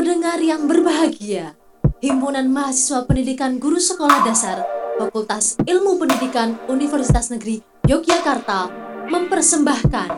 [0.00, 1.60] Pendengar yang berbahagia,
[2.00, 4.64] Himpunan Mahasiswa Pendidikan Guru Sekolah Dasar
[4.96, 8.72] Fakultas Ilmu Pendidikan Universitas Negeri Yogyakarta
[9.12, 10.08] mempersembahkan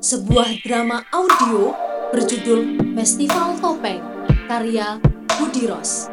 [0.00, 1.76] sebuah drama audio
[2.16, 4.00] berjudul Festival Topeng
[4.48, 4.96] karya
[5.36, 6.08] Budi Ros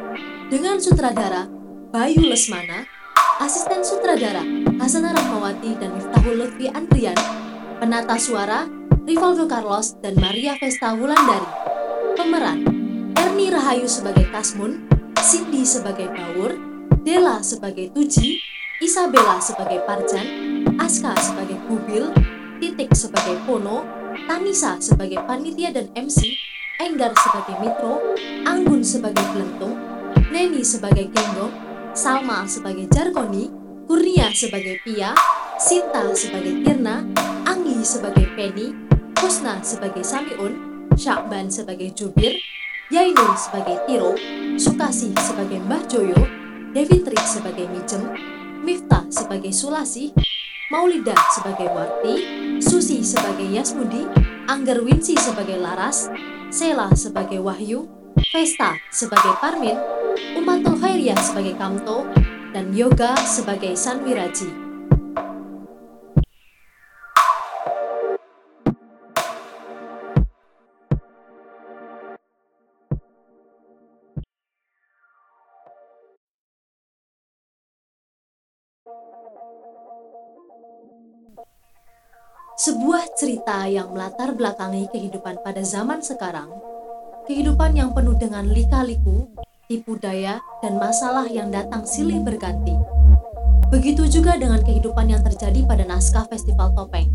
[0.51, 1.47] dengan sutradara
[1.95, 2.83] Bayu Lesmana,
[3.39, 4.43] asisten sutradara
[4.83, 7.15] Hasanah Rahmawati dan Miftahul Lutfi Andrian,
[7.79, 8.67] penata suara
[9.07, 11.71] Rivaldo Carlos dan Maria Vesta Wulandari.
[12.17, 12.76] Pemeran
[13.17, 14.85] Erni Rahayu sebagai Kasmun,
[15.25, 16.53] Cindy sebagai Bawur,
[17.01, 18.37] Dela sebagai Tuji,
[18.77, 20.27] Isabella sebagai Parjan,
[20.77, 22.13] Aska sebagai Kubil,
[22.61, 23.81] Titik sebagai Pono,
[24.29, 26.37] Tanisa sebagai panitia dan MC,
[26.77, 28.13] Enggar sebagai Mitro,
[28.45, 29.73] Anggun sebagai Belentung,
[30.29, 31.53] Neni sebagai Genggong,
[31.97, 33.49] Salma sebagai Jarkoni,
[33.89, 35.17] Kurnia sebagai Pia,
[35.57, 37.01] Sinta sebagai Tirna,
[37.49, 38.77] Anggi sebagai Penny,
[39.17, 42.37] Husna sebagai Samiun, Syakban sebagai Jubir,
[42.87, 44.15] Yainun sebagai Tiro,
[44.55, 46.23] Sukasi sebagai Mbah Joyo,
[46.71, 47.99] Devi Tri sebagai Mijem,
[48.63, 50.15] Miftah sebagai Sulasi,
[50.71, 52.15] Maulida sebagai Warti,
[52.63, 54.07] Susi sebagai Yasmudi,
[54.47, 56.07] Angger Winsi sebagai Laras,
[56.47, 57.91] Sela sebagai Wahyu,
[58.31, 59.75] Vesta sebagai Parmin,
[60.39, 62.07] Umatul Khairiyah sebagai Kamto,
[62.55, 64.66] dan Yoga sebagai Sanwiraji.
[82.57, 86.49] Sebuah cerita yang melatar belakangi kehidupan pada zaman sekarang,
[87.29, 89.29] kehidupan yang penuh dengan lika-liku,
[89.69, 92.73] tipu daya, dan masalah yang datang silih berganti.
[93.69, 97.13] Begitu juga dengan kehidupan yang terjadi pada naskah Festival Topeng.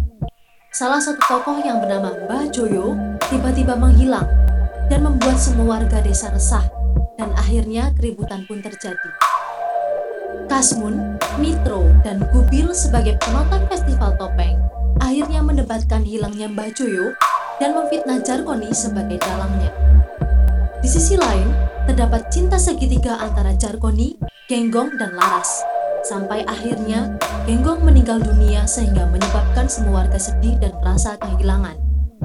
[0.70, 2.94] Salah satu tokoh yang bernama Mbah Joyo
[3.26, 4.30] tiba-tiba menghilang
[4.86, 6.70] dan membuat semua warga desa resah
[7.18, 9.10] dan akhirnya keributan pun terjadi.
[10.46, 14.61] Kasmun, Mitro, dan Gubil sebagai penonton Festival Topeng
[15.12, 17.12] akhirnya mendebatkan hilangnya Mbah Joyo
[17.60, 19.68] dan memfitnah Jarkoni sebagai dalangnya.
[20.80, 21.52] Di sisi lain,
[21.84, 24.16] terdapat cinta segitiga antara Jarkoni,
[24.48, 25.60] Genggong, dan Laras.
[26.00, 31.76] Sampai akhirnya, Genggong meninggal dunia sehingga menyebabkan semua warga sedih dan merasa kehilangan,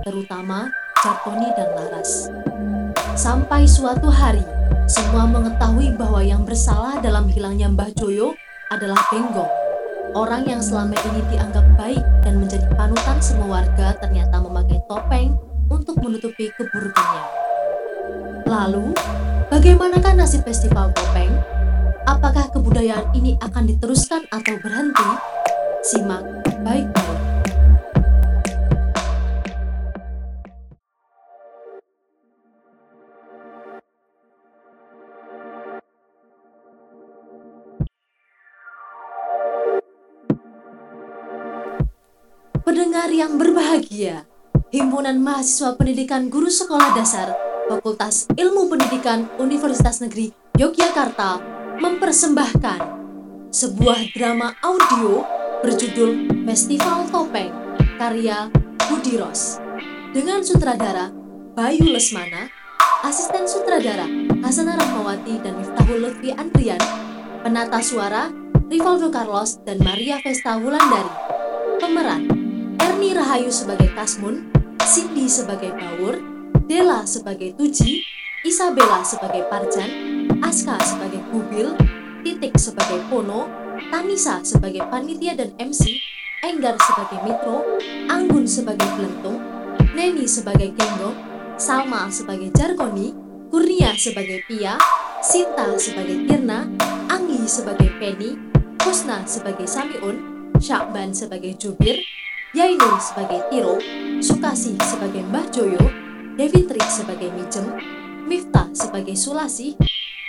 [0.08, 0.72] terutama
[1.04, 2.32] Jarkoni dan Laras.
[3.20, 4.48] Sampai suatu hari,
[4.88, 8.32] semua mengetahui bahwa yang bersalah dalam hilangnya Mbah Joyo
[8.72, 9.67] adalah Genggong
[10.16, 15.36] Orang yang selama ini dianggap baik dan menjadi panutan semua warga ternyata memakai topeng
[15.68, 17.24] untuk menutupi keburukannya.
[18.48, 18.96] Lalu,
[19.52, 21.32] bagaimanakah nasib festival topeng?
[22.08, 25.10] Apakah kebudayaan ini akan diteruskan atau berhenti?
[25.84, 26.24] Simak
[26.64, 27.27] baik-baik.
[42.98, 44.26] Pendengar yang berbahagia,
[44.74, 47.30] Himpunan Mahasiswa Pendidikan Guru Sekolah Dasar
[47.70, 51.38] Fakultas Ilmu Pendidikan Universitas Negeri Yogyakarta
[51.78, 52.82] mempersembahkan
[53.54, 55.22] sebuah drama audio
[55.62, 57.54] berjudul Festival Topeng
[58.02, 58.50] karya
[58.90, 59.62] Budi Ros.
[60.10, 61.14] Dengan sutradara
[61.54, 62.50] Bayu Lesmana,
[63.06, 64.10] asisten sutradara
[64.42, 66.82] Hasanah Rahmawati dan Miftahul Lutfi Andrian,
[67.46, 68.34] penata suara
[68.66, 71.14] Rivaldo Carlos dan Maria Vesta Wulandari,
[71.78, 72.47] pemeran
[72.78, 74.54] Erni Rahayu sebagai Kasmun,
[74.86, 76.22] Cindy sebagai Bawur,
[76.70, 78.06] Dela sebagai Tuji,
[78.46, 79.90] Isabella sebagai Parjan,
[80.44, 81.74] Aska sebagai Kubil,
[82.22, 83.50] Titik sebagai Pono,
[83.90, 85.98] Tanisa sebagai panitia dan MC,
[86.46, 87.66] Enggar sebagai Mitro,
[88.10, 89.42] Anggun sebagai Belentung,
[89.98, 91.18] Neni sebagai Genggong,
[91.58, 93.16] Salma sebagai Jarkoni,
[93.50, 94.78] Kurnia sebagai Pia,
[95.26, 96.70] Sinta sebagai Tirna,
[97.10, 98.38] Anggi sebagai Penny,
[98.86, 101.98] Husna sebagai Samiun, Syakban sebagai Jubir,
[102.56, 103.76] Yainun sebagai Tiro,
[104.24, 105.84] Sukasi sebagai Mbah Joyo,
[106.40, 107.76] Devi Tri sebagai Mijem,
[108.24, 109.76] Miftah sebagai Sulasi,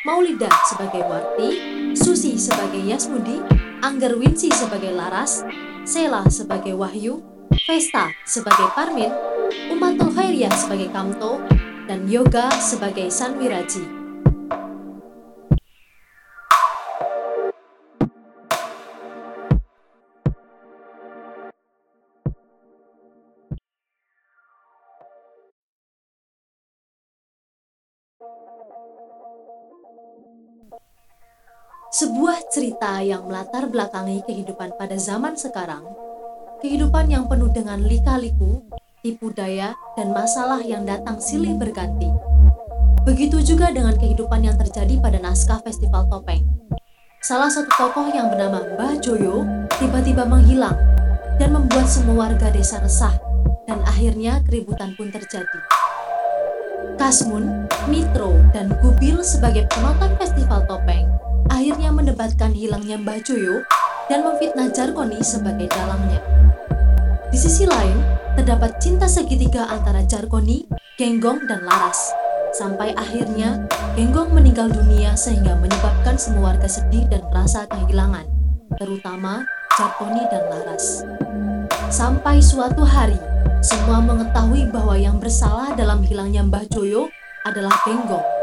[0.03, 1.51] Maulida sebagai Warti,
[1.95, 3.39] Susi sebagai Yasmudi,
[3.87, 5.47] Angger Winsi sebagai Laras,
[5.87, 7.23] Sela sebagai Wahyu,
[7.71, 9.15] Vesta sebagai Parmin,
[9.71, 11.39] Umatul Khairiyah sebagai Kamto,
[11.87, 13.98] dan Yoga sebagai Sanwiraji.
[32.59, 35.87] Cerita yang melatar belakangi kehidupan pada zaman sekarang,
[36.59, 38.67] kehidupan yang penuh dengan lika-liku,
[38.99, 42.11] tipu daya, dan masalah yang datang silih berganti.
[43.07, 46.43] Begitu juga dengan kehidupan yang terjadi pada naskah Festival Topeng.
[47.23, 49.47] Salah satu tokoh yang bernama Mbah Joyo
[49.79, 50.75] tiba-tiba menghilang
[51.39, 53.15] dan membuat semua warga desa resah
[53.71, 55.63] dan akhirnya keributan pun terjadi.
[56.99, 63.65] Kasmun, Nitro, dan Gubil sebagai penonton Festival Topeng akhirnya mendebatkan hilangnya Mbah Joyo
[64.09, 66.21] dan memfitnah Jarkoni sebagai dalangnya.
[67.29, 68.01] Di sisi lain,
[68.39, 70.65] terdapat cinta segitiga antara Jarkoni,
[70.97, 72.15] Genggong, dan Laras
[72.59, 78.25] Sampai akhirnya, Genggong meninggal dunia sehingga menyebabkan semua warga sedih dan merasa kehilangan,
[78.81, 79.45] terutama
[79.77, 81.05] Jarkoni dan Laras.
[81.93, 83.21] Sampai suatu hari,
[83.61, 87.13] semua mengetahui bahwa yang bersalah dalam hilangnya Mbah Joyo
[87.45, 88.38] adalah Genggong.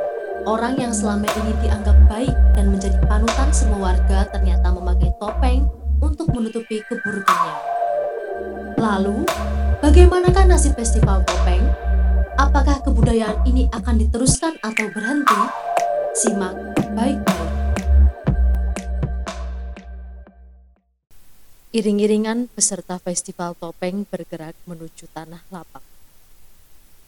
[0.45, 5.65] Orang yang selama ini dianggap baik dan menjadi panutan semua warga ternyata memakai topeng
[5.97, 7.56] untuk menutupi keburukannya.
[8.77, 9.25] Lalu,
[9.81, 11.65] bagaimanakah nasib festival topeng?
[12.38, 15.42] Apakah kebudayaan ini akan diteruskan atau berhenti?
[16.13, 16.53] Simak
[16.94, 17.50] baik-baik.
[21.74, 25.94] Iring-iringan peserta festival topeng bergerak menuju tanah lapang.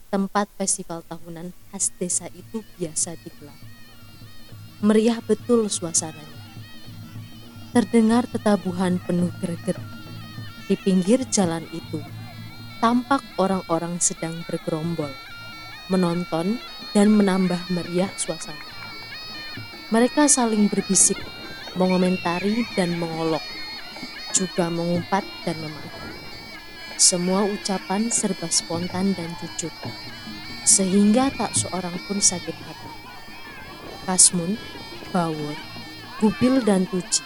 [0.08, 3.60] Tempat festival tahunan khas desa itu biasa digelar.
[4.80, 6.40] Meriah betul suasananya.
[7.76, 9.76] Terdengar tetabuhan penuh greget.
[10.64, 12.00] Di pinggir jalan itu,
[12.80, 15.12] tampak orang-orang sedang bergerombol,
[15.92, 16.56] menonton
[16.96, 18.64] dan menambah meriah suasana.
[19.92, 21.20] Mereka saling berbisik,
[21.76, 23.44] mengomentari dan mengolok,
[24.32, 25.97] juga mengumpat dan memanggil.
[26.98, 29.70] Semua ucapan serba spontan dan jujur,
[30.66, 32.90] sehingga tak seorang pun sakit hati.
[34.02, 34.58] Kasmun,
[35.14, 35.54] Bawor,
[36.18, 37.22] Gubil dan Tuji,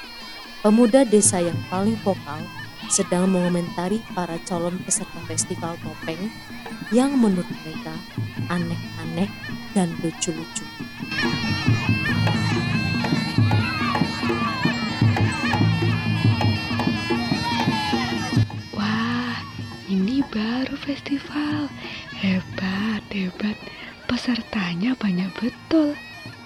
[0.60, 2.44] pemuda desa yang paling vokal
[2.92, 6.28] sedang mengomentari para calon peserta festival topeng
[6.92, 7.96] yang menurut mereka
[8.52, 9.32] aneh-aneh
[9.72, 10.69] dan lucu-lucu.
[19.92, 21.68] Ini baru festival.
[22.16, 23.60] Hebat, hebat.
[24.08, 25.92] Pesertanya banyak betul.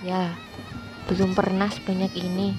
[0.02, 0.34] Ya,
[1.06, 2.58] belum pernah sebanyak ini.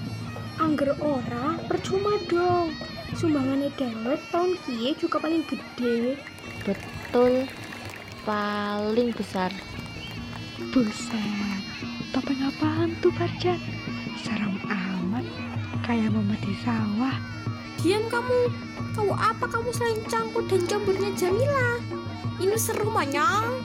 [0.56, 2.72] Angger ora, percuma dong
[3.16, 6.20] sumbangannya dewek tahun kie juga paling gede
[6.60, 7.48] betul
[8.28, 9.48] paling besar
[10.76, 11.62] buset
[12.12, 13.56] topeng apaan tuh Farjan
[14.20, 15.24] serem amat
[15.88, 17.16] kayak memati sawah
[17.78, 18.50] diam kamu.
[18.94, 21.78] Tahu apa kamu selain cangkul dan jamburnya Jamila?
[22.38, 23.62] Ini seru manyang.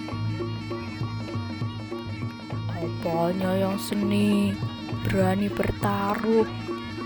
[2.69, 4.53] Apanya yang seni?
[5.05, 6.45] Berani bertaruh.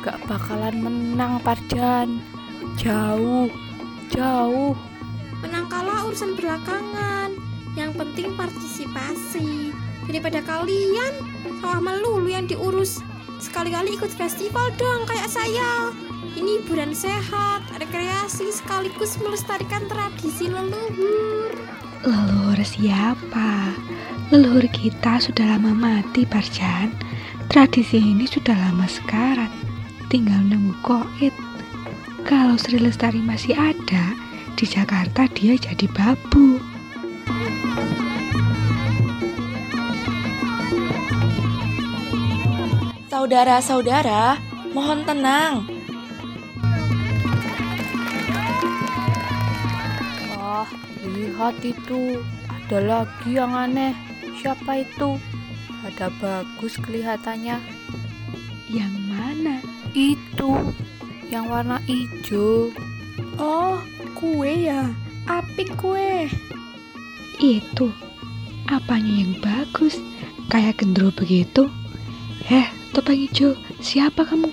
[0.04, 2.19] Gak bakalan menang Parjan.
[2.77, 3.50] Jauh
[4.12, 4.74] jauh.
[5.45, 7.38] Menang kalah urusan belakangan.
[7.77, 9.71] Yang penting partisipasi.
[10.09, 11.13] Daripada kalian
[11.62, 13.04] sawah melulu yang diurus.
[13.38, 15.94] Sekali-kali ikut festival dong kayak saya
[16.37, 21.51] ini hiburan sehat rekreasi sekaligus melestarikan tradisi leluhur
[22.05, 23.73] leluhur siapa
[24.29, 26.93] leluhur kita sudah lama mati Parjan
[27.49, 29.49] tradisi ini sudah lama sekarat
[30.07, 31.35] tinggal nunggu koit.
[32.27, 34.15] Kalau Sri Lestari masih ada,
[34.59, 36.59] di Jakarta dia jadi babu.
[43.07, 44.39] Saudara-saudara,
[44.75, 45.76] mohon tenang.
[51.27, 52.23] Lihat itu.
[52.47, 53.91] Ada lagi yang aneh.
[54.39, 55.19] Siapa itu?
[55.83, 57.59] Ada bagus kelihatannya.
[58.71, 59.59] Yang mana?
[59.91, 60.71] Itu
[61.27, 62.71] yang warna hijau.
[63.35, 63.79] Oh,
[64.15, 64.91] kue ya.
[65.27, 66.31] Apik kue.
[67.39, 67.91] Itu.
[68.67, 69.99] Apanya yang bagus?
[70.47, 71.67] Kayak gendro begitu?
[72.47, 74.47] Eh, topeng hijau, siapa kamu?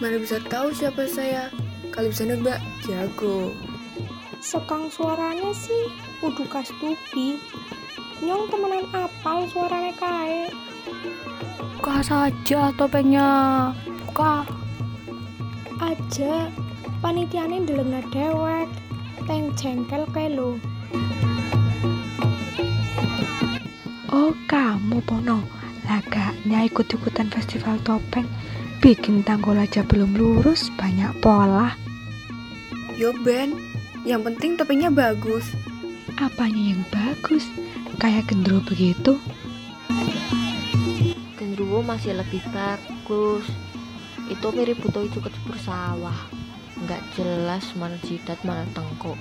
[0.00, 1.52] Mana bisa tahu siapa saya?
[1.92, 3.52] Kali bisa nebak, jago.
[4.40, 5.92] Sekang suaranya sih,
[6.24, 7.36] udah kastupi.
[8.24, 10.48] Nyong temenan apal suaranya kae.
[11.76, 13.28] Buka saja topengnya.
[14.08, 14.48] Buka.
[15.76, 16.48] Aja,
[17.04, 18.68] panitiane ndelengna dewek.
[19.28, 20.56] Teng jengkel kae lo.
[24.08, 25.44] Oh, kamu Pono.
[25.84, 28.24] Lagaknya ikut-ikutan festival topeng.
[28.80, 31.76] Bikin tanggul aja belum lurus, banyak pola.
[32.96, 33.69] Yo Ben,
[34.04, 35.52] yang penting topengnya bagus.
[36.16, 37.46] Apanya yang bagus?
[38.00, 39.20] Kayak gendro begitu?
[41.36, 43.44] Gendruwo masih lebih bagus.
[44.30, 46.16] Itu mirip buto itu kecebur sawah.
[46.80, 49.18] Nggak jelas mana jidat mana tengkuk.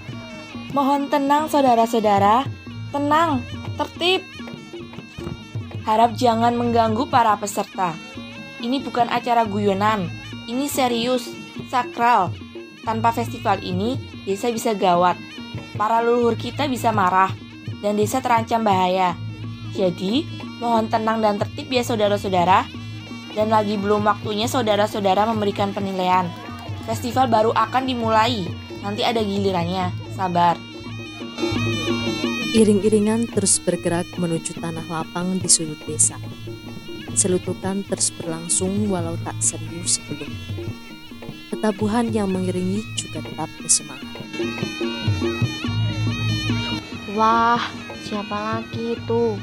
[0.71, 2.47] Mohon tenang saudara-saudara.
[2.89, 3.45] Tenang,
[3.77, 4.25] tertib.
[5.85, 7.93] Harap jangan mengganggu para peserta.
[8.59, 10.11] Ini bukan acara guyonan,
[10.49, 11.31] ini serius,
[11.71, 12.33] sakral.
[12.89, 15.13] Tanpa festival ini, desa bisa gawat.
[15.77, 17.29] Para leluhur kita bisa marah,
[17.85, 19.13] dan desa terancam bahaya.
[19.77, 20.25] Jadi,
[20.57, 22.65] mohon tenang dan tertib ya saudara-saudara.
[23.37, 26.25] Dan lagi belum waktunya saudara-saudara memberikan penilaian.
[26.89, 28.49] Festival baru akan dimulai.
[28.81, 29.93] Nanti ada gilirannya.
[30.17, 30.57] Sabar.
[32.57, 36.17] Iring-iringan terus bergerak menuju tanah lapang di sudut desa.
[37.13, 40.58] Selutukan terus berlangsung walau tak serius sebelumnya.
[41.59, 44.15] Ketabuhan yang mengiringi juga tetap bersemangat.
[47.11, 47.59] Wah,
[47.99, 49.35] siapa lagi itu?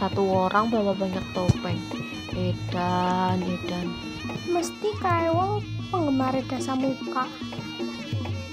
[0.00, 1.76] Satu orang bawa banyak topeng.
[2.32, 3.84] Edan, edan.
[4.48, 5.60] Mesti kayak wong
[5.92, 7.28] penggemar dasa muka.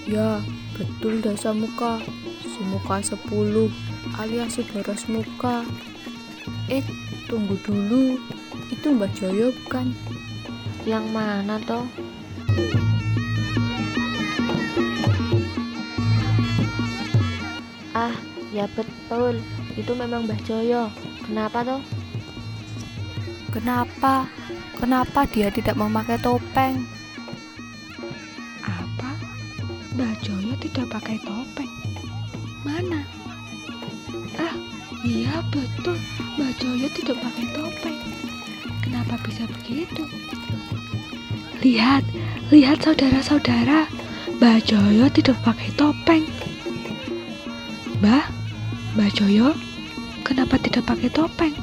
[0.03, 0.43] Ya,
[0.75, 2.03] betul dasa muka.
[2.43, 3.71] Si muka 10
[4.19, 5.63] alias si boros muka.
[6.67, 6.83] Eh,
[7.31, 8.19] tunggu dulu.
[8.75, 9.95] Itu Mbak Joyo bukan?
[10.83, 11.87] Yang mana toh?
[17.95, 18.11] Ah,
[18.51, 19.39] ya betul.
[19.79, 20.91] Itu memang Mbah Joyo.
[21.23, 21.79] Kenapa toh?
[23.55, 24.27] Kenapa?
[24.75, 26.83] Kenapa dia tidak memakai topeng?
[28.67, 29.15] Apa?
[29.95, 31.71] Mbak Joyo tidak pakai topeng.
[32.67, 33.07] Mana?
[34.35, 34.59] Ah,
[35.07, 35.95] iya betul.
[36.35, 37.99] Mbak Joyo tidak pakai topeng.
[38.83, 40.03] Kenapa bisa begitu?
[41.63, 42.03] Lihat,
[42.51, 43.87] lihat saudara-saudara.
[44.35, 46.27] Mbak Joyo tidak pakai topeng.
[48.05, 48.29] Mbah,
[48.93, 49.49] Mbak Joyo,
[50.21, 51.57] kenapa tidak pakai topeng?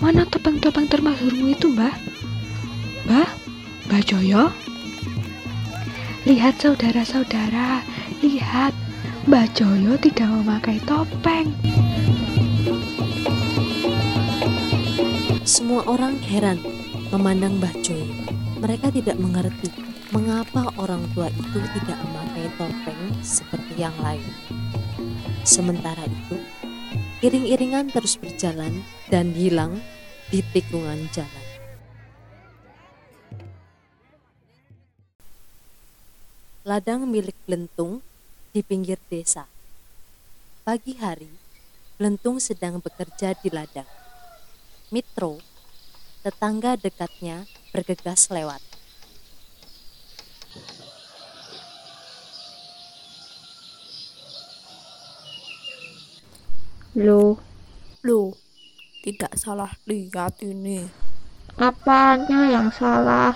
[0.00, 1.92] Mana topeng-topeng termasyhurmu itu, Mbah?
[3.04, 3.28] Mbah,
[3.84, 4.48] Mbak Joyo?
[6.24, 7.84] Lihat saudara-saudara,
[8.24, 8.72] lihat.
[9.28, 11.52] Mbak Joyo tidak memakai topeng.
[15.44, 16.56] Semua orang heran
[17.12, 18.08] memandang Mbah Joyo.
[18.64, 19.68] Mereka tidak mengerti
[20.08, 24.24] mengapa orang tua itu tidak memakai topeng seperti yang lain.
[25.44, 26.40] Sementara itu,
[27.20, 28.80] iring-iringan terus berjalan
[29.12, 29.76] dan hilang
[30.32, 31.46] di tikungan jalan.
[36.64, 38.00] Ladang milik Blentung
[38.56, 39.44] di pinggir desa.
[40.64, 41.28] Pagi hari,
[42.00, 43.86] Blentung sedang bekerja di ladang.
[44.88, 45.44] Mitro,
[46.24, 48.73] tetangga dekatnya, bergegas lewat.
[56.94, 57.42] Loh,
[58.06, 58.38] Loh,
[59.02, 60.86] tidak salah lihat ini.
[61.58, 63.34] apanya yang salah?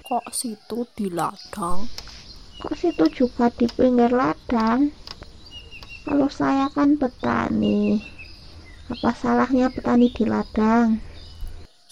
[0.00, 1.84] Kok situ di ladang?
[2.64, 4.88] Kok situ juga di pinggir ladang?
[6.08, 8.00] Kalau saya kan petani.
[8.88, 10.96] Apa salahnya petani di ladang?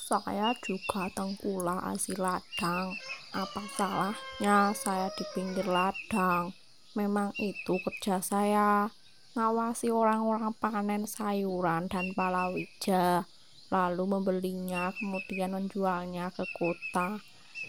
[0.01, 2.97] Saya juga tengkulak asi ladang.
[3.37, 6.57] Apa salahnya saya di pinggir ladang?
[6.97, 8.89] Memang itu kerja saya.
[9.39, 13.23] Ngawasi orang-orang panen sayuran dan palawija.
[13.71, 17.23] Lalu membelinya kemudian menjualnya ke kota.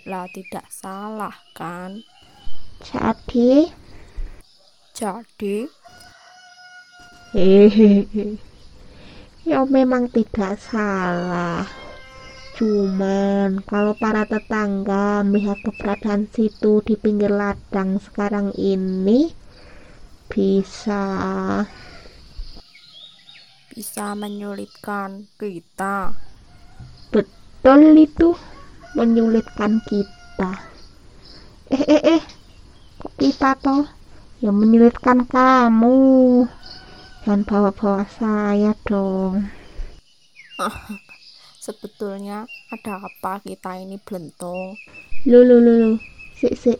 [0.09, 2.01] Lah tidak salah kan?
[2.81, 3.69] Jadi,
[4.97, 5.69] Jadi
[7.37, 8.41] hehehe.
[9.45, 11.69] Ya memang tidak salah.
[12.57, 19.37] Cuman kalau para tetangga melihat keberadaan situ di pinggir ladang sekarang ini
[20.29, 21.01] bisa
[23.73, 26.13] bisa menyulitkan kita.
[27.09, 28.37] betul itu
[28.93, 30.51] menyulitkan kita.
[31.73, 32.21] Eh eh eh,
[33.01, 33.89] kok kita toh
[34.45, 35.97] yang menyulitkan kamu.
[37.25, 39.49] Jangan bawa-bawa saya dong.
[41.65, 44.77] Sebetulnya ada apa kita ini belentung?
[45.25, 45.91] Lu lu lu lu.
[46.37, 46.79] Sik sik.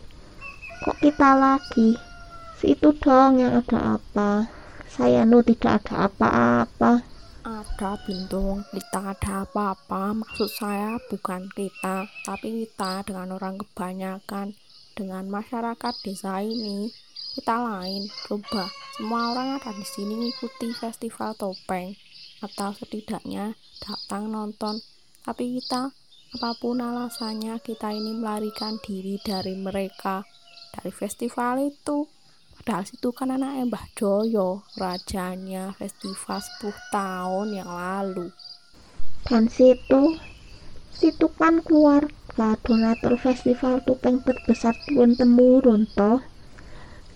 [0.82, 2.09] Kok kita lagi?
[2.60, 4.44] Si itu dong yang ada apa?
[4.84, 7.00] Saya nu tidak ada apa-apa.
[7.40, 10.12] Ada bintung, kita ada apa-apa.
[10.12, 14.52] Maksud saya bukan kita, tapi kita dengan orang kebanyakan,
[14.92, 16.92] dengan masyarakat desa ini.
[17.32, 21.96] Kita lain, coba semua orang ada di sini mengikuti festival topeng,
[22.44, 24.84] atau setidaknya datang nonton.
[25.24, 25.96] Tapi kita,
[26.36, 30.28] apa pun alasannya, kita ini melarikan diri dari mereka,
[30.76, 32.19] dari festival itu.
[32.60, 38.28] Padahal situ kan anaknya Mbah Joyo, rajanya festival 10 tahun yang lalu.
[39.24, 40.20] Dan situ,
[40.92, 46.20] situ kan keluarga donatur festival topeng terbesar turun temurun toh.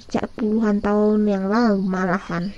[0.00, 2.56] Sejak puluhan tahun yang lalu malahan.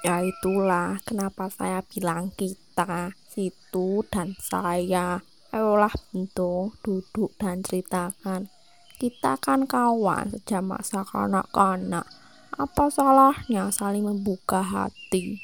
[0.00, 5.20] Ya itulah kenapa saya bilang kita, situ dan saya.
[5.52, 8.55] Ayolah bentuk, duduk dan ceritakan.
[8.96, 12.08] Kita kan kawan sejak masa kanak-kanak.
[12.56, 15.36] Apa salahnya saling membuka hati?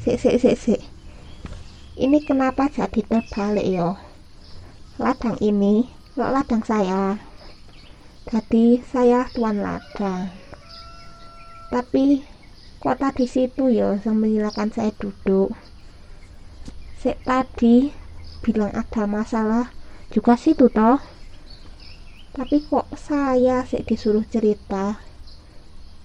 [0.00, 0.80] Sik, sik, sik, sik.
[2.00, 4.00] Ini kenapa jadi terbalik yo?
[4.96, 7.20] Ladang ini, lo ladang saya.
[8.32, 10.32] Jadi saya tuan ladang.
[11.68, 12.24] Tapi
[12.80, 15.52] kok tadi situ ya yang menyilakan saya duduk.
[16.96, 17.92] Sik tadi
[18.40, 19.68] bilang ada masalah
[20.08, 21.12] juga situ toh
[22.34, 24.98] tapi kok saya sih disuruh cerita?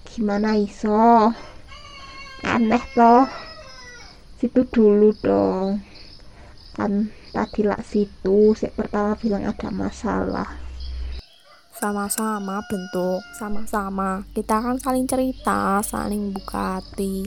[0.06, 1.34] Gimana iso?
[2.46, 3.26] Aneh toh.
[4.38, 5.82] Situ dulu dong.
[6.78, 10.46] Kan tadi lah situ sih pertama bilang ada masalah.
[11.74, 14.22] Sama-sama bentuk sama-sama.
[14.30, 17.26] Kita kan saling cerita saling buka hati.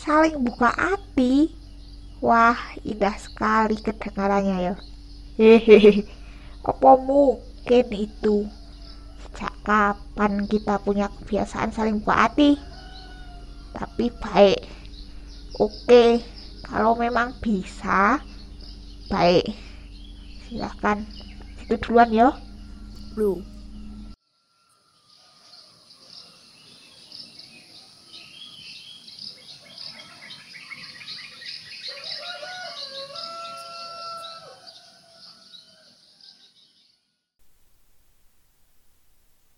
[0.00, 1.52] Saling buka hati?
[2.24, 2.56] Wah
[2.88, 4.74] indah sekali kedengarannya ya.
[5.36, 6.08] Hehehe.
[6.60, 8.50] Apa mungkin mungkin itu.
[9.30, 12.58] Sejak kapan kita punya kebiasaan saling buat hati
[13.70, 14.66] tapi baik.
[15.54, 16.18] Oke
[16.66, 18.18] kalau memang bisa
[19.06, 19.54] baik.
[20.50, 21.06] Silahkan
[21.62, 22.34] itu duluan ya
[23.14, 23.38] belum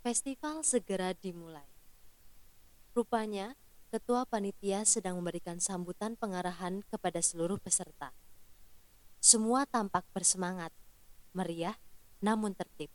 [0.02, 1.62] Festival segera dimulai.
[2.90, 3.54] Rupanya,
[3.87, 8.11] ketua panitia sedang memberikan sambutan pengarahan kepada seluruh peserta.
[9.23, 10.75] Semua tampak bersemangat,
[11.30, 11.78] meriah,
[12.18, 12.90] namun tertib.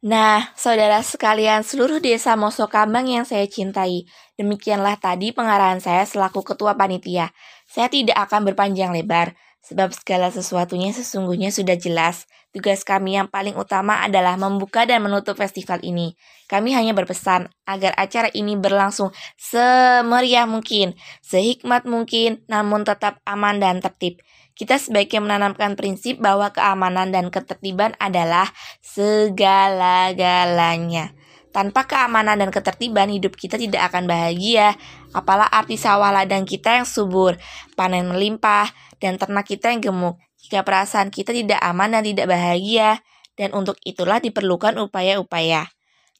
[0.00, 4.08] Nah, saudara sekalian seluruh desa Mosokambang yang saya cintai,
[4.40, 7.36] demikianlah tadi pengarahan saya selaku ketua panitia.
[7.68, 12.26] Saya tidak akan berpanjang lebar, sebab segala sesuatunya sesungguhnya sudah jelas.
[12.52, 16.12] Tugas kami yang paling utama adalah membuka dan menutup festival ini.
[16.50, 19.08] Kami hanya berpesan agar acara ini berlangsung
[19.40, 20.92] semeriah mungkin,
[21.24, 24.20] sehikmat mungkin, namun tetap aman dan tertib.
[24.52, 28.52] Kita sebaiknya menanamkan prinsip bahwa keamanan dan ketertiban adalah
[28.84, 31.16] segala-galanya.
[31.52, 34.72] Tanpa keamanan dan ketertiban, hidup kita tidak akan bahagia.
[35.12, 37.36] Apalah arti sawah ladang kita yang subur,
[37.76, 38.72] panen melimpah,
[39.02, 43.02] dan ternak kita yang gemuk jika perasaan kita tidak aman dan tidak bahagia,
[43.34, 45.66] dan untuk itulah diperlukan upaya-upaya.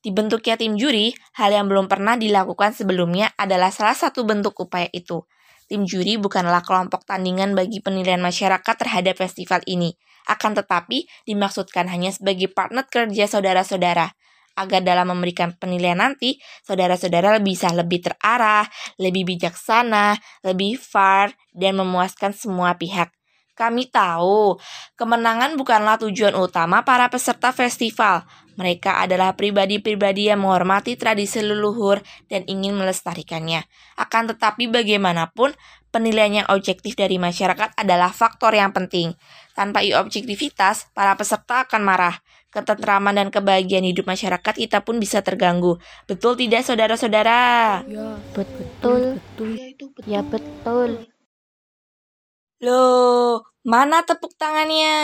[0.02, 5.22] Dibentuknya tim juri, hal yang belum pernah dilakukan sebelumnya adalah salah satu bentuk upaya itu.
[5.70, 9.94] Tim juri bukanlah kelompok tandingan bagi penilaian masyarakat terhadap festival ini,
[10.26, 14.14] akan tetapi dimaksudkan hanya sebagai partner kerja saudara-saudara,
[14.56, 18.66] agar dalam memberikan penilaian nanti, saudara-saudara bisa lebih terarah,
[19.00, 23.12] lebih bijaksana, lebih fair, dan memuaskan semua pihak.
[23.52, 24.56] Kami tahu,
[24.96, 28.24] kemenangan bukanlah tujuan utama para peserta festival.
[28.56, 32.00] Mereka adalah pribadi-pribadi yang menghormati tradisi leluhur
[32.32, 33.64] dan ingin melestarikannya.
[34.00, 35.52] Akan tetapi bagaimanapun,
[35.92, 39.12] penilaian yang objektif dari masyarakat adalah faktor yang penting.
[39.52, 42.16] Tanpa objektivitas, para peserta akan marah.
[42.52, 45.80] Ketentraman dan kebahagiaan hidup masyarakat kita pun bisa terganggu.
[46.04, 47.80] Betul tidak saudara-saudara?
[47.88, 49.16] Ya, betul.
[49.16, 49.50] betul.
[49.56, 50.04] Ya, itu betul.
[50.04, 50.90] Ya, betul.
[52.60, 55.00] Loh, mana tepuk tangannya?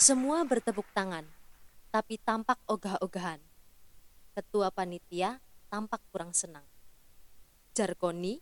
[0.00, 1.28] Semua bertepuk tangan,
[1.92, 3.44] tapi tampak ogah-ogahan.
[4.32, 6.64] Ketua panitia tampak kurang senang.
[7.76, 8.40] Jarkoni,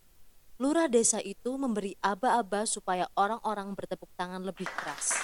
[0.59, 5.14] lurah desa itu memberi aba-aba supaya orang-orang bertepuk tangan lebih keras.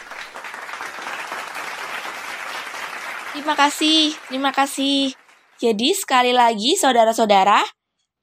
[3.35, 5.11] Terima kasih, terima kasih.
[5.59, 7.66] Jadi sekali lagi saudara-saudara,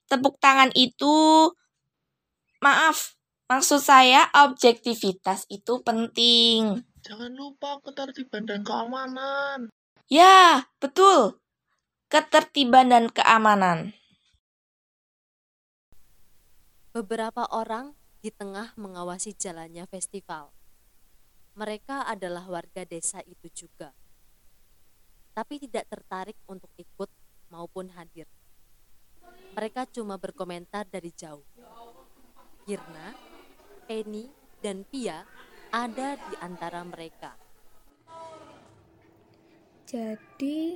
[0.08, 1.52] tepuk tangan itu
[2.63, 3.19] maaf,
[3.52, 6.80] maksud saya objektivitas itu penting.
[7.04, 9.67] Jangan lupa ketertiban dan keamanan.
[10.08, 11.43] Ya, betul.
[12.08, 13.91] Ketertiban dan keamanan.
[16.91, 20.51] Beberapa orang di tengah mengawasi jalannya festival.
[21.56, 23.95] Mereka adalah warga desa itu juga.
[25.32, 27.08] Tapi tidak tertarik untuk ikut
[27.47, 28.27] maupun hadir.
[29.56, 31.47] Mereka cuma berkomentar dari jauh.
[32.67, 33.15] Kirna,
[33.88, 34.27] Penny,
[34.60, 35.23] dan Pia
[35.71, 37.39] ada di antara mereka.
[39.88, 40.75] Jadi,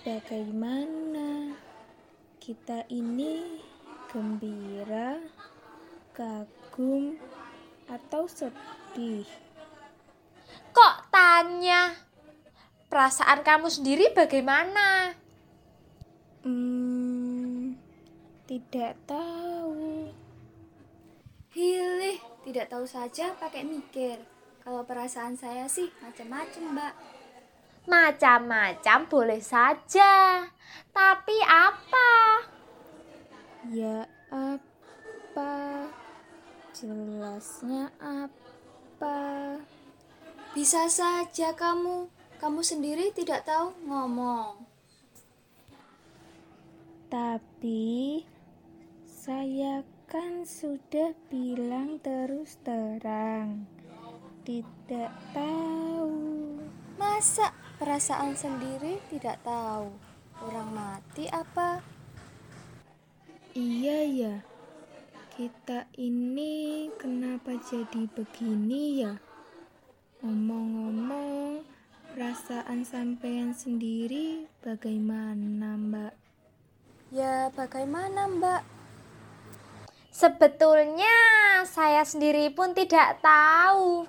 [0.00, 1.52] bagaimana
[2.40, 3.60] kita ini
[4.12, 5.16] gembira,
[6.12, 7.16] kagum,
[7.88, 9.26] atau sedih?
[10.72, 11.92] Kok tanya?
[12.88, 15.16] Perasaan kamu sendiri bagaimana?
[16.44, 17.76] Hmm,
[18.44, 20.12] tidak tahu.
[21.52, 24.20] Hilih, tidak tahu saja pakai mikir.
[24.64, 26.94] Kalau perasaan saya sih macam-macam, Mbak.
[27.88, 30.46] Macam-macam boleh saja.
[30.94, 32.10] Tapi apa?
[33.72, 35.52] Ya apa?
[36.82, 39.54] Jelasnya apa?
[40.50, 42.10] Bisa saja kamu.
[42.42, 44.66] Kamu sendiri tidak tahu ngomong.
[47.06, 48.26] Tapi
[49.06, 53.62] saya kan sudah bilang terus terang.
[54.42, 56.18] Tidak tahu.
[56.98, 59.86] Masa perasaan sendiri tidak tahu?
[60.42, 61.78] Orang mati apa?
[63.54, 64.34] Iya ya.
[65.32, 69.16] Kita ini kenapa jadi begini ya?
[70.20, 71.64] Ngomong-ngomong,
[72.12, 76.12] perasaan sampean sendiri bagaimana, Mbak?
[77.16, 78.62] Ya, bagaimana, Mbak?
[80.12, 81.16] Sebetulnya
[81.64, 84.04] saya sendiri pun tidak tahu.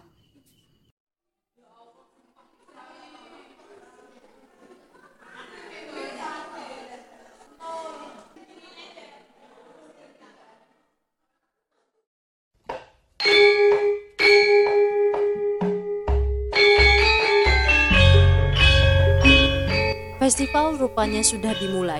[20.24, 22.00] Festival rupanya sudah dimulai.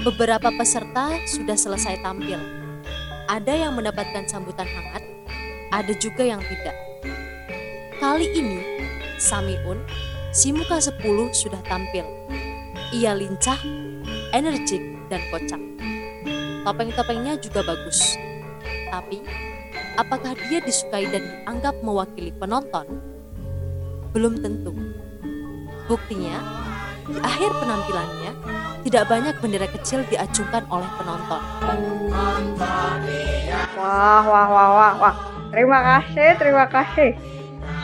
[0.00, 2.40] Beberapa peserta sudah selesai tampil.
[3.28, 5.04] Ada yang mendapatkan sambutan hangat,
[5.68, 6.72] ada juga yang tidak.
[8.00, 8.88] Kali ini,
[9.20, 9.84] Samiun,
[10.32, 10.96] si muka 10
[11.36, 12.08] sudah tampil.
[12.96, 13.60] Ia lincah,
[14.32, 15.60] energik, dan kocak.
[16.64, 18.16] Topeng-topengnya juga bagus.
[18.88, 19.20] Tapi,
[20.00, 22.96] apakah dia disukai dan dianggap mewakili penonton?
[24.16, 24.72] Belum tentu.
[25.84, 26.65] Buktinya,
[27.06, 28.30] di akhir penampilannya,
[28.86, 31.42] tidak banyak bendera kecil diacungkan oleh penonton.
[33.78, 35.14] Wah, wah, wah, wah, wah.
[35.54, 37.14] Terima kasih, terima kasih.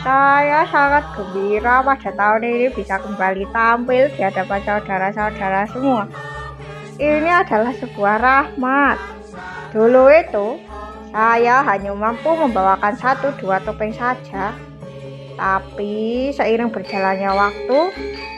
[0.03, 6.03] Saya sangat gembira pada tahun ini bisa kembali tampil di hadapan saudara-saudara semua.
[6.99, 8.99] Ini adalah sebuah rahmat.
[9.71, 10.59] Dulu itu,
[11.15, 14.51] saya hanya mampu membawakan satu dua topeng saja.
[15.33, 17.79] Tapi seiring berjalannya waktu,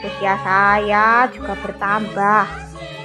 [0.04, 2.44] usia saya juga bertambah.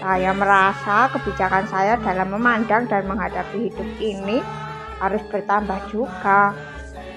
[0.01, 4.41] Saya merasa kebijakan saya dalam memandang dan menghadapi hidup ini
[4.97, 6.57] harus bertambah juga.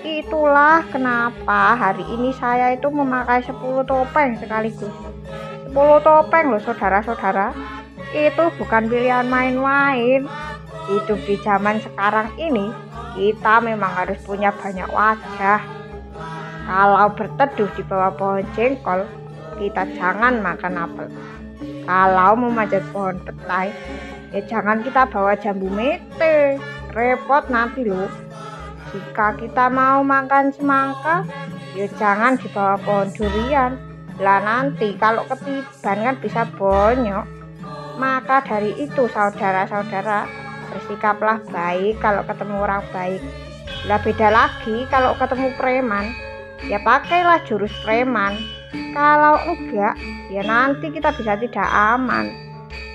[0.05, 4.93] Itulah kenapa hari ini saya itu memakai 10 topeng sekaligus.
[5.65, 5.73] 10
[6.05, 7.57] topeng loh saudara-saudara.
[8.13, 10.29] Itu bukan pilihan main-main.
[10.85, 12.69] Hidup di zaman sekarang ini,
[13.17, 15.84] kita memang harus punya banyak wajah.
[16.65, 19.05] Kalau berteduh di bawah pohon jengkol,
[19.61, 21.07] kita jangan makan apel.
[21.85, 23.69] Kalau memanjat pohon petai,
[24.33, 26.57] ya jangan kita bawa jambu mete.
[26.97, 28.09] Repot nanti loh.
[28.95, 31.27] Jika kita mau makan semangka,
[31.77, 33.77] ya jangan di bawah pohon durian.
[34.23, 37.27] Lah nanti kalau ketiban kan bisa bonyok.
[38.01, 40.27] Maka dari itu saudara-saudara,
[40.71, 43.23] bersikaplah baik kalau ketemu orang baik.
[43.87, 46.15] Lah beda lagi kalau ketemu preman,
[46.69, 48.37] ya pakailah jurus preman.
[48.95, 49.95] Kalau enggak,
[50.31, 52.31] ya nanti kita bisa tidak aman.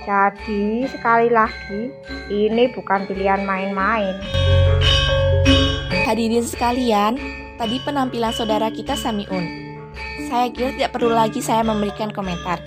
[0.03, 1.91] Jadi sekali lagi,
[2.31, 4.15] ini bukan pilihan main-main.
[6.07, 7.19] Hadirin sekalian,
[7.61, 9.45] tadi penampilan saudara kita Samiun.
[10.25, 12.63] Saya kira tidak perlu lagi saya memberikan komentar.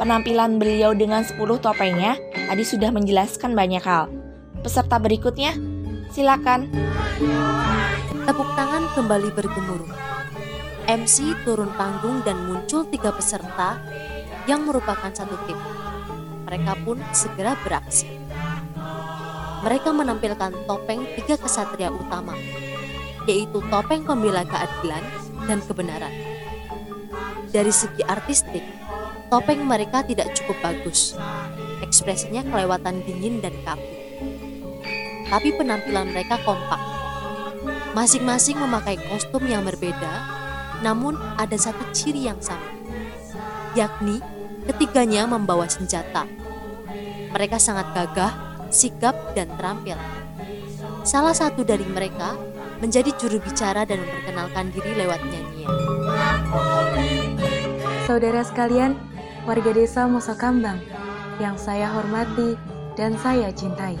[0.00, 4.10] Penampilan beliau dengan 10 topengnya tadi sudah menjelaskan banyak hal.
[4.66, 5.54] Peserta berikutnya,
[6.10, 6.66] silakan.
[8.26, 9.90] Tepuk tangan kembali bergemuruh.
[10.82, 13.78] MC turun panggung dan muncul tiga peserta
[14.50, 15.54] yang merupakan satu tim.
[16.42, 18.10] Mereka pun segera beraksi.
[19.62, 22.34] Mereka menampilkan topeng tiga kesatria utama,
[23.30, 25.06] yaitu topeng pembela keadilan
[25.46, 26.10] dan kebenaran.
[27.54, 28.66] Dari segi artistik,
[29.30, 31.14] topeng mereka tidak cukup bagus.
[31.78, 33.86] Ekspresinya kelewatan dingin dan kaku.
[35.30, 36.82] Tapi penampilan mereka kompak.
[37.94, 40.41] Masing-masing memakai kostum yang berbeda
[40.82, 42.66] namun ada satu ciri yang sama,
[43.78, 44.18] yakni
[44.66, 46.26] ketiganya membawa senjata.
[47.32, 48.32] Mereka sangat gagah,
[48.68, 49.96] sigap, dan terampil.
[51.02, 52.36] Salah satu dari mereka
[52.82, 55.70] menjadi juru bicara dan memperkenalkan diri lewat nyanyian.
[58.04, 58.98] Saudara sekalian,
[59.46, 60.82] warga desa Musakambang
[61.38, 62.58] yang saya hormati
[62.98, 63.96] dan saya cintai.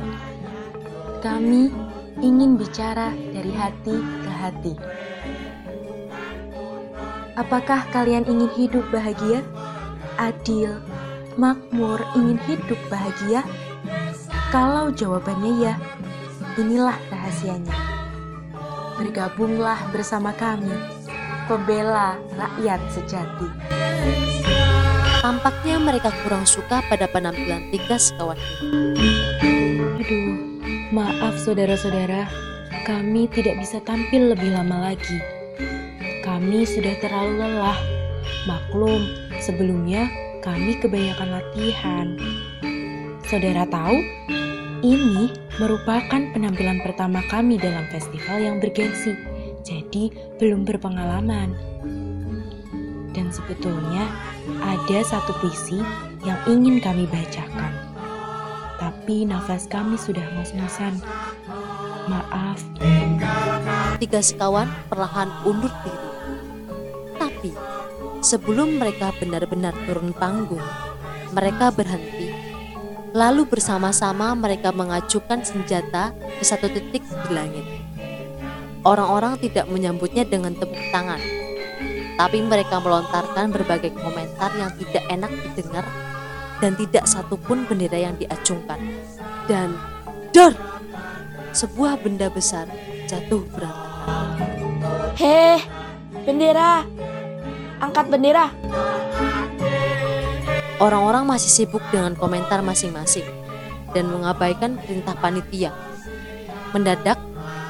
[1.22, 1.70] Kami
[2.18, 4.74] ingin bicara dari hati ke hati.
[7.32, 9.40] Apakah kalian ingin hidup bahagia,
[10.20, 10.84] adil,
[11.40, 13.40] makmur, ingin hidup bahagia?
[14.52, 15.74] Kalau jawabannya ya,
[16.60, 17.72] inilah rahasianya.
[19.00, 20.76] Bergabunglah bersama kami,
[21.48, 23.48] pembela rakyat sejati.
[25.24, 29.12] Tampaknya mereka kurang suka pada penampilan tiga sekawan ini.
[30.04, 30.36] Aduh,
[30.92, 32.28] maaf saudara-saudara,
[32.84, 35.41] kami tidak bisa tampil lebih lama lagi.
[36.22, 37.78] Kami sudah terlalu lelah.
[38.46, 39.10] Maklum,
[39.42, 40.06] sebelumnya
[40.38, 42.06] kami kebanyakan latihan.
[43.26, 43.98] Saudara tahu,
[44.86, 49.18] ini merupakan penampilan pertama kami dalam festival yang bergengsi,
[49.66, 51.58] jadi belum berpengalaman.
[53.10, 54.06] Dan sebetulnya
[54.62, 55.82] ada satu puisi
[56.22, 57.74] yang ingin kami bacakan.
[58.78, 61.02] Tapi nafas kami sudah ngos-ngosan.
[62.06, 62.62] Maaf.
[63.98, 66.11] Tiga sekawan perlahan undur diri.
[67.22, 67.54] Tapi
[68.18, 70.58] sebelum mereka benar-benar turun panggung,
[71.30, 72.34] mereka berhenti.
[73.14, 77.62] Lalu bersama-sama mereka mengacukan senjata ke satu titik di langit.
[78.82, 81.22] Orang-orang tidak menyambutnya dengan tepuk tangan,
[82.18, 85.86] tapi mereka melontarkan berbagai komentar yang tidak enak didengar
[86.58, 88.82] dan tidak satupun bendera yang diacungkan.
[89.46, 89.78] Dan
[90.34, 90.58] dor,
[91.54, 92.66] sebuah benda besar
[93.06, 94.26] jatuh berantakan.
[95.14, 95.62] Heh,
[96.22, 96.86] bendera.
[97.82, 98.46] Angkat bendera.
[100.78, 103.26] Orang-orang masih sibuk dengan komentar masing-masing
[103.94, 105.70] dan mengabaikan perintah panitia.
[106.74, 107.18] Mendadak,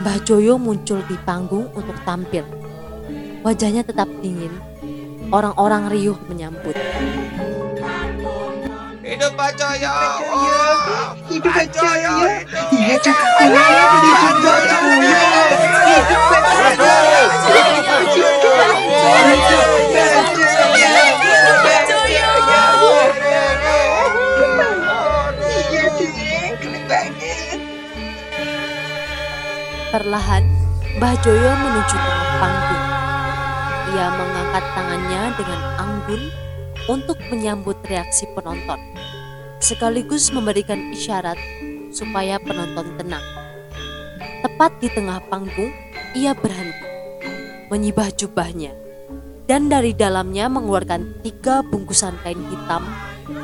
[0.01, 2.45] Mbah Joyo muncul di panggung untuk tampil.
[3.43, 4.55] Wajahnya tetap dingin.
[5.33, 6.77] Orang-orang riuh menyambut.
[9.23, 9.95] Hidup Pak Joyo.
[10.35, 12.43] Oh, Hidup Pak Joyo.
[12.75, 13.87] Iya, Hidup Pak Joyo.
[13.95, 15.23] Hidup Pak Joyo.
[15.87, 17.29] Hidup Pak banget.
[29.95, 30.45] Perlahan,
[30.99, 32.85] Mbah Joyo menuju tengah panggung.
[33.87, 36.23] Ia mengangkat tangannya dengan anggun
[36.91, 38.83] untuk menyambut reaksi penonton,
[39.63, 41.39] sekaligus memberikan isyarat
[41.95, 43.23] supaya penonton tenang.
[44.43, 45.71] Tepat di tengah panggung,
[46.19, 46.83] ia berhenti,
[47.71, 48.75] menyibah jubahnya,
[49.47, 52.83] dan dari dalamnya mengeluarkan tiga bungkusan kain hitam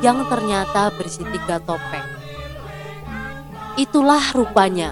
[0.03, 2.03] yang ternyata berisi tiga topeng.
[3.79, 4.91] Itulah rupanya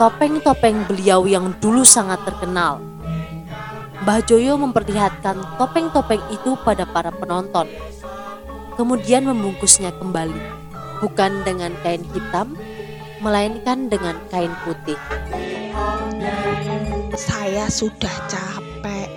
[0.00, 2.80] topeng-topeng beliau yang dulu sangat terkenal.
[4.00, 7.68] Mbah Joyo memperlihatkan topeng-topeng itu pada para penonton,
[8.74, 10.38] kemudian membungkusnya kembali,
[11.02, 12.58] bukan dengan kain hitam,
[13.22, 14.98] melainkan dengan kain putih.
[17.14, 19.08] Saya sudah capek,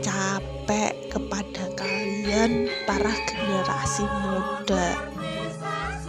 [0.00, 4.96] capek kepada kalian para generasi muda.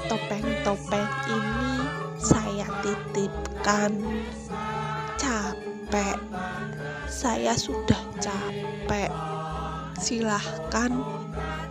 [0.08, 1.74] Topeng-topeng ini
[2.15, 3.91] saya titipkan.
[5.20, 6.18] Capek,
[7.10, 9.12] saya sudah capek.
[9.95, 10.91] Silahkan,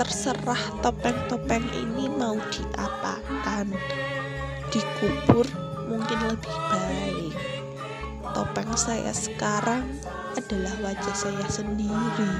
[0.00, 3.68] terserah topeng-topeng ini mau diapakan.
[4.72, 5.44] Dikubur
[5.84, 7.36] mungkin lebih baik.
[8.32, 9.84] Topeng saya sekarang
[10.32, 12.32] adalah wajah saya sendiri.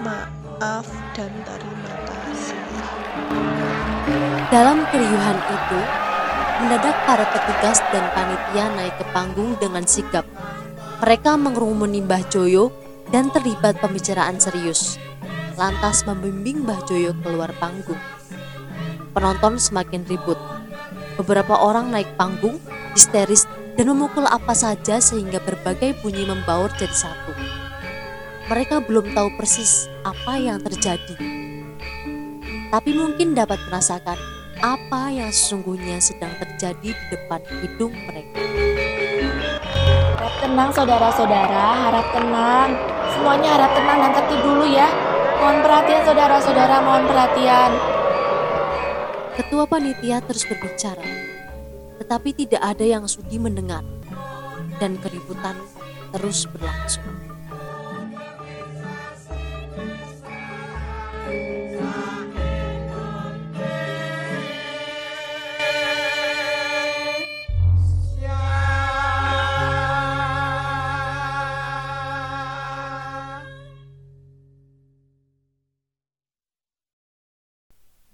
[0.00, 2.64] Maaf dan terima kasih.
[4.48, 5.80] Dalam keriuhan itu,
[6.64, 10.24] mendadak para petugas dan panitia naik ke panggung dengan sigap.
[11.04, 14.98] Mereka mengerumuni Mbah Joyo dan terlibat pembicaraan serius.
[15.56, 17.98] Lantas membimbing Mbah Joyo keluar panggung.
[19.16, 20.36] Penonton semakin ribut.
[21.16, 22.60] Beberapa orang naik panggung,
[22.92, 27.32] histeris dan memukul apa saja sehingga berbagai bunyi membaur jadi satu.
[28.52, 31.16] Mereka belum tahu persis apa yang terjadi.
[32.68, 34.20] Tapi mungkin dapat merasakan
[34.60, 38.95] apa yang sesungguhnya sedang terjadi di depan hidung mereka.
[40.16, 42.72] Harap tenang saudara-saudara, harap tenang.
[43.12, 44.88] Semuanya harap tenang dan tertib dulu ya.
[45.36, 47.70] Mohon perhatian saudara-saudara, mohon perhatian.
[49.36, 51.04] Ketua panitia terus berbicara,
[52.00, 53.84] tetapi tidak ada yang sudi mendengar,
[54.80, 55.60] dan keributan
[56.16, 57.25] terus berlangsung.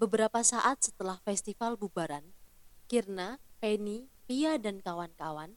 [0.03, 2.35] Beberapa saat setelah festival bubaran,
[2.91, 5.55] Kirna, Penny, Pia, dan kawan-kawan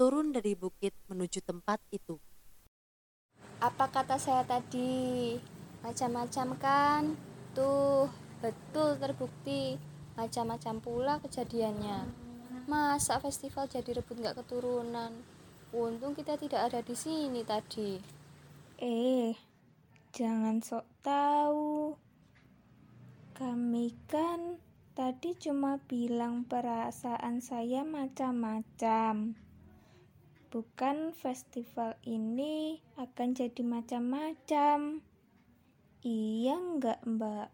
[0.00, 2.16] turun dari bukit menuju tempat itu.
[3.60, 5.36] Apa kata saya tadi?
[5.84, 7.02] Macam-macam kan?
[7.52, 8.08] Tuh,
[8.40, 9.76] Betul terbukti.
[10.16, 12.08] Macam-macam pula kejadiannya.
[12.64, 15.12] Masa festival jadi rebut nggak keturunan?
[15.76, 18.00] Untung kita tidak ada di sini tadi.
[18.80, 19.36] Eh,
[20.16, 22.05] jangan sok tahu.
[23.36, 24.56] Kami kan
[24.96, 29.36] tadi cuma bilang perasaan saya macam-macam.
[30.48, 35.04] Bukan festival ini akan jadi macam-macam.
[36.00, 37.48] Iya enggak, Mbak?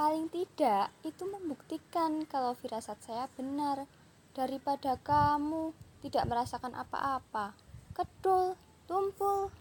[0.00, 3.84] Paling tidak, itu membuktikan kalau firasat saya benar.
[4.32, 7.52] Daripada kamu tidak merasakan apa-apa.
[7.92, 8.56] Kedul,
[8.88, 9.52] tumpul.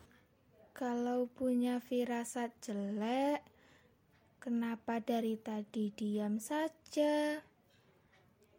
[0.71, 3.43] Kalau punya firasat jelek,
[4.47, 7.43] kenapa dari tadi diam saja?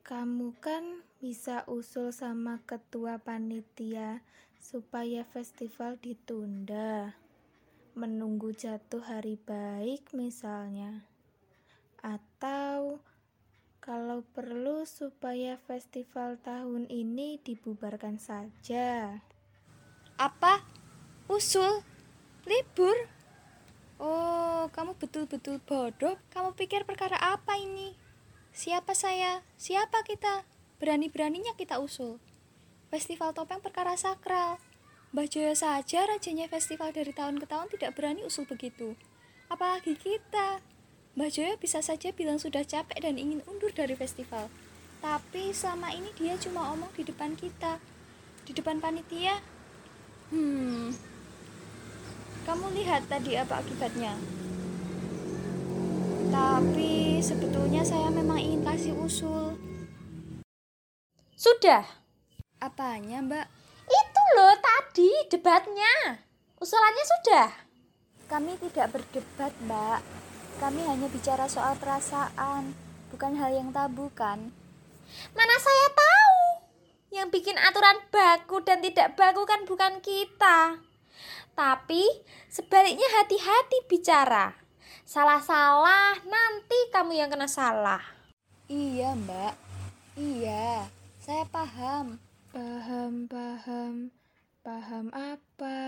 [0.05, 4.21] Kamu kan bisa usul sama ketua panitia
[4.61, 7.17] supaya festival ditunda.
[7.97, 11.09] Menunggu jatuh hari baik misalnya.
[12.05, 13.01] Atau
[13.81, 19.25] kalau perlu supaya festival tahun ini dibubarkan saja.
[20.21, 20.61] Apa?
[21.33, 21.81] Usul?
[22.45, 23.18] Libur?
[23.99, 26.15] Oh, kamu betul-betul bodoh.
[26.31, 27.99] Kamu pikir perkara apa ini?
[28.55, 29.43] Siapa saya?
[29.59, 30.47] Siapa kita?
[30.79, 32.23] Berani-beraninya kita usul.
[32.95, 34.63] Festival topeng perkara sakral.
[35.11, 38.95] Mbah Joyo saja rajanya festival dari tahun ke tahun tidak berani usul begitu.
[39.51, 40.63] Apalagi kita.
[41.19, 44.47] Mbah Joyo bisa saja bilang sudah capek dan ingin undur dari festival.
[45.03, 47.83] Tapi selama ini dia cuma omong di depan kita.
[48.47, 49.43] Di depan panitia.
[50.31, 51.08] Hmm.
[52.45, 54.15] Kamu lihat tadi apa akibatnya?
[56.29, 59.57] Tapi sebetulnya saya memang ingin kasih usul.
[61.39, 61.83] Sudah.
[62.59, 63.47] Apanya, Mbak?
[63.89, 66.21] Itu loh tadi debatnya.
[66.59, 67.49] Usulannya sudah.
[68.29, 70.01] Kami tidak berdebat, Mbak.
[70.59, 72.75] Kami hanya bicara soal perasaan,
[73.15, 74.51] bukan hal yang tabu kan?
[75.33, 76.39] Mana saya tahu.
[77.15, 80.83] Yang bikin aturan baku dan tidak baku kan bukan kita.
[81.59, 82.07] Tapi
[82.47, 84.55] sebaliknya hati-hati bicara.
[85.03, 87.99] Salah-salah nanti kamu yang kena salah.
[88.71, 89.55] Iya, Mbak.
[90.15, 90.87] Iya,
[91.19, 92.23] saya paham.
[92.55, 94.15] Paham, paham.
[94.63, 95.79] Paham apa?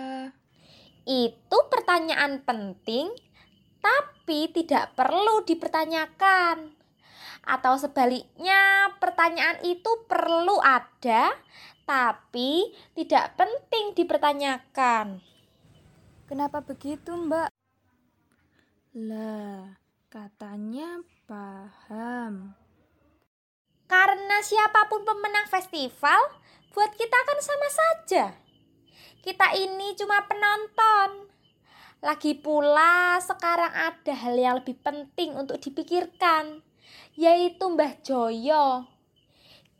[1.06, 3.14] Itu pertanyaan penting,
[3.78, 6.74] tapi tidak perlu dipertanyakan.
[7.46, 11.30] Atau sebaliknya, pertanyaan itu perlu ada,
[11.86, 15.29] tapi tidak penting dipertanyakan.
[16.30, 17.50] Kenapa begitu, Mbak?
[19.02, 22.54] Lah, katanya paham.
[23.90, 26.22] Karena siapa pun pemenang festival,
[26.70, 28.24] buat kita kan sama saja.
[29.26, 31.26] Kita ini cuma penonton.
[31.98, 36.62] Lagi pula sekarang ada hal yang lebih penting untuk dipikirkan,
[37.18, 38.86] yaitu Mbah Joyo.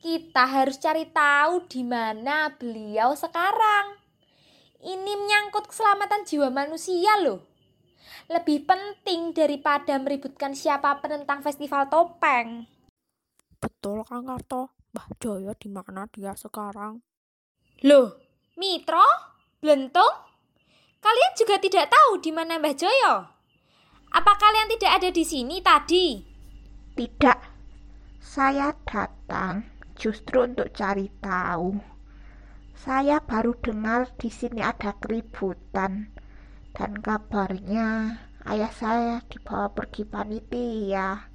[0.03, 4.00] Kita harus cari tahu di mana beliau sekarang.
[4.81, 7.45] Ini menyangkut keselamatan jiwa manusia loh.
[8.33, 12.65] Lebih penting daripada meributkan siapa penentang festival topeng.
[13.61, 16.97] Betul Kang Karto, Mbah Joyo di mana dia sekarang?
[17.85, 18.17] Loh,
[18.57, 19.05] Mitro?
[19.61, 20.15] Blentung?
[21.01, 23.15] Kalian juga tidak tahu di mana Mbah Joyo?
[24.17, 26.25] Apa kalian tidak ada di sini tadi?
[26.97, 27.39] Tidak,
[28.17, 29.61] saya datang
[29.93, 31.90] justru untuk cari tahu.
[32.81, 36.17] Saya baru dengar di sini ada keributan
[36.73, 38.17] dan kabarnya
[38.49, 41.29] ayah saya dibawa pergi panitia.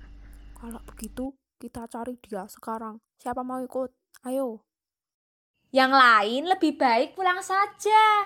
[0.57, 2.97] Kalau begitu, kita cari dia sekarang.
[3.21, 3.93] Siapa mau ikut?
[4.25, 4.65] Ayo.
[5.69, 8.25] Yang lain lebih baik pulang saja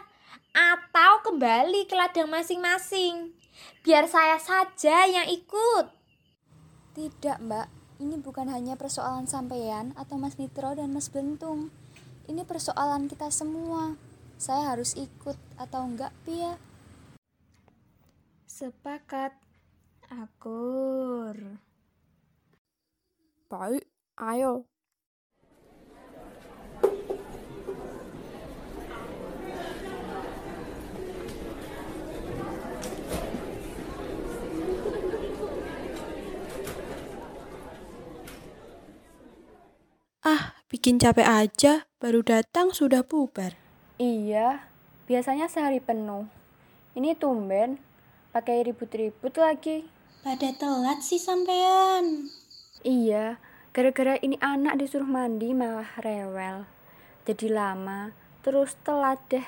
[0.56, 3.36] atau kembali ke ladang masing-masing.
[3.84, 5.92] Biar saya saja yang ikut.
[6.96, 7.68] Tidak, Mbak.
[8.00, 11.68] Ini bukan hanya persoalan sampean atau Mas Nitro dan Mas Bentung.
[12.30, 13.98] Ini persoalan kita semua.
[14.38, 16.62] Saya harus ikut atau enggak, Pia?
[18.46, 19.34] Sepakat.
[20.14, 21.58] Akur.
[23.50, 23.90] Baik,
[24.22, 24.70] ayo.
[40.22, 43.58] Ah, bikin capek aja, baru datang sudah bubar.
[43.98, 44.70] Iya,
[45.10, 46.30] biasanya sehari penuh.
[46.94, 47.82] Ini tumben,
[48.30, 49.90] pakai ribut-ribut lagi.
[50.22, 52.30] Pada telat sih sampean.
[52.86, 53.42] Iya,
[53.74, 56.70] gara-gara ini anak disuruh mandi malah rewel.
[57.26, 58.14] Jadi lama,
[58.46, 59.48] terus telat deh.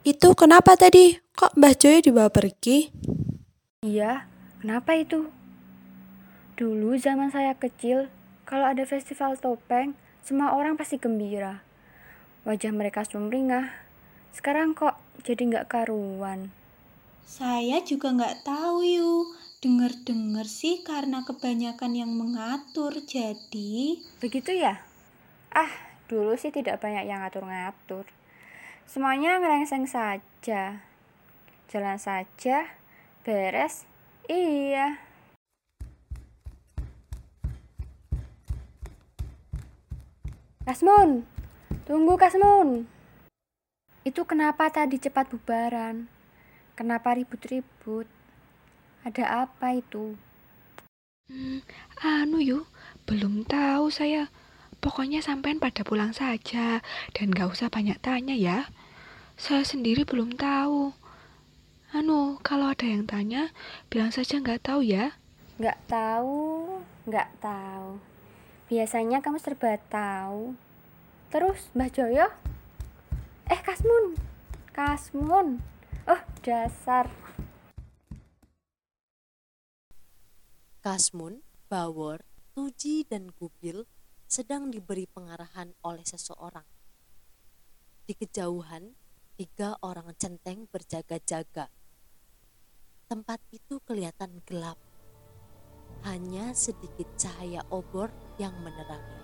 [0.00, 1.12] Itu kenapa tadi?
[1.36, 2.88] Kok Mbah Joyo dibawa pergi?
[3.84, 4.24] Iya,
[4.64, 5.28] kenapa itu?
[6.56, 8.08] Dulu zaman saya kecil,
[8.48, 9.92] kalau ada festival topeng,
[10.28, 11.64] semua orang pasti gembira.
[12.44, 13.72] Wajah mereka sumringah.
[14.28, 16.52] Sekarang kok jadi nggak karuan.
[17.24, 19.32] Saya juga nggak tahu yuk.
[19.64, 24.04] Dengar-dengar sih karena kebanyakan yang mengatur, jadi...
[24.20, 24.84] Begitu ya?
[25.48, 25.72] Ah,
[26.12, 28.04] dulu sih tidak banyak yang ngatur-ngatur.
[28.84, 30.84] Semuanya ngelengseng saja.
[31.72, 32.68] Jalan saja,
[33.24, 33.88] beres,
[34.28, 35.07] iya.
[40.68, 41.24] Kasmun,
[41.88, 42.84] tunggu Kasmun.
[44.04, 46.12] Itu kenapa tadi cepat bubaran?
[46.76, 48.04] Kenapa ribut-ribut?
[49.00, 50.12] Ada apa itu?
[51.32, 51.64] Hmm,
[52.04, 52.68] anu yuk,
[53.08, 54.28] belum tahu saya.
[54.84, 56.84] Pokoknya sampean pada pulang saja
[57.16, 58.68] dan gak usah banyak tanya ya.
[59.40, 60.92] Saya sendiri belum tahu.
[61.96, 63.56] Anu, kalau ada yang tanya,
[63.88, 65.16] bilang saja nggak tahu ya.
[65.56, 66.76] Nggak tahu,
[67.08, 68.17] nggak tahu.
[68.68, 70.52] Biasanya kamu serba tahu.
[71.32, 72.28] Terus Mbah Joyo?
[73.48, 74.12] Eh, Kasmun.
[74.76, 75.56] Kasmun.
[76.04, 77.08] Oh, dasar.
[80.84, 81.40] Kasmun,
[81.72, 82.20] Bawor,
[82.52, 83.88] Tuji, dan Gubil
[84.28, 86.68] sedang diberi pengarahan oleh seseorang.
[88.04, 88.92] Di kejauhan,
[89.40, 91.72] tiga orang centeng berjaga-jaga.
[93.08, 94.76] Tempat itu kelihatan gelap.
[96.04, 99.18] Hanya sedikit cahaya obor yang menerangi.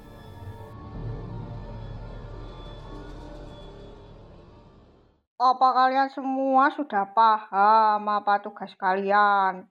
[5.34, 9.66] Apa kalian semua sudah paham apa tugas kalian?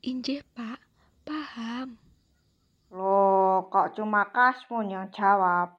[0.00, 0.80] Injih, Pak.
[1.24, 2.00] Paham.
[2.92, 5.76] Loh, kok cuma Kasmun yang jawab?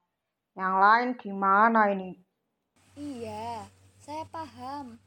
[0.54, 2.18] Yang lain gimana ini?
[2.96, 3.68] Iya,
[4.00, 5.02] saya paham.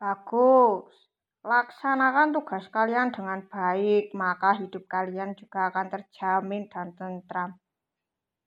[0.00, 1.03] Bagus.
[1.44, 7.60] Laksanakan tugas kalian dengan baik, maka hidup kalian juga akan terjamin dan tentram.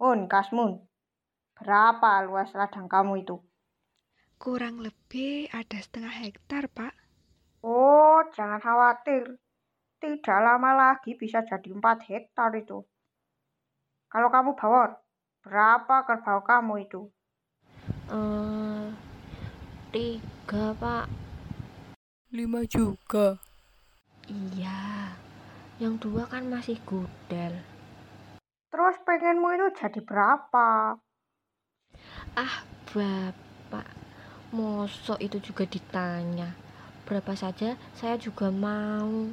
[0.02, 0.82] Un, Kasmun,
[1.54, 3.38] berapa luas ladang kamu itu?
[4.42, 6.98] Kurang lebih ada setengah hektar, Pak.
[7.62, 9.38] Oh, jangan khawatir.
[10.02, 12.82] Tidak lama lagi bisa jadi 4 hektar itu.
[14.10, 14.98] Kalau kamu bawor,
[15.46, 17.02] berapa kerbau kamu itu?
[18.10, 18.90] Eh,
[19.94, 21.27] tiga pak.
[22.28, 23.40] Lima juga.
[24.28, 25.16] Iya,
[25.80, 27.56] yang dua kan masih gudel.
[28.68, 31.00] Terus pengenmu itu jadi berapa?
[32.36, 32.56] Ah,
[32.92, 33.88] bapak,
[34.52, 36.52] mosok itu juga ditanya.
[37.08, 39.32] Berapa saja saya juga mau.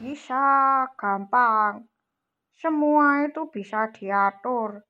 [0.00, 1.84] Bisa, gampang.
[2.56, 4.80] Semua itu bisa diatur.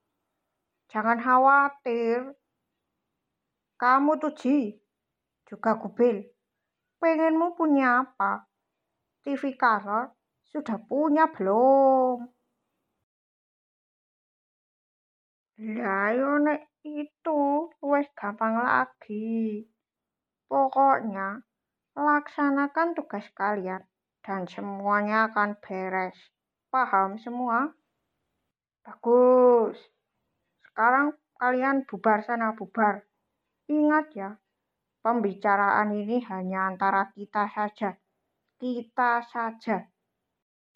[0.86, 2.38] Jangan khawatir.
[3.74, 4.78] Kamu tuh Ji,
[5.50, 6.31] juga Gubil.
[7.02, 8.46] Pengenmu punya apa?
[9.26, 10.14] TV color
[10.46, 12.30] sudah punya belum?
[15.82, 19.66] Lah yo nek itu wes gampang lagi.
[20.46, 21.42] Pokoknya
[21.98, 23.82] laksanakan tugas kalian
[24.22, 26.14] dan semuanya akan beres.
[26.70, 27.74] Paham semua?
[28.86, 29.74] Bagus.
[30.70, 33.02] Sekarang kalian bubar sana, bubar.
[33.66, 34.41] Ingat ya,
[35.02, 37.98] pembicaraan ini hanya antara kita saja.
[38.56, 39.90] Kita saja.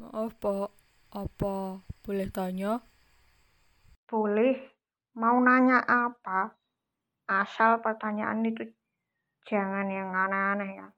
[0.02, 0.70] Maaf, Pak.
[1.14, 2.82] Apa boleh tanya?
[4.10, 4.74] Boleh.
[5.16, 6.52] Mau nanya apa?
[7.24, 8.68] Asal pertanyaan itu
[9.48, 10.88] jangan yang aneh-aneh ya.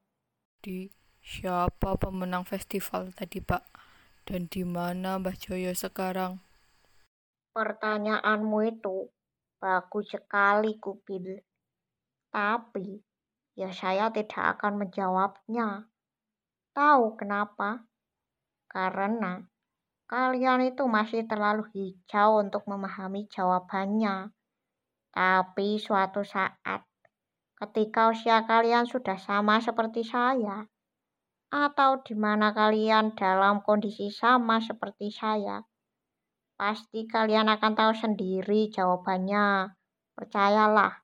[0.59, 0.91] Di
[1.23, 3.63] siapa pemenang festival tadi, Pak?
[4.27, 6.43] Dan di mana Mbah Joyo sekarang?
[7.55, 9.09] Pertanyaanmu itu
[9.63, 11.41] bagus sekali, Kupil.
[12.29, 13.08] Tapi,
[13.59, 15.91] ya saya tidak akan menjawabnya.
[16.71, 17.91] Tahu kenapa?
[18.71, 19.43] Karena
[20.07, 24.31] kalian itu masih terlalu hijau untuk memahami jawabannya.
[25.11, 26.87] Tapi suatu saat,
[27.59, 30.71] ketika usia kalian sudah sama seperti saya,
[31.51, 35.67] atau di mana kalian dalam kondisi sama seperti saya,
[36.55, 39.75] pasti kalian akan tahu sendiri jawabannya.
[40.15, 41.03] Percayalah.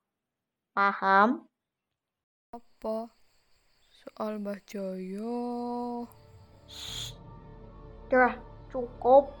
[0.71, 1.51] Paham?
[2.85, 3.09] Apa?
[3.97, 6.05] Soal Mbah Joyo.
[8.13, 8.37] Dah,
[8.69, 9.33] cukup.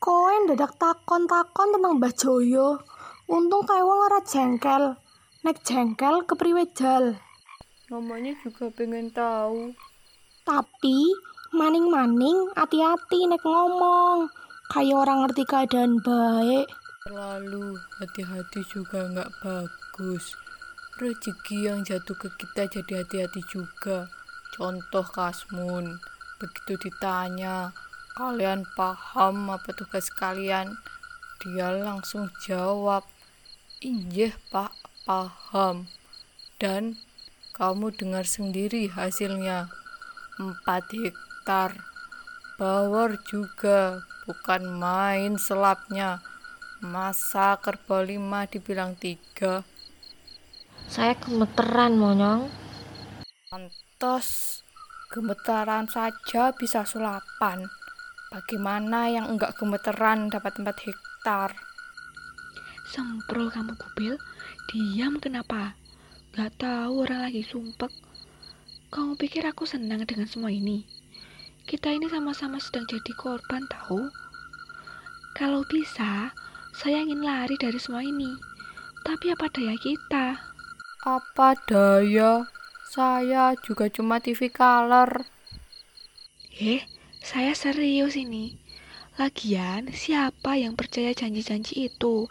[0.00, 2.80] Kowe dadak takon-takon tentang Mbah Joyo.
[3.28, 5.07] Untung kae wong ora jengkel.
[5.46, 7.14] Nek jengkel kepriwe jal?
[7.94, 9.70] Namanya juga pengen tahu.
[10.42, 10.98] Tapi
[11.54, 14.26] maning-maning hati-hati nek ngomong.
[14.66, 16.66] Kayak orang ngerti keadaan baik.
[17.06, 20.34] Terlalu hati-hati juga nggak bagus.
[20.98, 24.10] Rezeki yang jatuh ke kita jadi hati-hati juga.
[24.58, 26.02] Contoh Kasmun,
[26.42, 27.70] begitu ditanya,
[28.18, 30.74] kalian paham apa tugas kalian?
[31.38, 33.06] Dia langsung jawab,
[33.78, 34.74] Injih pak,
[35.08, 35.88] paham.
[36.60, 37.00] Dan
[37.56, 39.72] kamu dengar sendiri hasilnya.
[40.36, 40.68] 4
[41.00, 41.72] hektar.
[42.60, 46.20] Bawor juga, bukan main selapnya.
[46.84, 49.64] Masa kerbau lima dibilang tiga?
[50.86, 52.52] Saya gemeteran, Monyong.
[53.48, 54.60] Pantes,
[55.10, 57.66] gemetaran saja bisa sulapan.
[58.28, 61.56] Bagaimana yang enggak gemeteran dapat 4 hektar?
[62.88, 64.14] Semprol kamu kubil,
[64.70, 65.74] diam kenapa?
[66.36, 67.90] Gak tahu orang lagi sumpek.
[68.88, 70.84] Kamu pikir aku senang dengan semua ini?
[71.68, 74.08] Kita ini sama-sama sedang jadi korban tahu?
[75.36, 76.32] Kalau bisa,
[76.72, 78.32] saya ingin lari dari semua ini.
[79.04, 80.40] Tapi apa daya kita?
[81.04, 82.48] Apa daya?
[82.88, 85.28] Saya juga cuma TV color.
[86.56, 86.88] Eh,
[87.20, 88.56] saya serius ini.
[89.20, 92.30] Lagian, siapa yang percaya janji-janji itu?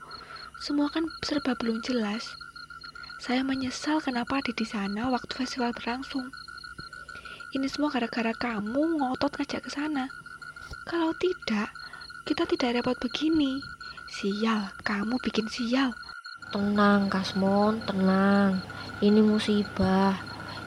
[0.57, 2.33] Semua kan serba belum jelas.
[3.21, 6.33] Saya menyesal kenapa ada di sana waktu festival berlangsung.
[7.53, 10.09] Ini semua gara-gara kamu ngotot ngajak ke sana.
[10.89, 11.69] Kalau tidak,
[12.25, 13.61] kita tidak repot begini.
[14.09, 15.93] Sial, kamu bikin sial.
[16.49, 18.57] Tenang, Kasmon, tenang.
[18.97, 20.17] Ini musibah.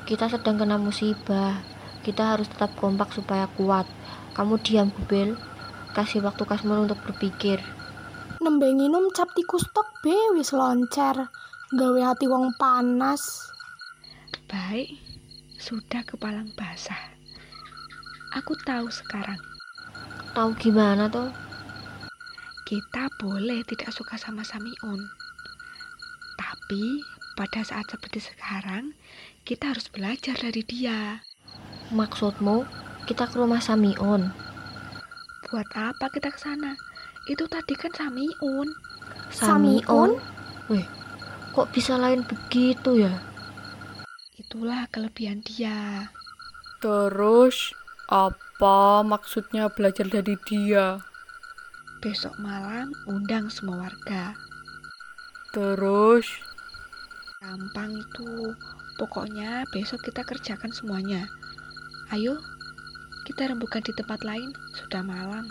[0.07, 1.59] Kita sedang kena musibah.
[2.07, 3.91] Kita harus tetap kompak supaya kuat.
[4.39, 5.35] Kamu diam, Bubel.
[5.99, 7.59] Kasih waktu Kasmon untuk berpikir.
[8.41, 11.29] Nembe nginum cap tikus tok be wis loncer.
[11.77, 13.21] Gawe hati wong panas.
[14.49, 14.97] Baik,
[15.61, 17.13] sudah kepalang basah.
[18.33, 19.37] Aku tahu sekarang.
[20.33, 21.29] Tahu gimana tuh?
[22.65, 25.05] Kita boleh tidak suka sama Samiun.
[26.41, 27.05] Tapi
[27.37, 28.97] pada saat seperti sekarang,
[29.45, 31.21] kita harus belajar dari dia.
[31.93, 32.65] Maksudmu,
[33.05, 34.33] kita ke rumah Samiun?
[35.45, 36.73] Buat apa kita ke sana?
[37.29, 38.69] Itu tadi kan Samiun.
[39.35, 40.17] Samiun?
[40.73, 40.87] Weh,
[41.53, 43.15] kok bisa lain begitu ya?
[44.41, 46.09] Itulah kelebihan dia.
[46.81, 47.77] Terus,
[48.09, 50.97] apa maksudnya belajar dari dia?
[52.01, 54.33] Besok malam undang semua warga.
[55.53, 56.25] Terus,
[57.45, 58.57] gampang itu.
[58.97, 61.29] Pokoknya besok kita kerjakan semuanya.
[62.09, 62.41] Ayo,
[63.29, 64.49] kita rembukan di tempat lain.
[64.73, 65.45] Sudah malam.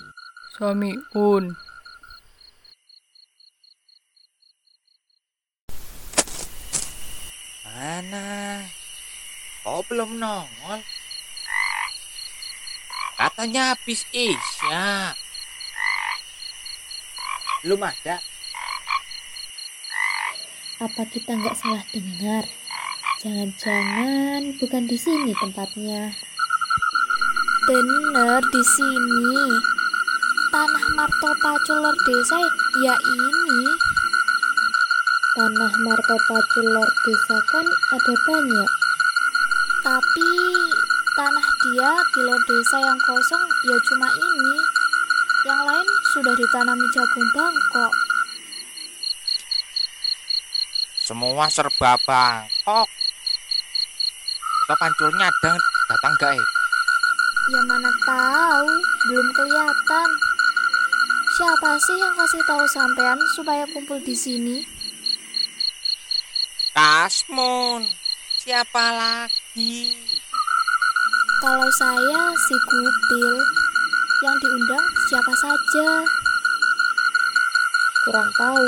[0.59, 1.55] Samiun.
[7.63, 8.27] Mana?
[9.63, 10.83] Kok belum nongol?
[13.15, 15.15] Katanya habis isya.
[17.63, 18.19] Belum ada.
[20.83, 22.43] Apa kita nggak salah dengar?
[23.23, 26.11] Jangan-jangan bukan di sini tempatnya.
[27.63, 29.78] Bener di sini.
[30.49, 32.41] Tanah Martopa Culor Desa
[32.81, 33.69] ya ini.
[35.37, 38.71] Tanah Martopa Culor Desa kan ada banyak.
[39.85, 40.31] Tapi
[41.13, 44.57] tanah dia di luar desa yang kosong ya cuma ini.
[45.45, 45.87] Yang lain
[46.17, 47.93] sudah ditanami jagung bangkok.
[50.97, 52.89] Semua serba bangkok.
[54.65, 55.61] Kita panculnya ada
[55.93, 56.47] datang gak eh?
[57.53, 58.69] Ya mana tahu,
[59.09, 60.28] belum kelihatan.
[61.39, 64.59] Siapa sih yang kasih tahu sampean supaya kumpul di sini?
[66.75, 67.87] Kasmun.
[68.43, 69.95] Siapa lagi?
[71.39, 73.39] Kalau saya si Kupil,
[74.19, 76.03] yang diundang siapa saja.
[78.03, 78.67] Kurang tahu.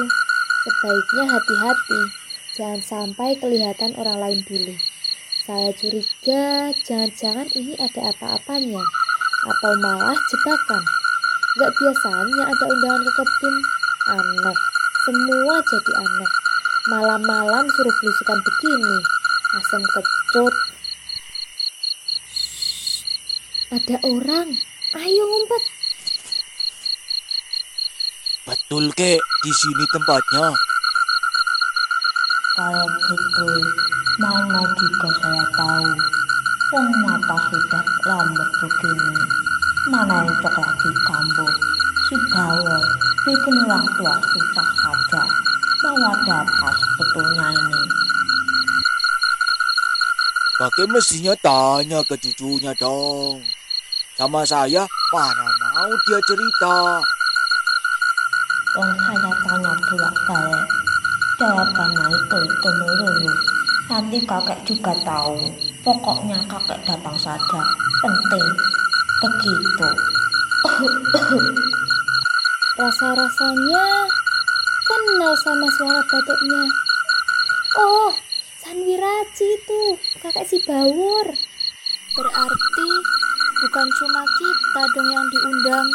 [0.64, 2.02] Sebaiknya hati-hati.
[2.56, 4.80] Jangan sampai kelihatan orang lain dulu.
[5.44, 8.88] Saya curiga jangan-jangan ini ada apa-apanya.
[9.44, 11.01] Atau malah jebakan.
[11.60, 13.56] Gak biasanya ada undangan ke kebun.
[14.08, 14.58] Aneh.
[15.04, 16.32] Semua jadi aneh.
[16.88, 18.96] Malam-malam suruh belusukan begini.
[19.60, 20.56] Asam kecut.
[23.76, 24.48] Ada orang.
[24.96, 25.64] Ayo ngumpet.
[28.48, 30.56] Betul ke di sini tempatnya?
[32.52, 33.54] Kalau betul,
[34.20, 35.88] mana juga saya tahu.
[36.72, 39.41] Wong mata sudah lambat begini.
[39.90, 41.54] Mana yang cok lagi kambuh.
[42.06, 42.84] Si Bawor
[43.26, 45.24] bikin orang tua susah saja.
[45.82, 47.82] Mau ada apa sebetulnya ini?
[50.62, 53.42] kakek mestinya tanya ke cucunya dong.
[54.14, 57.02] Sama saya, mana mau dia cerita.
[58.78, 60.68] Wong saya tanya bolak-balik.
[61.42, 63.34] Jawabannya itu itu melulu.
[63.90, 65.50] Nanti kakek juga tahu.
[65.82, 67.62] Pokoknya kakek datang saja.
[68.06, 68.48] Penting.
[69.22, 69.90] Begitu.
[72.82, 73.86] Rasa-rasanya
[74.90, 76.64] kenal sama suara batuknya.
[77.78, 78.10] Oh,
[78.66, 79.82] Sanwiraji itu,
[80.26, 81.28] kakek si Bawur.
[82.18, 82.90] Berarti
[83.62, 85.88] bukan cuma kita dong yang diundang.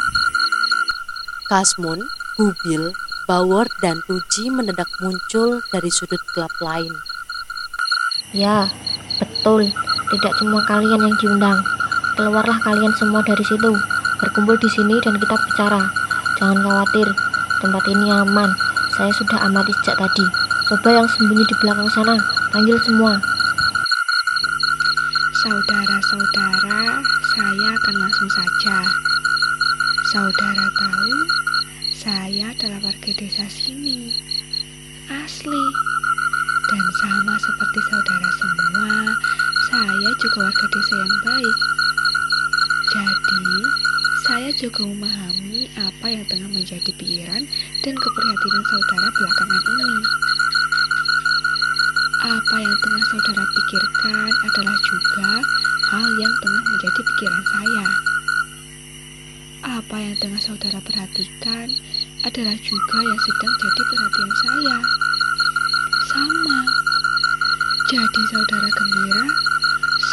[1.51, 1.99] Kasmun,
[2.39, 2.95] Bubil,
[3.27, 6.95] Bawor, dan Tuji mendadak muncul dari sudut gelap lain.
[8.31, 8.71] Ya,
[9.19, 9.67] betul.
[10.15, 11.59] Tidak cuma kalian yang diundang.
[12.17, 13.77] Keluarlah kalian semua dari situ.
[14.17, 15.85] Berkumpul di sini dan kita bicara.
[16.41, 17.05] Jangan khawatir,
[17.61, 18.49] tempat ini aman.
[18.97, 20.25] Saya sudah amati sejak tadi.
[20.65, 22.17] Coba yang sembunyi di belakang sana,
[22.57, 23.21] panggil semua.
[25.45, 27.05] Saudara-saudara,
[27.37, 28.77] saya akan langsung saja.
[30.09, 31.13] Saudara tahu,
[32.01, 34.09] saya adalah warga desa sini.
[35.13, 35.65] Asli.
[36.67, 38.91] Dan sama seperti saudara semua,
[39.69, 41.76] saya juga warga desa yang baik.
[42.97, 43.61] Jadi,
[44.25, 47.45] saya juga memahami apa yang tengah menjadi pikiran
[47.85, 49.97] dan keprihatinan saudara belakangan ini.
[52.25, 55.33] Apa yang tengah saudara pikirkan adalah juga
[55.93, 57.89] hal yang tengah menjadi pikiran saya.
[59.77, 61.69] Apa yang tengah saudara perhatikan
[62.25, 64.79] adalah juga yang sedang jadi perhatian saya.
[66.09, 66.61] Sama.
[67.93, 69.25] Jadi saudara gembira,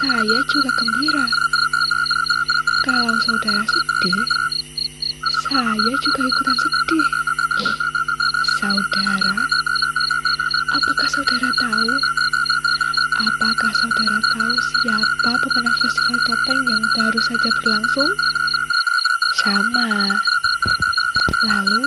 [0.04, 1.43] saya juga gembira.
[2.84, 4.24] Kalau saudara sedih,
[5.48, 7.08] saya juga ikutan sedih.
[8.60, 9.40] Saudara,
[10.76, 11.92] apakah saudara tahu?
[13.24, 18.12] Apakah saudara tahu siapa pemenang festival topeng yang baru saja berlangsung?
[19.40, 20.20] Sama.
[21.48, 21.82] Lalu,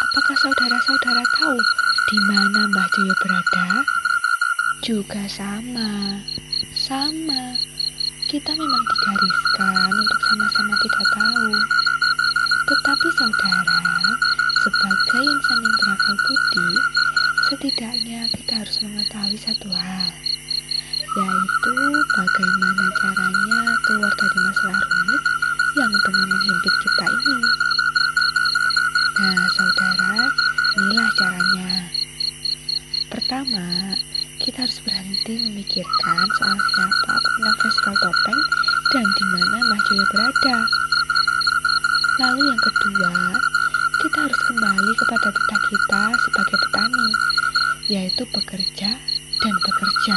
[0.00, 1.60] apakah saudara-saudara tahu
[2.08, 3.84] di mana Mbah Joyo berada?
[4.80, 6.24] Juga sama.
[6.72, 7.67] Sama.
[8.28, 11.48] Kita memang digariskan untuk sama-sama tidak tahu.
[12.68, 13.80] Tetapi saudara,
[14.60, 16.70] sebagai insan yang berakal budi,
[17.48, 20.12] setidaknya kita harus mengetahui satu hal,
[21.16, 25.22] yaitu bagaimana caranya keluar dari masalah rumit
[25.80, 27.40] yang tengah menghimpit kita ini.
[29.24, 30.16] Nah, saudara,
[30.76, 31.70] inilah caranya.
[33.08, 33.96] Pertama,
[34.38, 38.40] kita harus berhenti memikirkan soal siapa pemenang festival topeng
[38.94, 39.24] dan di
[39.88, 40.58] Joyo berada.
[42.20, 43.40] Lalu yang kedua,
[44.04, 47.08] kita harus kembali kepada titah kita sebagai petani,
[47.88, 48.90] yaitu bekerja
[49.40, 50.16] dan bekerja.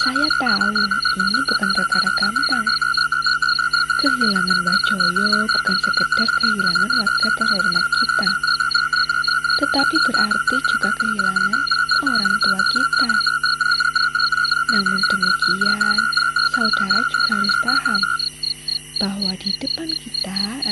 [0.00, 0.72] Saya tahu
[1.20, 2.66] ini bukan perkara gampang.
[4.00, 4.78] Kehilangan Mbak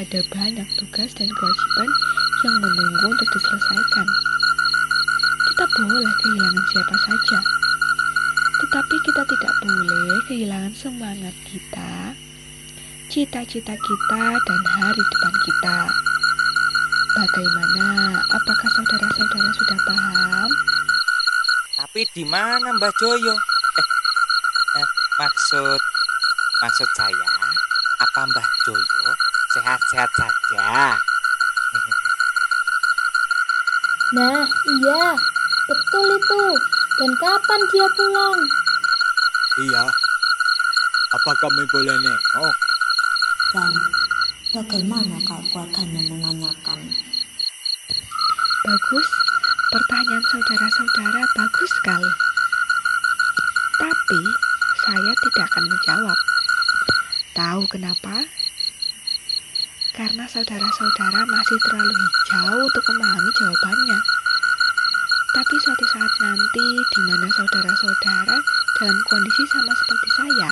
[0.09, 1.91] ada banyak tugas dan kewajiban
[2.41, 4.09] yang menunggu untuk diselesaikan.
[5.53, 7.41] Kita boleh kehilangan siapa saja,
[8.57, 12.17] tetapi kita tidak boleh kehilangan semangat kita,
[13.13, 15.79] cita-cita kita, dan hari depan kita.
[17.13, 18.17] Bagaimana?
[18.33, 20.51] Apakah saudara-saudara sudah paham?
[21.85, 23.37] Tapi di mana Mbah Joyo?
[23.77, 23.87] Eh,
[24.81, 24.89] eh,
[25.21, 25.81] maksud
[26.65, 27.33] maksud saya
[28.01, 29.18] apa Mbah Joyo
[29.89, 30.69] sehat-sehat saja?
[34.09, 35.05] Nah, iya,
[35.69, 36.43] betul itu.
[36.97, 38.41] Dan kapan dia pulang?
[39.69, 39.85] Iya.
[41.13, 42.57] Apa kami boleh nengok?
[43.53, 43.73] Dan
[44.57, 46.81] bagaimana kalau keluarganya menanyakan?
[48.65, 49.09] Bagus,
[49.77, 52.13] pertanyaan saudara-saudara bagus sekali.
[53.77, 54.21] Tapi
[54.89, 56.19] saya tidak akan menjawab.
[57.37, 58.25] Tahu kenapa?
[59.99, 63.99] Karena saudara-saudara masih terlalu hijau untuk memahami jawabannya.
[65.35, 68.39] Tapi suatu saat nanti di mana saudara-saudara
[68.79, 70.51] dalam kondisi sama seperti saya,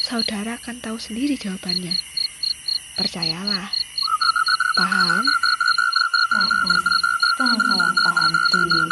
[0.00, 1.92] saudara akan tahu sendiri jawabannya.
[2.96, 3.68] Percayalah.
[4.80, 5.24] Paham?
[6.32, 6.84] Maaf,
[7.36, 8.84] jangan saya paham dulu.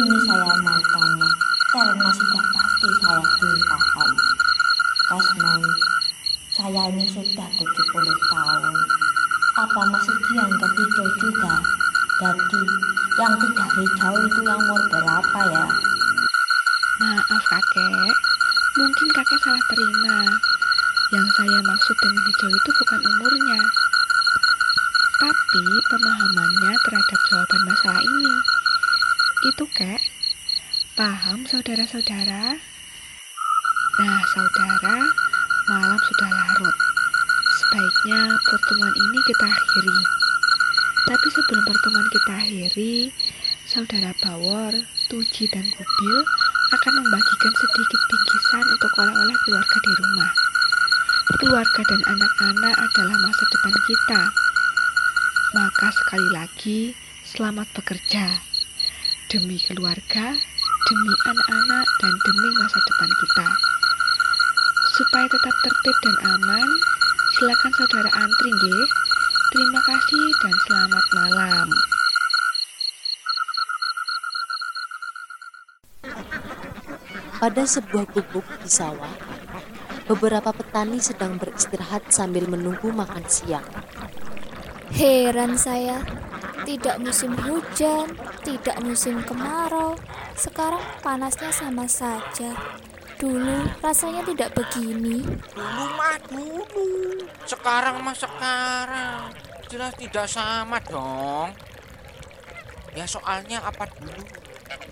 [0.00, 1.30] Ini saya mau tanya,
[1.76, 4.10] karena sudah pasti saya belum paham.
[5.12, 5.60] Kasmon,
[6.56, 8.21] saya ini sudah 70 tahun.
[9.72, 11.56] Apa masih dianggap hijau juga?
[12.20, 12.60] Jadi,
[13.16, 15.64] yang tidak hijau itu yang umur berapa ya?
[17.00, 18.16] Maaf kakek,
[18.76, 20.28] mungkin kakek salah terima.
[21.16, 23.60] Yang saya maksud dengan hijau itu bukan umurnya,
[25.16, 28.34] tapi pemahamannya terhadap jawaban masalah ini.
[29.56, 30.04] Itu kek,
[31.00, 32.60] paham saudara-saudara?
[39.22, 39.98] Kita akhiri.
[41.02, 42.94] Tapi sebelum pertemuan kita akhiri,
[43.66, 44.74] saudara Bawor,
[45.10, 46.18] Tuji, dan Kubil
[46.72, 50.32] akan membagikan sedikit bingkisan untuk oleh-oleh keluarga di rumah.
[51.42, 54.22] Keluarga dan anak-anak adalah masa depan kita.
[55.52, 56.80] Maka sekali lagi,
[57.28, 58.26] selamat bekerja.
[59.30, 60.26] Demi keluarga,
[60.88, 63.48] demi anak-anak, dan demi masa depan kita.
[64.92, 66.68] Supaya tetap tertib dan aman,
[67.38, 68.84] silakan saudara antri nggih.
[69.52, 71.68] Terima kasih dan selamat malam.
[77.42, 79.08] Pada sebuah gubuk di sawah,
[80.04, 83.64] beberapa petani sedang beristirahat sambil menunggu makan siang.
[84.92, 86.04] Heran saya,
[86.68, 88.12] tidak musim hujan,
[88.44, 89.96] tidak musim kemarau,
[90.36, 92.52] sekarang panasnya sama saja.
[93.16, 95.24] Dulu rasanya tidak begini.
[95.56, 99.32] Dulu mah dulu, sekarang mah sekarang.
[99.72, 101.56] Jelas tidak sama dong.
[102.92, 104.20] Ya soalnya apa dulu?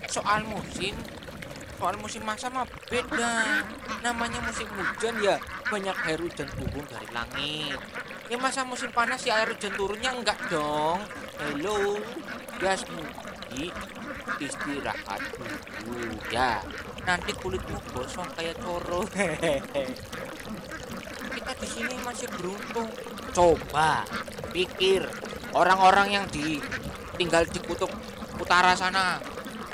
[0.09, 0.97] Soal musim,
[1.81, 3.65] soal musim masa mah beda.
[4.05, 7.81] Namanya musim hujan ya banyak air hujan turun dari langit.
[8.29, 11.01] Ya masa musim panas ya air hujan turunnya enggak dong.
[11.41, 11.97] Hello,
[12.61, 13.73] gas mudi
[14.37, 15.25] istirahat
[15.81, 16.61] dulu ya.
[17.01, 19.01] Nanti kulitmu gosong kayak coro.
[21.33, 22.93] Kita di sini masih beruntung.
[23.33, 24.05] Coba
[24.53, 25.01] pikir
[25.57, 26.61] orang-orang yang di
[27.17, 27.89] tinggal di kutub
[28.37, 29.17] utara sana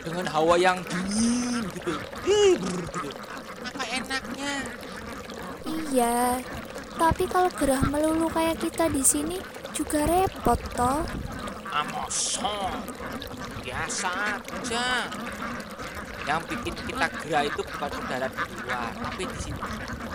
[0.07, 1.91] dengan hawa yang dingin gitu.
[2.23, 3.11] Ih, gitu.
[3.67, 4.53] Apa enaknya?
[5.67, 6.39] Iya,
[6.95, 9.35] tapi kalau gerah melulu kayak kita di sini
[9.75, 11.03] juga repot toh.
[11.67, 12.71] Amosong.
[13.67, 15.11] Biasa aja.
[16.23, 19.61] Yang bikin kita gerah itu bukan udara di luar, tapi di sini.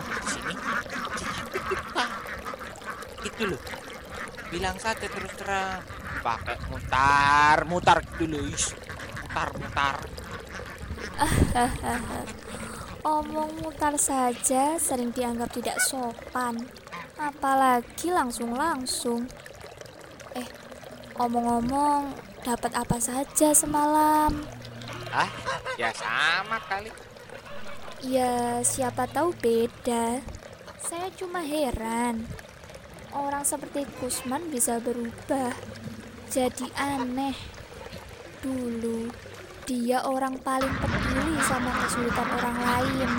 [0.08, 2.06] Di sini di hati kita.
[3.28, 3.62] Itu loh.
[4.48, 5.84] Bilang saja terus terang.
[6.24, 8.44] Pakai mutar, mutar gitu loh.
[8.48, 8.81] is.
[9.32, 9.96] Mutar, mutar.
[13.16, 16.68] Omong mutar saja sering dianggap tidak sopan.
[17.16, 19.24] Apalagi langsung-langsung.
[20.36, 20.44] Eh,
[21.16, 22.12] omong-omong,
[22.44, 24.36] dapat apa saja semalam?
[25.08, 25.32] Ah,
[25.80, 26.92] ya sama kali.
[28.04, 30.20] Ya, siapa tahu beda.
[30.76, 32.28] Saya cuma heran.
[33.16, 35.56] Orang seperti Kusman bisa berubah.
[36.28, 37.51] Jadi aneh.
[38.42, 39.06] Dulu,
[39.70, 43.10] dia orang paling peduli sama kesulitan orang lain.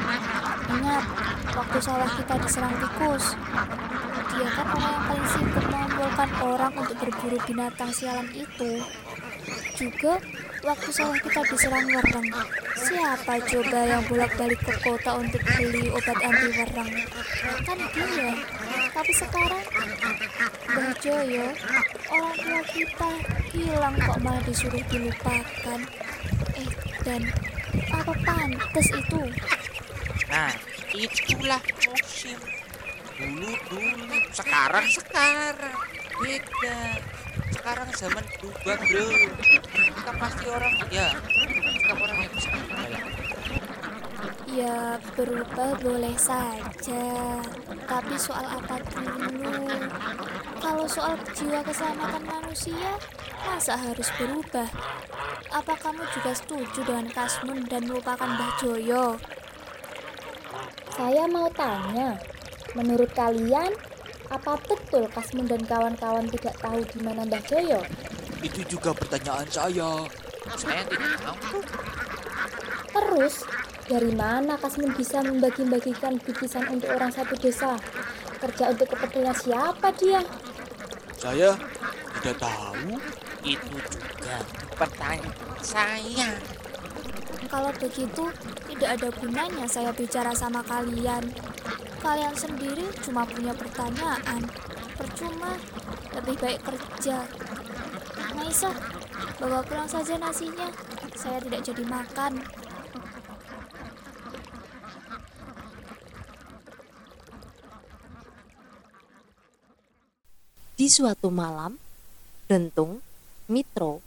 [0.68, 1.06] Ingat,
[1.56, 3.32] waktu sawah kita diserang tikus.
[4.36, 8.84] Dia kan orang yang paling sibuk mengumpulkan orang untuk berburu binatang sialan itu.
[9.80, 10.20] Juga
[10.68, 12.28] waktu sawah kita diserang wereng.
[12.76, 16.92] Siapa coba yang bolak-balik ke kota untuk beli obat anti wereng?
[17.64, 18.32] Kan dia.
[18.92, 19.64] Tapi sekarang
[20.74, 21.54] Mbah Joyo,
[22.10, 23.10] orang tua kita
[23.54, 25.80] hilang kok malah disuruh dilupakan.
[26.58, 26.70] Eh,
[27.06, 27.22] dan
[27.94, 29.22] apa pantas itu?
[30.34, 30.50] Nah,
[30.98, 32.42] itulah musim.
[33.22, 35.78] Dulu dulu, sekarang sekarang
[36.18, 36.98] beda.
[37.54, 39.08] Sekarang zaman berubah bro.
[39.78, 41.08] Kita pasti orang ya,
[41.86, 42.50] kita orang yang bisa.
[44.50, 47.06] Ya, berubah boleh saja.
[47.86, 49.70] Tapi soal apa dulu?
[50.64, 52.96] Kalau soal jiwa keselamatan manusia,
[53.44, 54.72] masa harus berubah?
[55.52, 59.20] Apa kamu juga setuju dengan Kasmun dan melupakan Mbah Joyo?
[60.96, 62.16] Saya mau tanya,
[62.80, 63.76] menurut kalian
[64.32, 67.84] apa betul Kasmun dan kawan-kawan tidak tahu di mana Mbah Joyo?
[68.40, 70.08] Itu juga pertanyaan saya.
[70.56, 71.60] Saya tidak tahu.
[72.88, 73.44] Terus,
[73.92, 77.76] dari mana Kasmun bisa membagi-bagikan bingkisan untuk orang satu desa?
[78.40, 80.24] Kerja untuk kepentingan siapa dia?
[81.24, 81.56] Saya
[82.20, 83.00] tidak tahu.
[83.48, 84.44] Itu juga
[84.76, 86.36] pertanyaan saya.
[87.48, 88.28] Kalau begitu,
[88.68, 91.24] tidak ada gunanya saya bicara sama kalian.
[92.04, 94.44] Kalian sendiri cuma punya pertanyaan.
[95.00, 95.56] Percuma,
[96.12, 97.24] lebih baik kerja.
[98.36, 98.76] Naisa,
[99.40, 100.68] bawa pulang saja nasinya.
[101.16, 102.44] Saya tidak jadi makan.
[110.74, 111.78] Di suatu malam,
[112.50, 112.98] Dentung,
[113.46, 114.02] Mitro,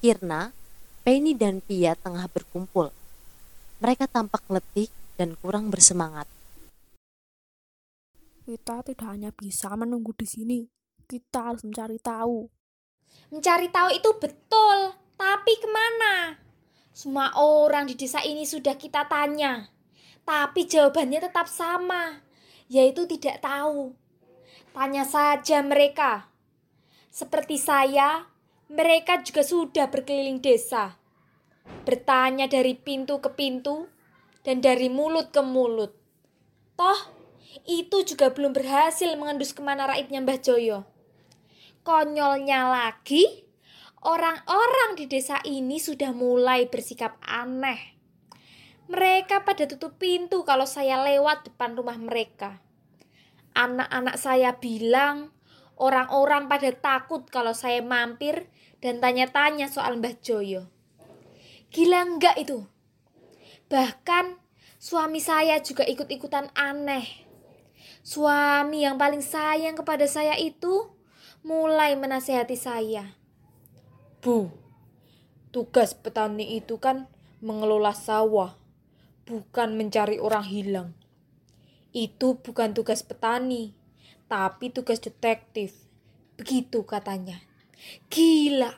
[0.00, 0.48] Kirna,
[1.04, 2.88] Penny dan Pia tengah berkumpul.
[3.84, 4.88] Mereka tampak letih
[5.20, 6.24] dan kurang bersemangat.
[8.48, 10.64] Kita tidak hanya bisa menunggu di sini,
[11.04, 12.48] kita harus mencari tahu.
[13.28, 16.40] Mencari tahu itu betul, tapi ke mana?
[16.96, 19.68] Semua orang di desa ini sudah kita tanya,
[20.24, 22.24] tapi jawabannya tetap sama,
[22.72, 24.05] yaitu tidak tahu.
[24.76, 26.28] Tanya saja mereka.
[27.08, 28.28] Seperti saya,
[28.68, 31.00] mereka juga sudah berkeliling desa,
[31.88, 33.88] bertanya dari pintu ke pintu
[34.44, 35.96] dan dari mulut ke mulut.
[36.76, 37.00] Toh,
[37.64, 40.84] itu juga belum berhasil mengendus ke mana raibnya Mbah Joyo.
[41.80, 43.48] Konyolnya lagi,
[44.04, 47.96] orang-orang di desa ini sudah mulai bersikap aneh.
[48.92, 52.65] Mereka pada tutup pintu kalau saya lewat depan rumah mereka.
[53.56, 55.32] Anak-anak saya bilang,
[55.80, 58.52] orang-orang pada takut kalau saya mampir
[58.84, 60.68] dan tanya-tanya soal Mbah Joyo.
[61.72, 62.68] Gila enggak itu?
[63.72, 64.36] Bahkan
[64.76, 67.24] suami saya juga ikut-ikutan aneh.
[68.04, 70.92] Suami yang paling sayang kepada saya itu
[71.40, 73.16] mulai menasehati saya.
[74.22, 74.52] Bu,
[75.50, 77.08] tugas petani itu kan
[77.40, 78.54] mengelola sawah,
[79.24, 80.88] bukan mencari orang hilang.
[81.96, 83.72] Itu bukan tugas petani,
[84.28, 85.72] tapi tugas detektif.
[86.36, 87.40] Begitu katanya.
[88.12, 88.68] Gila,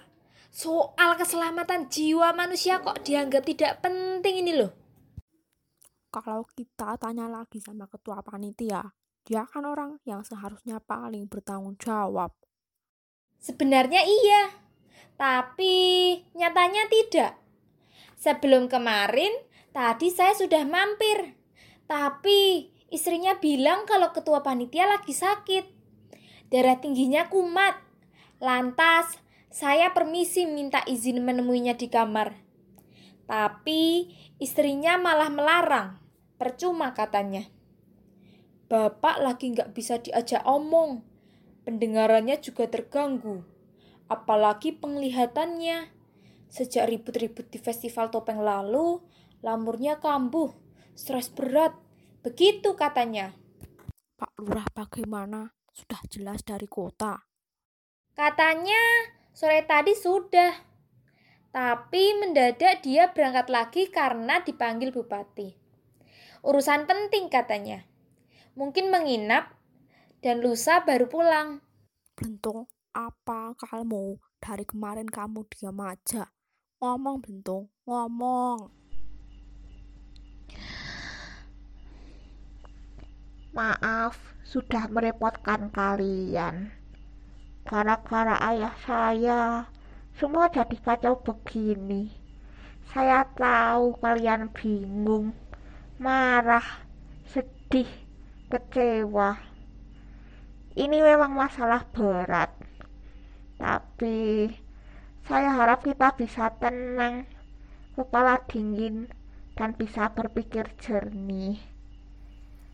[0.55, 4.71] soal keselamatan jiwa manusia kok dianggap tidak penting ini loh.
[6.15, 8.87] Kalau kita tanya lagi sama ketua panitia,
[9.27, 12.31] dia kan orang yang seharusnya paling bertanggung jawab.
[13.43, 14.55] Sebenarnya iya,
[15.19, 15.75] tapi
[16.39, 17.35] nyatanya tidak.
[18.15, 19.35] Sebelum kemarin,
[19.75, 21.35] tadi saya sudah mampir.
[21.85, 25.65] Tapi istrinya bilang kalau ketua panitia lagi sakit.
[26.49, 27.77] Darah tingginya kumat.
[28.41, 32.37] Lantas, saya permisi minta izin menemuinya di kamar.
[33.29, 34.09] Tapi
[34.41, 36.01] istrinya malah melarang.
[36.41, 37.45] Percuma katanya.
[38.69, 41.01] Bapak lagi nggak bisa diajak omong.
[41.65, 43.45] Pendengarannya juga terganggu.
[44.09, 45.93] Apalagi penglihatannya.
[46.49, 49.05] Sejak ribut-ribut di festival topeng lalu,
[49.45, 50.53] lamurnya kambuh,
[50.97, 51.77] stres berat.
[52.29, 53.33] Begitu katanya.
[54.21, 55.57] Pak Lurah bagaimana?
[55.73, 57.25] Sudah jelas dari kota.
[58.13, 60.53] Katanya sore tadi sudah.
[61.49, 65.57] Tapi mendadak dia berangkat lagi karena dipanggil bupati.
[66.45, 67.89] Urusan penting katanya
[68.59, 69.55] mungkin menginap,
[70.19, 71.63] dan lusa baru pulang.
[72.19, 74.19] Bentung, apa kamu?
[74.43, 76.27] Dari kemarin kamu diam aja.
[76.83, 78.75] Ngomong, Bentung, ngomong.
[83.59, 84.15] Maaf,
[84.47, 86.71] sudah merepotkan kalian.
[87.67, 89.67] Gara-gara ayah saya,
[90.15, 92.07] semua jadi kacau begini.
[92.95, 95.35] Saya tahu kalian bingung,
[95.99, 96.87] marah,
[97.35, 97.91] sedih,
[98.47, 99.43] kecewa.
[100.79, 102.55] Ini memang masalah berat,
[103.59, 104.55] tapi
[105.27, 107.27] saya harap kita bisa tenang,
[107.99, 109.11] kepala dingin,
[109.59, 111.59] dan bisa berpikir jernih.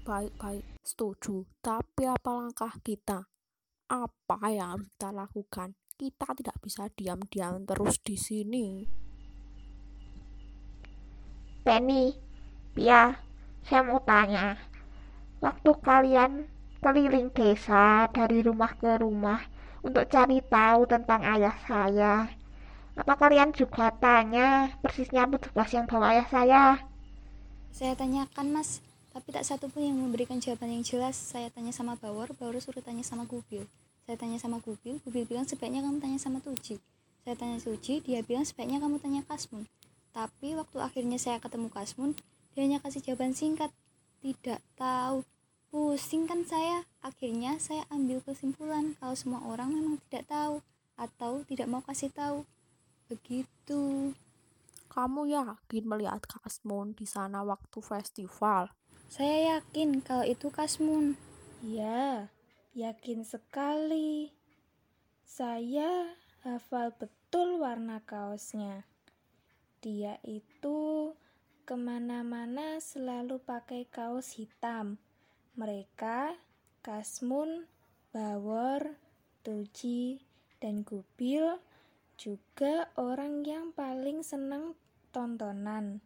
[0.04, 1.48] Baik-baik, setuju.
[1.64, 3.26] Tapi apa langkah kita?
[3.88, 5.68] Apa yang harus kita lakukan?
[5.96, 8.66] Kita tidak bisa diam-diam terus di sini.
[11.64, 12.12] Penny,
[12.76, 13.16] Pia,
[13.64, 14.60] saya mau tanya,
[15.40, 16.44] waktu kalian
[16.84, 19.40] keliling desa dari rumah ke rumah
[19.80, 22.28] untuk cari tahu tentang ayah saya.
[22.92, 26.64] Apa kalian juga tanya persisnya petugas yang bawa ayah saya?
[27.72, 31.14] Saya tanyakan mas, tapi tak satu pun yang memberikan jawaban yang jelas.
[31.14, 33.62] Saya tanya sama Bawor, Bawor suruh tanya sama Gubil.
[34.02, 36.82] Saya tanya sama Gubil, Gubil bilang sebaiknya kamu tanya sama Tuji.
[37.22, 39.70] Saya tanya Tuji, dia bilang sebaiknya kamu tanya Kasmun.
[40.10, 42.18] Tapi waktu akhirnya saya ketemu Kasmun,
[42.52, 43.70] dia hanya kasih jawaban singkat.
[44.18, 45.22] Tidak tahu
[45.70, 46.82] Pusing kan saya.
[46.98, 50.62] Akhirnya saya ambil kesimpulan kalau semua orang memang tidak tahu
[50.98, 52.42] atau tidak mau kasih tahu.
[53.10, 54.14] Begitu.
[54.90, 58.70] Kamu yakin melihat Kasmun di sana waktu festival?
[59.08, 61.16] Saya yakin kalau itu Kasmun.
[61.64, 62.28] Ya,
[62.76, 64.32] yakin sekali.
[65.24, 66.12] Saya
[66.44, 68.84] hafal betul warna kaosnya.
[69.84, 71.12] Dia itu
[71.64, 75.00] ke mana-mana selalu pakai kaos hitam.
[75.56, 76.36] Mereka,
[76.84, 77.64] Kasmun,
[78.12, 79.00] Bawor,
[79.40, 80.20] Tuji,
[80.60, 81.60] dan Gubil
[82.16, 84.76] juga orang yang paling senang
[85.10, 86.04] tontonan.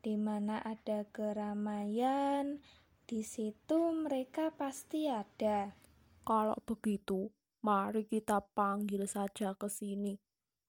[0.00, 2.56] Di mana ada keramaian,
[3.04, 5.76] di situ mereka pasti ada.
[6.24, 7.28] Kalau begitu,
[7.60, 10.16] mari kita panggil saja ke sini.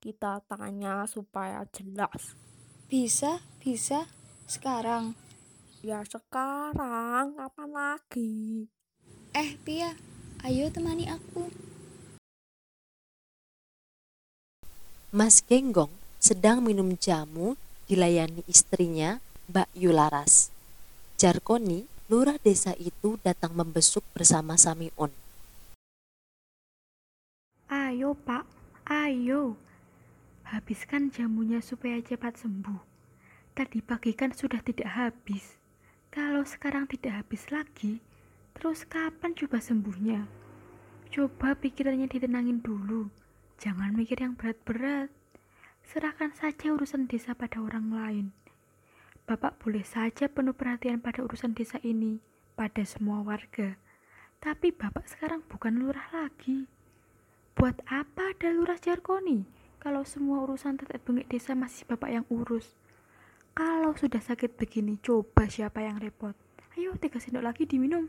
[0.03, 2.35] Kita tanya supaya jelas.
[2.91, 4.03] Bisa, bisa.
[4.51, 5.15] Sekarang.
[5.79, 8.67] Ya sekarang, kapan lagi?
[9.31, 9.95] Eh, Pia,
[10.43, 11.47] ayo temani aku.
[15.15, 17.55] Mas Genggong sedang minum jamu
[17.91, 19.19] dilayani istrinya,
[19.51, 20.47] Mbak Yularas.
[21.19, 25.11] Jarkoni, lurah desa itu datang membesuk bersama Samiun.
[27.67, 28.47] Ayo pak,
[28.87, 29.59] ayo.
[30.47, 32.79] Habiskan jamunya supaya cepat sembuh.
[33.51, 35.59] Tadi pagi kan sudah tidak habis.
[36.15, 37.99] Kalau sekarang tidak habis lagi,
[38.55, 40.23] terus kapan coba sembuhnya?
[41.11, 43.11] Coba pikirannya ditenangin dulu.
[43.59, 45.11] Jangan mikir yang berat-berat.
[45.87, 48.25] Serahkan saja urusan desa pada orang lain.
[49.25, 52.19] Bapak boleh saja penuh perhatian pada urusan desa ini,
[52.57, 53.79] pada semua warga.
[54.41, 56.65] Tapi Bapak sekarang bukan lurah lagi.
[57.53, 59.45] Buat apa ada lurah Jarkoni
[59.77, 62.73] kalau semua urusan tetek bengek desa masih Bapak yang urus?
[63.51, 66.33] Kalau sudah sakit begini, coba siapa yang repot?
[66.79, 68.07] Ayo tiga sendok lagi diminum.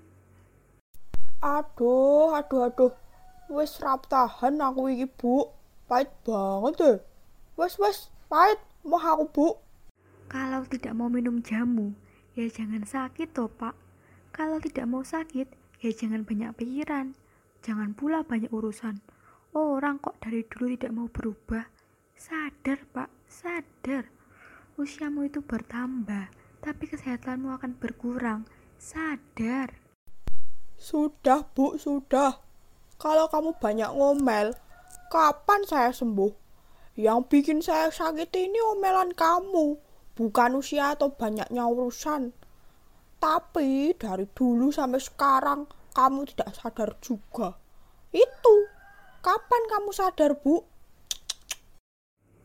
[1.43, 2.95] Aduh, aduh, aduh.
[3.51, 5.51] Wes rap tahan aku iki, Bu.
[5.91, 6.99] Pahit banget deh.
[7.53, 8.57] Wes, wes, pahit.
[8.81, 9.49] Mau aku, Bu.
[10.33, 11.93] Kalau tidak mau minum jamu,
[12.33, 13.77] ya jangan sakit toh, Pak.
[14.33, 15.53] Kalau tidak mau sakit,
[15.85, 17.13] ya jangan banyak pikiran.
[17.61, 19.05] Jangan pula banyak urusan.
[19.53, 21.69] Orang kok dari dulu tidak mau berubah.
[22.17, 24.09] Sadar, Pak, sadar.
[24.81, 26.33] Usiamu itu bertambah,
[26.65, 28.49] tapi kesehatanmu akan berkurang.
[28.81, 29.77] Sadar.
[30.81, 32.41] Sudah, Bu, sudah.
[32.97, 34.57] Kalau kamu banyak ngomel,
[35.13, 36.42] kapan saya sembuh?
[36.93, 39.81] Yang bikin saya sakit ini omelan kamu,
[40.13, 42.37] bukan usia atau banyaknya urusan.
[43.17, 45.65] Tapi dari dulu sampai sekarang
[45.97, 47.57] kamu tidak sadar juga.
[48.13, 48.69] Itu.
[49.23, 50.61] Kapan kamu sadar, Bu?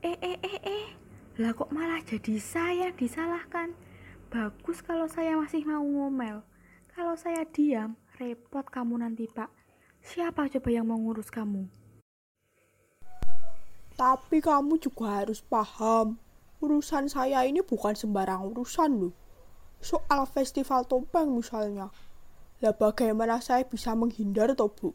[0.05, 0.87] Eh, eh, eh, eh.
[1.41, 3.73] Lah kok malah jadi saya disalahkan?
[4.31, 6.45] Bagus kalau saya masih mau ngomel.
[6.95, 9.49] Kalau saya diam, repot kamu nanti, Pak.
[10.05, 11.67] Siapa coba yang mau ngurus kamu?
[13.97, 16.21] Tapi kamu juga harus paham,
[16.61, 19.13] urusan saya ini bukan sembarang urusan loh.
[19.81, 21.89] Soal festival topeng misalnya.
[22.61, 24.93] Lah bagaimana saya bisa menghindar toh bu?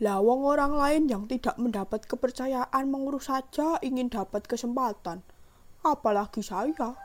[0.00, 5.20] Lah wong orang lain yang tidak mendapat kepercayaan mengurus saja ingin dapat kesempatan.
[5.84, 6.96] Apalagi saya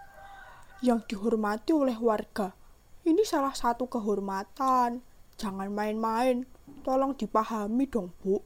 [0.79, 2.55] yang dihormati oleh warga.
[3.03, 5.03] Ini salah satu kehormatan.
[5.35, 6.47] Jangan main-main.
[6.87, 8.39] Tolong dipahami dong, Bu.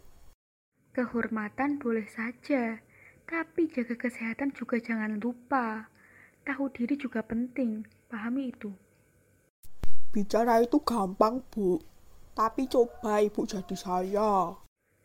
[0.91, 2.83] Kehormatan boleh saja,
[3.23, 5.87] tapi jaga kesehatan juga jangan lupa.
[6.43, 8.75] Tahu diri juga penting, pahami itu.
[10.11, 11.79] Bicara itu gampang, Bu.
[12.35, 14.51] Tapi coba Ibu jadi saya.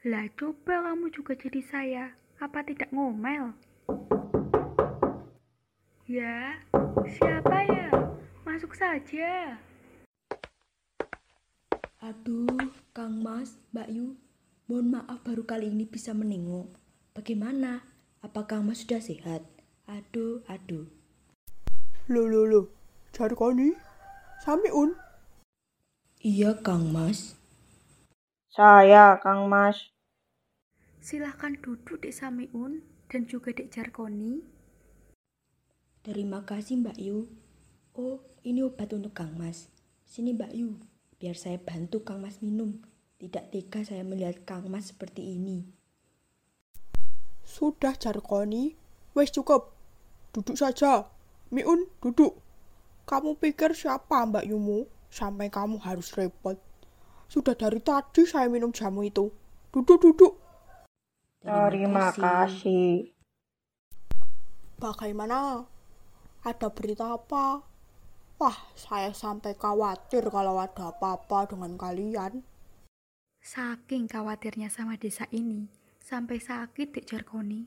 [0.03, 2.05] Lah coba kamu juga jadi saya.
[2.43, 3.55] Apa tidak ngomel?
[6.11, 6.59] Ya,
[7.07, 7.95] siapa ya?
[8.43, 9.55] Masuk saja.
[12.03, 14.19] Aduh, Kang Mas, Mbak Yu,
[14.67, 16.67] mohon maaf baru kali ini bisa menengok.
[17.15, 17.87] Bagaimana?
[18.19, 19.47] Apa Kang Mas sudah sehat?
[19.87, 20.91] Aduh, aduh.
[22.11, 22.67] Loh, loh, loh.
[23.15, 23.71] Jarkoni?
[24.43, 24.99] Samiun?
[26.19, 27.39] Iya, Kang Mas.
[28.51, 29.95] Saya, Kang Mas.
[30.99, 34.43] Silahkan duduk Dek Samiun dan juga Dek Jarkoni.
[36.03, 37.31] Terima kasih Mbak Yu.
[37.95, 39.71] Oh, ini obat untuk Kang Mas.
[40.03, 40.75] Sini Mbak Yu,
[41.23, 42.83] biar saya bantu Kang Mas minum.
[43.17, 45.65] Tidak tega saya melihat Kang Mas seperti ini.
[47.41, 48.77] Sudah Jarkoni,
[49.17, 49.73] wes cukup.
[50.37, 51.09] Duduk saja.
[51.49, 52.37] Miun, duduk.
[53.09, 54.85] Kamu pikir siapa Mbak Yumu?
[55.09, 56.61] Sampai kamu harus repot.
[57.25, 59.33] Sudah dari tadi saya minum jamu itu.
[59.73, 60.37] Duduk, duduk.
[61.41, 63.17] Terima kasih.
[64.77, 65.65] Bagaimana?
[66.45, 67.65] Ada berita apa?
[68.37, 72.45] Wah, saya sampai khawatir kalau ada apa-apa dengan kalian.
[73.47, 75.71] Saking khawatirnya sama desa ini,
[76.03, 77.63] sampai sakit Dek Jarkoni.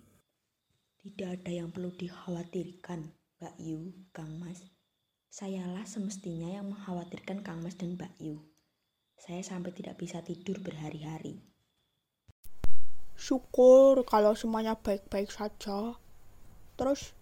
[1.00, 3.08] Tidak ada yang perlu dikhawatirkan,
[3.40, 4.60] Mbak Yu, Kang Mas.
[5.32, 8.44] Sayalah semestinya yang mengkhawatirkan Kang Mas dan Mbak Yu.
[9.16, 11.40] Saya sampai tidak bisa tidur berhari-hari.
[13.16, 15.96] Syukur kalau semuanya baik-baik saja.
[16.76, 17.16] Terus,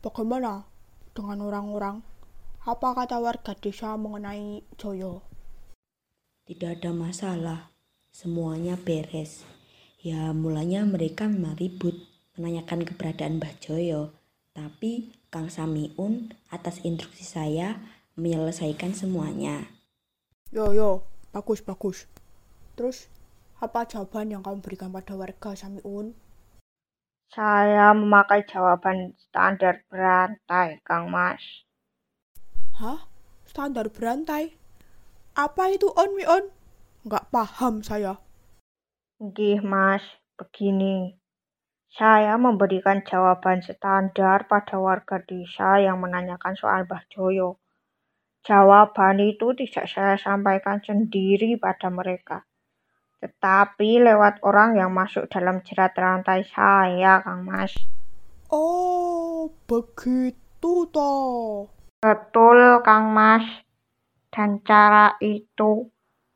[0.00, 0.64] bagaimana
[1.12, 2.00] dengan orang-orang?
[2.64, 5.20] Apa kata warga desa mengenai Joyo?
[6.48, 7.69] Tidak ada masalah,
[8.10, 9.46] semuanya beres.
[10.00, 11.96] Ya, mulanya mereka memang ribut,
[12.36, 14.14] menanyakan keberadaan Mbah Joyo.
[14.50, 17.78] Tapi Kang Samiun atas instruksi saya
[18.18, 19.70] menyelesaikan semuanya.
[20.50, 22.10] Yo, yo, bagus, bagus.
[22.74, 23.06] Terus,
[23.62, 26.16] apa jawaban yang kamu berikan pada warga Samiun?
[27.30, 31.62] Saya memakai jawaban standar berantai, Kang Mas.
[32.74, 33.06] Hah?
[33.46, 34.58] Standar berantai?
[35.38, 36.50] Apa itu on mi on?
[37.00, 38.20] Nggak paham saya.
[39.16, 40.04] Nggih, Mas.
[40.36, 41.16] Begini.
[41.90, 47.58] Saya memberikan jawaban standar pada warga desa yang menanyakan soal Mbah Joyo.
[48.40, 52.48] Jawaban itu tidak saya sampaikan sendiri pada mereka,
[53.20, 57.76] tetapi lewat orang yang masuk dalam jerat rantai saya, Kang Mas.
[58.48, 61.68] Oh, begitu toh.
[62.00, 63.44] Betul, Kang Mas.
[64.32, 65.90] Dan cara itu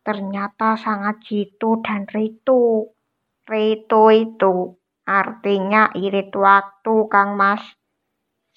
[0.05, 2.93] ternyata sangat jitu dan ritu.
[3.49, 4.77] Ritu itu
[5.09, 7.65] artinya irit waktu, Kang Mas.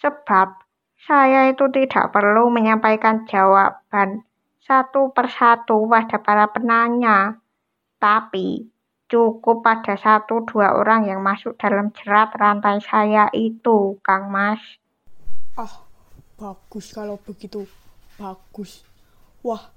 [0.04, 0.62] Sebab
[1.08, 4.28] saya itu tidak perlu menyampaikan jawaban
[4.68, 7.40] satu persatu pada para penanya,
[8.04, 8.68] tapi
[9.08, 14.60] cukup pada satu dua orang yang masuk dalam jerat rantai saya itu, Kang Mas.
[15.56, 15.88] Ah,
[16.36, 17.64] bagus kalau begitu.
[18.20, 18.84] Bagus.
[19.40, 19.72] Wah,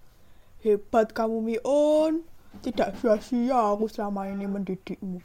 [0.61, 2.24] hebat kamu Mion.
[2.61, 5.22] Tidak sia-sia aku selama ini mendidikmu.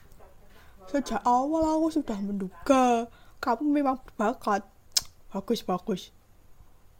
[0.86, 3.10] Sejak awal aku sudah menduga
[3.42, 4.62] kamu memang berbakat.
[5.34, 6.02] Bagus, bagus.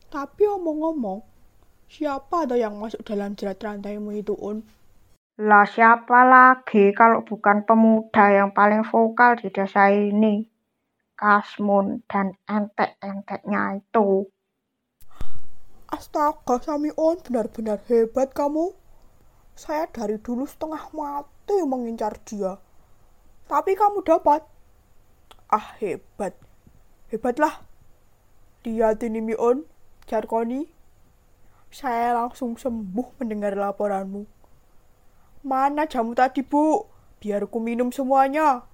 [0.10, 1.24] Tapi omong-omong,
[1.88, 4.62] siapa ada yang masuk dalam jerat rantaimu itu, Un?
[5.36, 10.48] Lah siapa lagi kalau bukan pemuda yang paling vokal di desa ini?
[11.16, 14.32] Kasmun dan entek-enteknya itu.
[15.96, 18.76] Astaga, Samion, benar-benar hebat kamu.
[19.56, 22.60] Saya dari dulu setengah mati mengincar dia.
[23.48, 24.44] Tapi kamu dapat.
[25.48, 26.36] Ah, hebat.
[27.08, 27.64] Hebatlah.
[28.68, 29.64] Dia ini Mion,
[30.04, 30.68] Jarkoni.
[31.72, 34.28] Saya langsung sembuh mendengar laporanmu.
[35.48, 36.92] Mana jamu tadi, Bu?
[37.24, 38.68] Biar ku minum semuanya.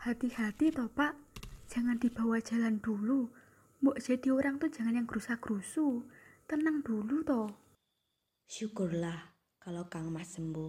[0.00, 1.12] Hati-hati toh, Pak.
[1.68, 3.28] Jangan dibawa jalan dulu.
[3.80, 6.04] Mbok jadi orang tuh jangan yang gerusa-gerusu.
[6.44, 7.48] Tenang dulu toh.
[8.44, 10.68] Syukurlah kalau Kang Mas sembuh.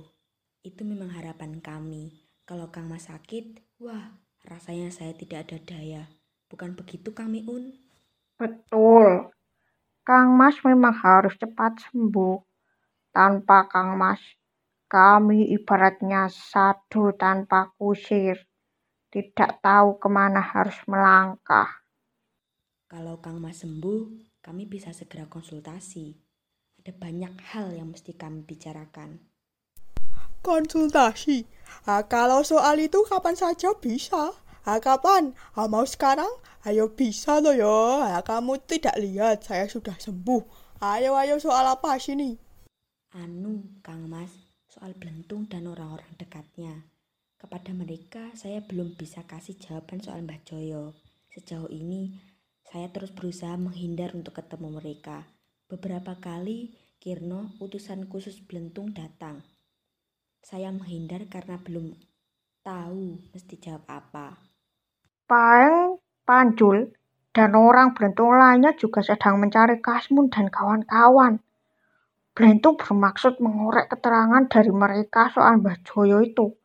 [0.64, 2.08] Itu memang harapan kami.
[2.48, 4.16] Kalau Kang Mas sakit, wah
[4.48, 6.04] rasanya saya tidak ada daya.
[6.48, 7.76] Bukan begitu Kang Miun?
[8.40, 9.28] Betul.
[10.08, 12.40] Kang Mas memang harus cepat sembuh.
[13.12, 14.24] Tanpa Kang Mas,
[14.88, 18.40] kami ibaratnya sadu tanpa kusir.
[19.12, 21.81] Tidak tahu ke mana harus melangkah.
[22.92, 26.12] Kalau Kang Mas sembuh, kami bisa segera konsultasi.
[26.84, 29.16] Ada banyak hal yang mesti kami bicarakan.
[30.44, 31.48] Konsultasi?
[31.88, 34.36] Ah, kalau soal itu kapan saja bisa.
[34.68, 35.32] Ah, kapan?
[35.56, 36.28] Ah, mau sekarang?
[36.68, 38.04] Ayo bisa loh yo.
[38.04, 40.44] Ah, kamu tidak lihat saya sudah sembuh.
[40.84, 42.36] Ayo ayo soal apa sini?
[43.16, 44.36] Anu, Kang Mas,
[44.68, 46.84] soal Belentung dan orang-orang dekatnya.
[47.40, 50.92] Kepada mereka saya belum bisa kasih jawaban soal Mbah Joyo.
[51.32, 52.31] Sejauh ini
[52.72, 55.28] saya terus berusaha menghindar untuk ketemu mereka.
[55.68, 56.72] Beberapa kali
[57.04, 59.44] Kirno, utusan khusus Belentung datang.
[60.40, 61.92] Saya menghindar karena belum
[62.64, 64.40] tahu mesti jawab apa.
[65.28, 66.96] Paeng, Panjul,
[67.36, 71.44] dan orang Belentung lainnya juga sedang mencari Kasmun dan kawan-kawan.
[72.32, 76.56] Belentung bermaksud mengorek keterangan dari mereka soal Mbah Joyo itu.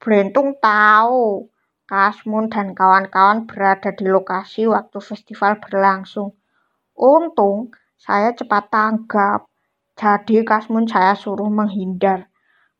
[0.00, 1.44] Belentung tahu
[1.90, 6.38] Kasmun dan kawan-kawan berada di lokasi waktu festival berlangsung.
[6.94, 9.50] Untung saya cepat tanggap,
[9.98, 12.30] jadi Kasmun saya suruh menghindar.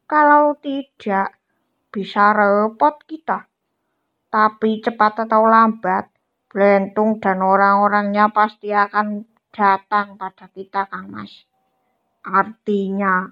[0.07, 1.35] Kalau tidak,
[1.91, 3.51] bisa repot kita.
[4.31, 6.07] Tapi cepat atau lambat,
[6.47, 11.47] Belentung dan orang-orangnya pasti akan datang pada kita, Kang Mas.
[12.23, 13.27] Artinya,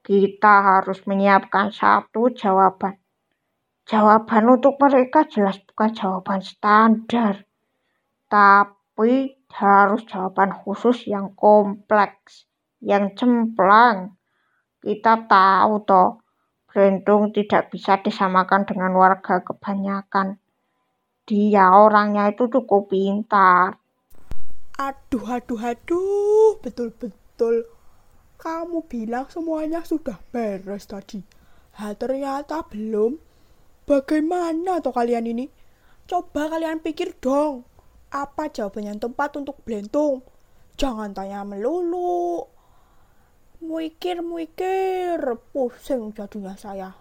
[0.00, 2.96] kita harus menyiapkan satu jawaban.
[3.88, 7.48] Jawaban untuk mereka jelas bukan jawaban standar,
[8.28, 12.44] tapi harus jawaban khusus yang kompleks,
[12.84, 14.20] yang cemplang.
[14.84, 16.20] Kita tahu toh,
[16.68, 20.36] Belentung tidak bisa disamakan dengan warga kebanyakan.
[21.24, 23.80] Dia orangnya itu cukup pintar.
[24.76, 27.64] Aduh, aduh, aduh, betul-betul.
[28.36, 31.24] Kamu bilang semuanya sudah beres tadi.
[31.80, 33.27] Ha, ternyata belum.
[33.88, 35.48] Bagaimana toh kalian ini?
[36.04, 37.64] Coba kalian pikir dong.
[38.12, 40.20] Apa jawaban yang tepat untuk Belentung?
[40.76, 42.44] Jangan tanya melulu.
[43.64, 45.16] Mikir-mikir,
[45.56, 46.92] pusing jadinya saya.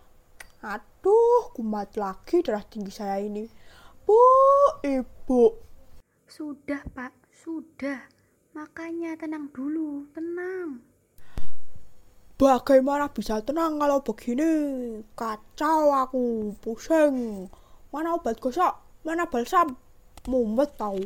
[0.63, 3.43] Aduh, kumat lagi darah tinggi saya ini.
[4.07, 4.23] Bu,
[4.87, 5.59] ibu.
[6.23, 8.07] Sudah, Pak, sudah.
[8.55, 10.86] Makanya tenang dulu, tenang.
[12.37, 14.45] Bagaimana bisa tenang kalau begini?
[15.17, 17.49] Kacau aku, pusing.
[17.89, 19.01] Mana obat gosok?
[19.01, 19.73] Mana balsam?
[20.29, 21.01] Mumet tahu.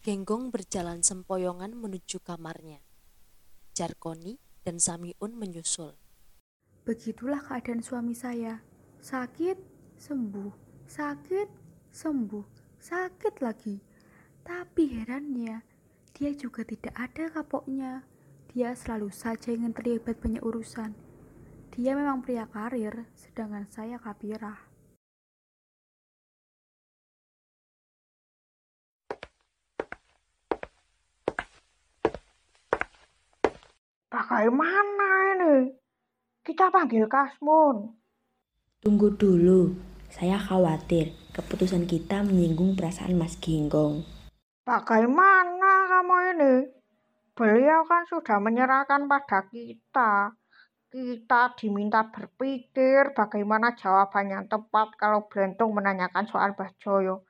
[0.00, 2.80] Genggong berjalan sempoyongan menuju kamarnya.
[3.76, 5.92] Jarkoni dan Samiun menyusul.
[6.88, 8.64] Begitulah keadaan suami saya.
[9.04, 9.60] Sakit,
[10.00, 11.48] sembuh, sakit,
[11.92, 12.46] sembuh,
[12.80, 13.76] sakit lagi.
[14.40, 15.60] Tapi herannya,
[16.16, 18.00] dia juga tidak ada kapoknya.
[18.48, 20.96] Dia selalu saja ingin terlibat banyak urusan.
[21.76, 24.56] Dia memang pria karir, sedangkan saya kapirah.
[34.08, 35.76] Bagaimana ini?
[36.40, 37.92] Kita panggil Kasmun.
[38.80, 39.76] Tunggu dulu,
[40.08, 44.08] saya khawatir keputusan kita menyinggung perasaan Mas Ginggong.
[44.64, 46.77] Bagaimana kamu ini?
[47.38, 50.34] Beliau kan sudah menyerahkan pada kita.
[50.90, 57.22] Kita diminta berpikir bagaimana jawaban yang tepat kalau Blentung menanyakan soal Mbah Joyo.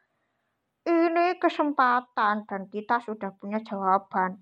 [0.89, 4.41] Ini kesempatan dan kita sudah punya jawaban.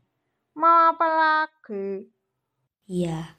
[0.54, 2.14] Mau apa lagi?
[2.86, 3.34] Iya,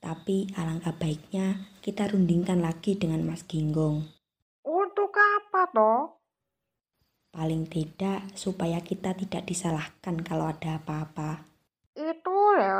[0.00, 4.00] tapi alangkah baiknya kita rundingkan lagi dengan Mas Ginggong.
[4.64, 6.24] Untuk apa toh?
[7.36, 11.55] Paling tidak supaya kita tidak disalahkan kalau ada apa-apa.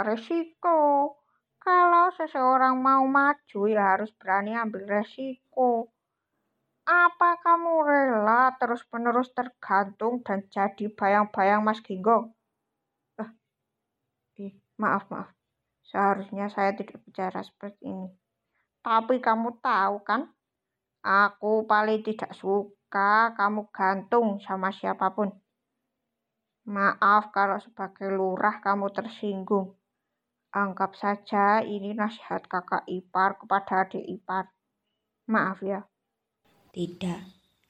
[0.07, 0.79] Resiko.
[1.59, 5.91] Kalau seseorang mau maju ya harus berani ambil resiko.
[6.87, 12.31] Apa kamu rela terus-menerus tergantung dan jadi bayang-bayang Mas Ginggong?
[13.19, 13.31] Eh,
[14.47, 15.35] eh, maaf, maaf.
[15.91, 18.07] Seharusnya saya tidak bicara seperti ini.
[18.87, 20.31] Tapi kamu tahu kan,
[21.03, 25.35] aku paling tidak suka kamu gantung sama siapa pun.
[26.71, 29.75] Maaf kalau sebagai lurah kamu tersinggung.
[30.57, 34.49] Anggap saja ini nasihat kakak ipar kepada adik ipar.
[35.29, 35.85] Maaf ya.
[36.73, 37.21] Tidak,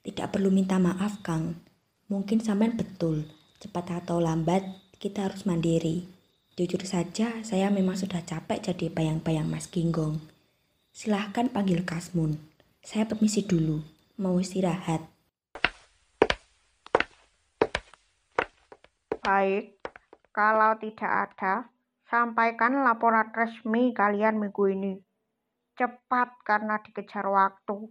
[0.07, 1.59] tidak perlu minta maaf, Kang.
[2.07, 3.27] Mungkin sampean betul,
[3.59, 4.63] cepat atau lambat
[5.03, 6.07] kita harus mandiri.
[6.55, 10.23] Jujur saja, saya memang sudah capek jadi bayang-bayang Mas Ginggong.
[10.95, 12.39] Silahkan panggil Kasmun.
[12.87, 13.83] Saya permisi dulu,
[14.15, 15.03] mau istirahat.
[19.27, 19.75] Baik,
[20.31, 21.67] kalau tidak ada,
[22.07, 24.95] sampaikan laporan resmi kalian minggu ini.
[25.77, 27.91] Cepat karena dikejar waktu.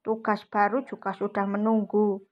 [0.00, 2.22] Tugas baru juga sudah menunggu.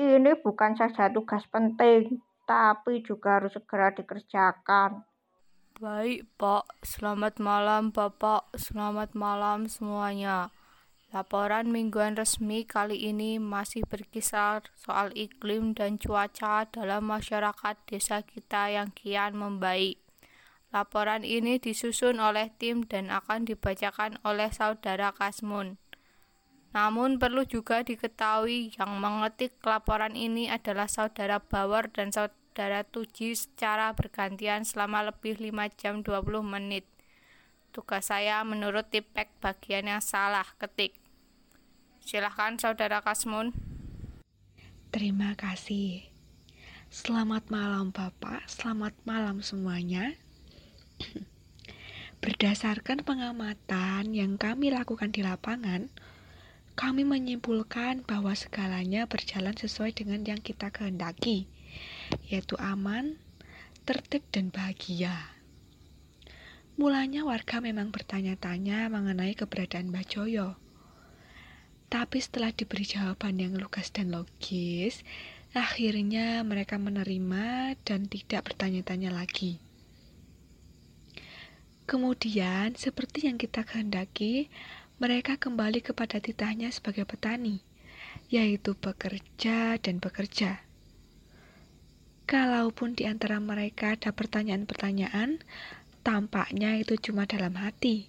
[0.00, 5.04] Ini bukan saja tugas penting, tapi juga harus segera dikerjakan.
[5.76, 6.80] Baik, Pak.
[6.80, 8.48] Selamat malam, Bapak.
[8.56, 10.48] Selamat malam semuanya.
[11.10, 18.70] Laporan mingguan resmi kali ini masih berkisar soal iklim dan cuaca dalam masyarakat desa kita
[18.70, 20.09] yang kian membaik.
[20.70, 25.82] Laporan ini disusun oleh tim dan akan dibacakan oleh saudara Kasmun.
[26.70, 33.90] Namun perlu juga diketahui yang mengetik laporan ini adalah saudara Bawor dan saudara Tuji secara
[33.98, 36.86] bergantian selama lebih 5 jam 20 menit.
[37.74, 40.94] Tugas saya menurut tipek bagian yang salah ketik.
[41.98, 43.50] Silahkan saudara Kasmun.
[44.94, 46.06] Terima kasih.
[46.90, 50.14] Selamat malam Bapak, selamat malam semuanya.
[52.20, 55.88] Berdasarkan pengamatan yang kami lakukan di lapangan,
[56.76, 61.48] kami menyimpulkan bahwa segalanya berjalan sesuai dengan yang kita kehendaki,
[62.28, 63.16] yaitu aman,
[63.88, 65.32] tertib, dan bahagia.
[66.80, 70.56] Mulanya warga memang bertanya-tanya mengenai keberadaan Mbak Joyo.
[71.92, 75.04] Tapi setelah diberi jawaban yang lugas dan logis,
[75.52, 79.69] akhirnya mereka menerima dan tidak bertanya-tanya lagi.
[81.90, 84.46] Kemudian, seperti yang kita kehendaki,
[85.02, 87.66] mereka kembali kepada titahnya sebagai petani,
[88.30, 90.62] yaitu bekerja dan bekerja.
[92.30, 95.42] Kalaupun di antara mereka ada pertanyaan-pertanyaan,
[96.06, 98.06] tampaknya itu cuma dalam hati.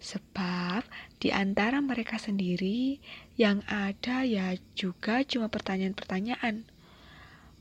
[0.00, 0.88] Sebab
[1.20, 3.04] di antara mereka sendiri
[3.36, 6.64] yang ada ya juga cuma pertanyaan-pertanyaan.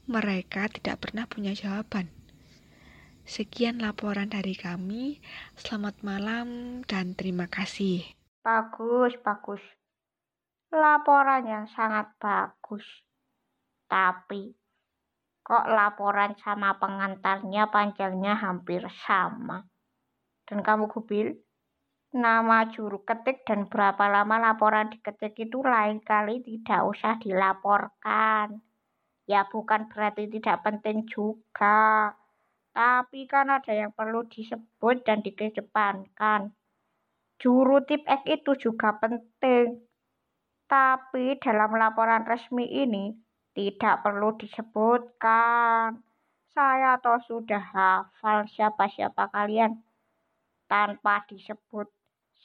[0.08, 2.16] Mereka tidak pernah punya jawaban.
[3.28, 5.20] Sekian laporan dari kami.
[5.60, 8.08] Selamat malam dan terima kasih.
[8.40, 9.60] Bagus, bagus.
[10.72, 12.88] Laporan yang sangat bagus.
[13.91, 14.56] Tapi,
[15.44, 19.60] kok laporan sama pengantarnya panjangnya hampir sama?
[20.48, 21.36] Dan kamu Gubil,
[22.16, 28.64] nama juru ketik dan berapa lama laporan diketik itu lain kali tidak usah dilaporkan.
[29.28, 32.16] Ya bukan berarti tidak penting juga.
[32.78, 36.54] Tapi kan ada yang perlu disebut dan dikedepankan.
[37.41, 39.82] Juru tip X itu juga penting.
[40.70, 43.18] Tapi dalam laporan resmi ini
[43.58, 45.98] Tidak perlu disebutkan.
[46.54, 49.82] Saya toh sudah hafal siapa-siapa kalian.
[50.70, 51.90] Tanpa disebut,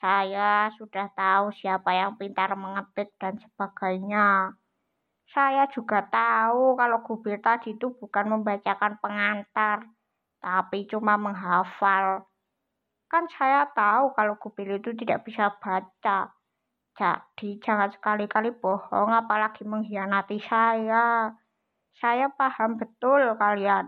[0.01, 4.57] saya sudah tahu siapa yang pintar mengetik dan sebagainya.
[5.29, 9.85] Saya juga tahu kalau Gubil tadi itu bukan membacakan pengantar,
[10.43, 12.27] tapi cuma menghafal.
[13.07, 16.35] Kan saya tahu kalau Gubil itu tidak bisa baca.
[16.93, 21.31] Jadi jangan sekali-kali bohong apalagi mengkhianati saya.
[21.97, 23.87] Saya paham betul kalian.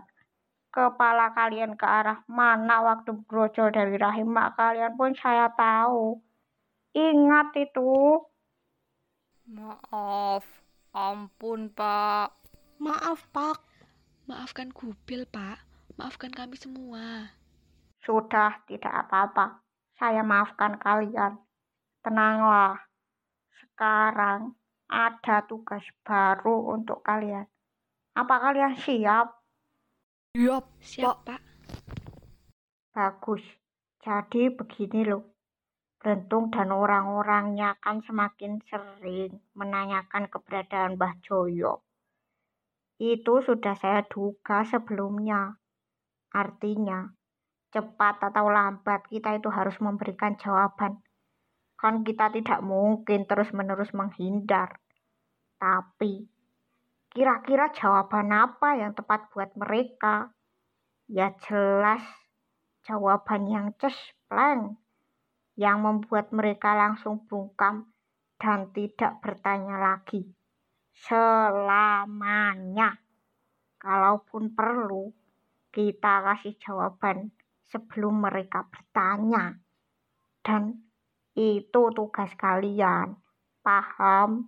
[0.71, 6.19] Kepala kalian ke arah mana waktu brojol dari rahim mak kalian pun saya tahu.
[6.95, 8.23] Ingat itu.
[9.51, 10.43] Maaf,
[10.95, 12.45] ampun pak.
[12.75, 13.63] Maaf, Pak.
[14.27, 15.63] Maafkan Gubil, Pak.
[15.95, 17.31] Maafkan kami semua.
[18.03, 19.63] Sudah, tidak apa-apa.
[19.95, 21.39] Saya maafkan kalian.
[22.03, 22.75] Tenanglah.
[23.55, 24.59] Sekarang
[24.91, 27.47] ada tugas baru untuk kalian.
[28.11, 29.39] Apa kalian siap?
[30.35, 31.41] Siap, Siap, Pak.
[32.91, 33.43] Bagus.
[34.03, 35.31] Jadi begini loh.
[35.97, 41.81] Brentung dan orang-orangnya kan semakin sering menanyakan keberadaan Mbah Joyo.
[43.01, 45.57] Itu sudah saya duga sebelumnya.
[46.35, 47.15] Artinya,
[47.71, 50.99] cepat atau lambat kita itu harus memberikan jawaban.
[51.79, 54.83] Kan kita tidak mungkin terus-menerus menghindar.
[55.55, 56.27] Tapi,
[57.15, 60.35] kira-kira jawaban apa yang tepat buat mereka?
[61.07, 62.03] Ya jelas,
[62.83, 64.75] jawaban yang cespleng.
[65.55, 67.95] Yang membuat mereka langsung bungkam
[68.35, 70.27] dan tidak bertanya lagi.
[70.91, 72.99] Selamanya.
[73.79, 75.15] Kalaupun perlu,
[75.75, 77.35] kita kasih jawaban
[77.67, 79.59] sebelum mereka bertanya.
[80.39, 80.87] Dan
[81.35, 83.19] itu tugas kalian.
[83.59, 84.47] Paham?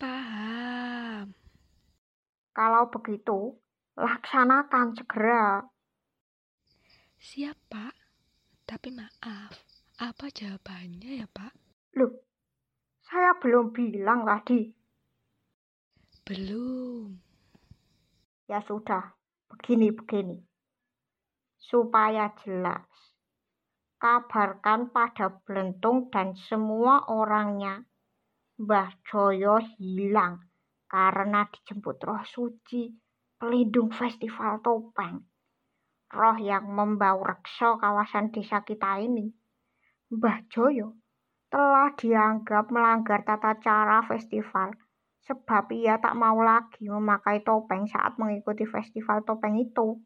[0.00, 1.36] Paham.
[2.56, 3.60] Kalau begitu,
[4.00, 5.68] laksanakan segera.
[7.20, 7.94] Siap, Pak.
[8.64, 9.52] Tapi maaf,
[10.00, 11.52] apa jawabannya ya, Pak?
[12.00, 12.24] Loh,
[13.04, 14.72] saya belum bilang tadi.
[16.24, 17.12] Belum.
[18.46, 19.19] Ya sudah,
[19.50, 20.38] begini-begini.
[21.58, 22.86] Supaya jelas,
[24.00, 27.84] kabarkan pada Blentung dan semua orangnya
[28.60, 30.44] Mbah Joyo hilang
[30.88, 32.92] karena dijemput roh suci
[33.40, 35.24] pelindung festival topeng.
[36.10, 39.30] Roh yang membau reksa kawasan desa kita ini.
[40.10, 40.98] Mbah Joyo
[41.48, 44.74] telah dianggap melanggar tata cara festival
[45.24, 50.00] sebab ia tak mau lagi memakai topeng saat mengikuti festival topeng itu.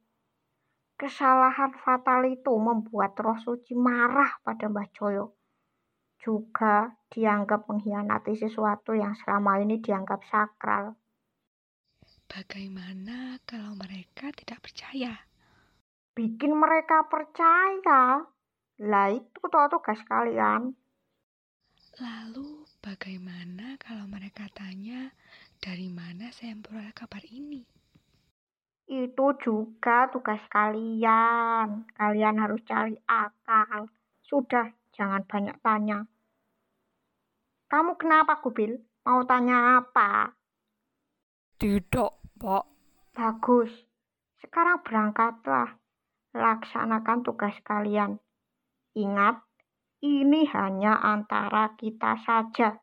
[0.94, 5.34] Kesalahan fatal itu membuat roh suci marah pada Mbah Joyo.
[6.22, 10.94] Juga dianggap mengkhianati sesuatu yang selama ini dianggap sakral.
[12.24, 15.28] Bagaimana kalau mereka tidak percaya?
[16.14, 18.22] Bikin mereka percaya.
[18.80, 20.74] Lah itu tuh tugas kalian.
[22.00, 25.08] Lalu bagaimana kalau mereka tanya
[25.56, 27.64] dari mana saya memperoleh kabar ini?
[28.84, 31.88] Itu juga tugas kalian.
[31.96, 33.88] Kalian harus cari akal.
[34.28, 36.04] Sudah, jangan banyak tanya.
[37.72, 38.76] Kamu kenapa, Gubil?
[39.08, 40.36] Mau tanya apa?
[41.56, 42.64] Tidak, Pak.
[43.16, 43.72] Bagus.
[44.44, 45.80] Sekarang berangkatlah.
[46.36, 48.20] Laksanakan tugas kalian.
[48.92, 49.40] Ingat,
[50.04, 52.76] ini hanya antara kita saja.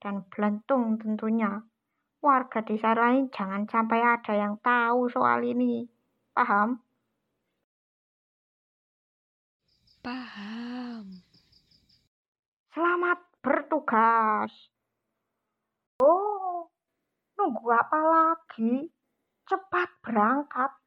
[0.00, 1.60] Dan belentung tentunya.
[2.24, 5.84] Warga desa lain jangan sampai ada yang tahu soal ini.
[6.32, 6.80] Paham?
[10.00, 11.20] Paham.
[12.72, 14.52] Selamat bertugas.
[16.00, 16.68] Oh,
[17.36, 18.88] nunggu apa lagi?
[19.44, 20.83] Cepat berangkat.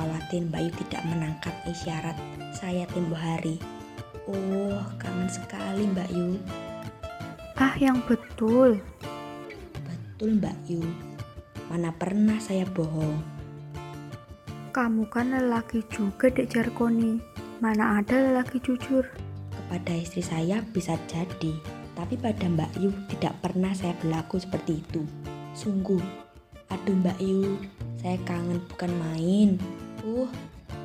[0.00, 2.16] Khawatir Mbak Yu tidak menangkap isyarat
[2.56, 3.60] saya tempo hari.
[4.24, 6.40] Oh, kangen sekali Mbak Yu.
[7.60, 8.80] Ah, yang betul.
[9.84, 10.80] Betul Mbak Yu.
[11.68, 13.20] Mana pernah saya bohong.
[14.72, 17.20] Kamu kan lelaki juga, Dek Jarkoni.
[17.60, 19.04] Mana ada lelaki jujur?
[19.52, 21.52] Kepada istri saya bisa jadi,
[21.92, 25.04] tapi pada Mbak Yu tidak pernah saya berlaku seperti itu.
[25.52, 26.00] Sungguh,
[26.72, 27.60] aduh Mbak Yu,
[28.00, 29.50] saya kangen bukan main.
[30.00, 30.32] Uh,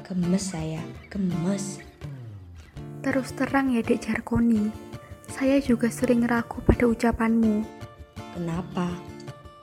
[0.03, 1.79] gemes saya, gemes.
[2.99, 4.67] Terus terang ya, Dek Jarkoni.
[5.31, 7.63] Saya juga sering ragu pada ucapanmu.
[8.35, 8.91] Kenapa?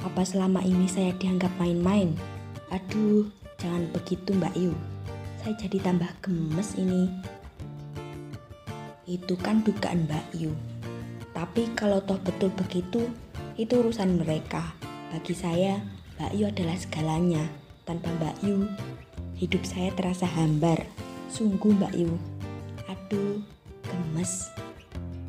[0.00, 2.16] Apa selama ini saya dianggap main-main?
[2.72, 3.28] Aduh,
[3.60, 4.72] jangan begitu Mbak Yu.
[5.44, 7.12] Saya jadi tambah gemes ini.
[9.04, 10.56] Itu kan dugaan Mbak Yu.
[11.36, 13.04] Tapi kalau toh betul begitu,
[13.60, 14.72] itu urusan mereka.
[15.12, 15.76] Bagi saya,
[16.16, 17.44] Mbak Yu adalah segalanya.
[17.84, 18.64] Tanpa Mbak Yu,
[19.42, 20.86] hidup saya terasa hambar.
[21.26, 22.14] Sungguh Mbak Yu.
[22.86, 23.42] Aduh,
[23.82, 24.46] gemes.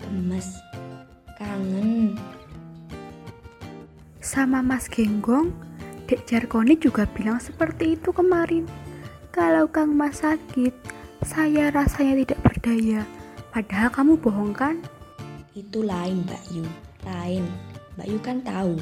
[0.06, 0.62] Gemes.
[1.34, 2.14] Kangen.
[4.22, 5.50] Sama Mas Genggong,
[6.06, 8.70] Dek Jarkoni juga bilang seperti itu kemarin.
[9.34, 10.72] Kalau Kang Mas sakit,
[11.26, 13.02] saya rasanya tidak berdaya.
[13.50, 14.78] Padahal kamu bohong kan?
[15.58, 16.66] Itu lain Mbak Yu,
[17.10, 17.44] lain.
[17.98, 18.78] Mbak Yu kan tahu,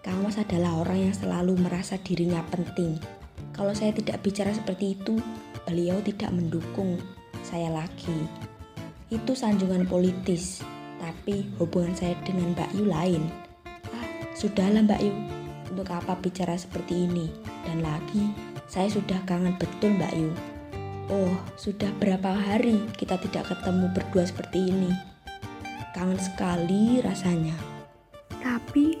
[0.00, 3.21] Kang Mas adalah orang yang selalu merasa dirinya penting.
[3.62, 5.22] Kalau saya tidak bicara seperti itu,
[5.70, 6.98] beliau tidak mendukung
[7.46, 8.26] saya lagi.
[9.06, 10.66] Itu sanjungan politis,
[10.98, 13.22] tapi hubungan saya dengan Mbak Yu lain.
[13.94, 15.14] Ah, sudahlah Mbak Yu,
[15.70, 17.30] untuk apa bicara seperti ini?
[17.62, 18.34] Dan lagi,
[18.66, 20.34] saya sudah kangen betul Mbak Yu.
[21.06, 24.90] Oh, sudah berapa hari kita tidak ketemu berdua seperti ini.
[25.94, 27.54] Kangen sekali rasanya.
[28.42, 28.98] Tapi,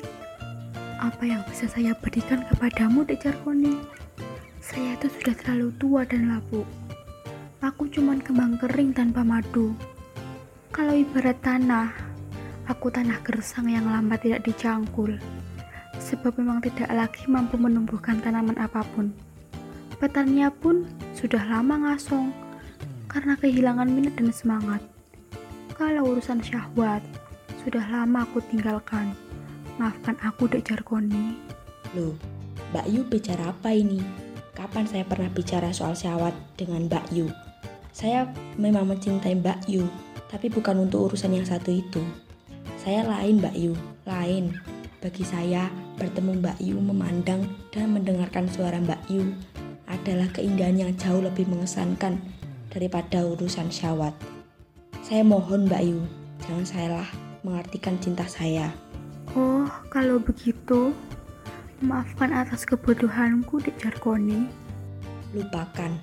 [1.02, 4.01] apa yang bisa saya berikan kepadamu, Dek Jarkoni?
[4.62, 6.62] Saya itu sudah terlalu tua dan lapuk.
[7.66, 9.74] Aku cuman kembang kering tanpa madu.
[10.70, 11.90] Kalau ibarat tanah,
[12.70, 15.18] aku tanah gersang yang lambat tidak dicangkul.
[15.98, 19.10] Sebab memang tidak lagi mampu menumbuhkan tanaman apa pun.
[19.98, 20.86] Petaninya pun
[21.18, 22.30] sudah lama ngasong
[23.10, 24.82] karena kehilangan minat dan semangat.
[25.74, 27.02] Kalau urusan syahwat,
[27.66, 29.10] sudah lama aku tinggalkan.
[29.82, 31.34] Maafkan aku, Dek Jarkoni.
[31.98, 32.14] Loh,
[32.70, 34.30] Mbak Yu bicara apa ini?
[34.52, 37.32] Kapan saya pernah bicara soal syahwat dengan Mbak Yu?
[37.88, 38.28] Saya
[38.60, 39.88] memang mencintai Mbak Yu,
[40.28, 42.04] tapi bukan untuk urusan yang satu itu.
[42.76, 43.72] Saya lain Mbak Yu,
[44.04, 44.52] lain.
[45.00, 49.32] Bagi saya, bertemu Mbak Yu memandang dan mendengarkan suara Mbak Yu
[49.88, 52.20] adalah keindahan yang jauh lebih mengesankan
[52.68, 54.12] daripada urusan syahwat.
[55.00, 56.00] Saya mohon Mbak Yu,
[56.44, 57.08] jangan salah
[57.40, 58.68] mengartikan cinta saya.
[59.32, 60.92] Oh, kalau begitu,
[61.82, 64.46] maafkan atas kebodohanku, Dek Jarkoni.
[65.34, 65.98] Lupakan,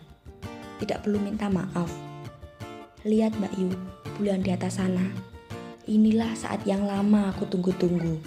[0.84, 1.88] tidak perlu minta maaf.
[3.08, 3.72] Lihat Mbak Yu,
[4.20, 5.08] bulan di atas sana.
[5.88, 8.20] Inilah saat yang lama aku tunggu-tunggu.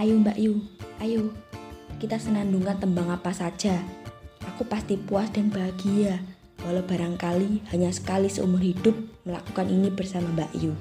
[0.00, 0.64] Ayo Mbak Yu,
[1.04, 1.28] ayo.
[2.00, 3.76] Kita senandungkan tembang apa saja.
[4.48, 6.20] Aku pasti puas dan bahagia.
[6.64, 8.96] Walau barangkali hanya sekali seumur hidup
[9.28, 10.72] melakukan ini bersama Mbak Yu.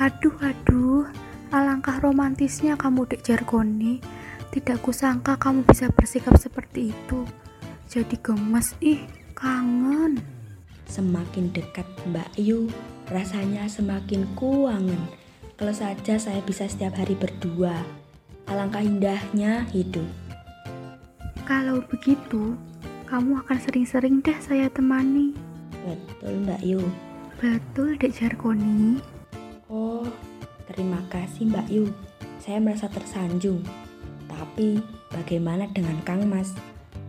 [0.00, 1.04] Aduh, aduh,
[1.52, 4.00] alangkah romantisnya kamu, Dek Jarkoni.
[4.52, 7.28] Tidak kusangka kamu bisa bersikap seperti itu.
[7.92, 9.04] Jadi gemes, ih,
[9.36, 10.20] kangen.
[10.88, 12.72] Semakin dekat Mbak Yu,
[13.12, 15.00] rasanya semakin kuangen.
[15.60, 17.76] Kalau saja saya bisa setiap hari berdua.
[18.48, 20.08] Alangkah indahnya hidup.
[21.44, 22.56] Kalau begitu,
[23.08, 25.36] kamu akan sering-sering deh saya temani.
[25.84, 26.80] Betul Mbak Yu.
[27.40, 29.00] Betul, Dek Jarkoni.
[29.72, 30.04] Oh,
[30.72, 31.86] terima kasih Mbak Yu.
[32.40, 33.62] Saya merasa tersanjung.
[34.26, 34.80] Tapi
[35.12, 36.56] bagaimana dengan Kang Mas?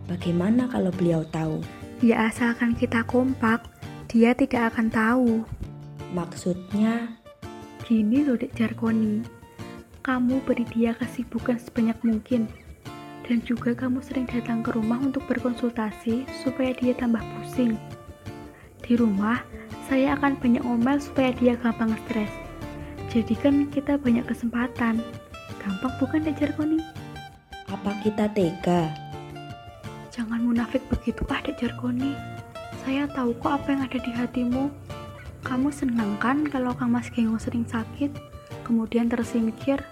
[0.06, 1.64] Bagaimana kalau beliau tahu?
[2.04, 3.64] Ya asalkan kita kompak,
[4.12, 5.28] dia tidak akan tahu.
[6.12, 7.18] Maksudnya,
[7.84, 9.20] Gini loh Dek Jarkoni,
[10.00, 12.48] kamu beri dia kesibukan sebanyak mungkin.
[13.28, 17.76] Dan juga kamu sering datang ke rumah untuk berkonsultasi supaya dia tambah pusing.
[18.80, 19.44] Di rumah,
[19.84, 22.43] saya akan banyak ngomel supaya dia gampang stres.
[23.14, 24.98] Jadi kan kita banyak kesempatan.
[25.62, 27.04] Gampang bukan Dek Jarkoni?
[27.74, 28.92] apa kita tega?
[30.14, 32.14] Jangan munafik begitu ah Dek Jarkoni.
[32.86, 34.70] Saya tahu kok apa yang ada di hatimu.
[35.44, 38.08] Kamu senang kan kalau Kang Mas Gengo sering sakit,
[38.64, 39.84] kemudian tersingkir,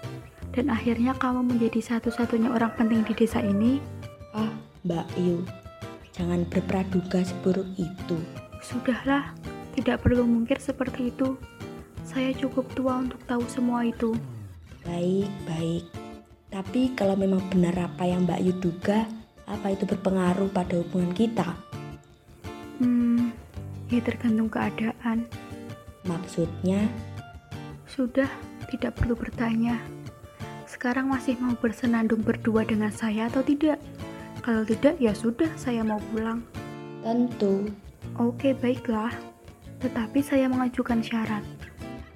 [0.57, 3.77] dan akhirnya kamu menjadi satu-satunya orang penting di desa ini?
[4.33, 4.49] Ah,
[4.89, 5.45] Mbak Yu,
[6.17, 8.17] jangan berpraduga seburuk itu.
[8.65, 9.37] Sudahlah,
[9.77, 11.37] tidak perlu mungkir seperti itu.
[12.03, 14.15] Saya cukup tua untuk tahu semua itu.
[14.83, 15.85] Baik, baik.
[16.53, 19.09] Tapi kalau memang benar apa yang Mbak Yu duga,
[19.49, 21.57] apa itu berpengaruh pada hubungan kita?
[22.83, 23.33] Hmm,
[23.89, 25.25] ya tergantung keadaan.
[26.05, 26.91] Maksudnya,
[27.93, 28.29] Sudah,
[28.73, 29.77] tidak perlu bertanya.
[30.65, 33.77] Sekarang masih mau bersenandung berdua dengan saya atau tidak?
[34.41, 36.41] Kalau tidak, ya sudah, saya mau pulang.
[37.05, 37.69] tentu
[38.17, 39.13] Oke, baiklah.
[39.85, 41.45] Tetapi saya mengajukan syarat.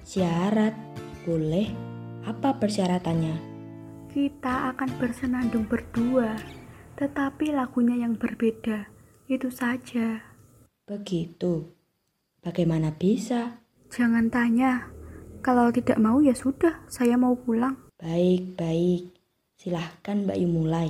[0.07, 0.71] Syarat
[1.27, 1.67] boleh.
[2.23, 3.35] Apa persyaratannya?
[4.07, 6.31] Kita akan bersenandung berdua,
[6.95, 8.87] tetapi lagunya yang berbeda.
[9.27, 10.23] Itu saja.
[10.87, 11.67] Begitu.
[12.39, 13.59] Bagaimana bisa?
[13.91, 14.87] Jangan tanya.
[15.43, 17.75] Kalau tidak mau ya sudah, saya mau pulang.
[17.99, 19.11] Baik, baik.
[19.59, 20.89] Silahkan Mbak Yu mulai.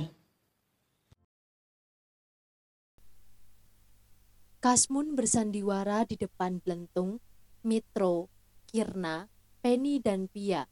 [4.62, 7.22] Kasmun bersandiwara di depan Blentung,
[7.62, 8.37] Mitro,
[8.68, 9.32] Kirna,
[9.64, 10.68] Penny, dan Pia.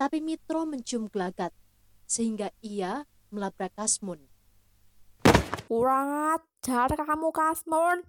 [0.00, 1.52] Tapi Mitro mencium gelagat,
[2.08, 4.24] sehingga ia melabrak Kasmun.
[5.68, 8.08] Kurang ajar kamu Kasmun.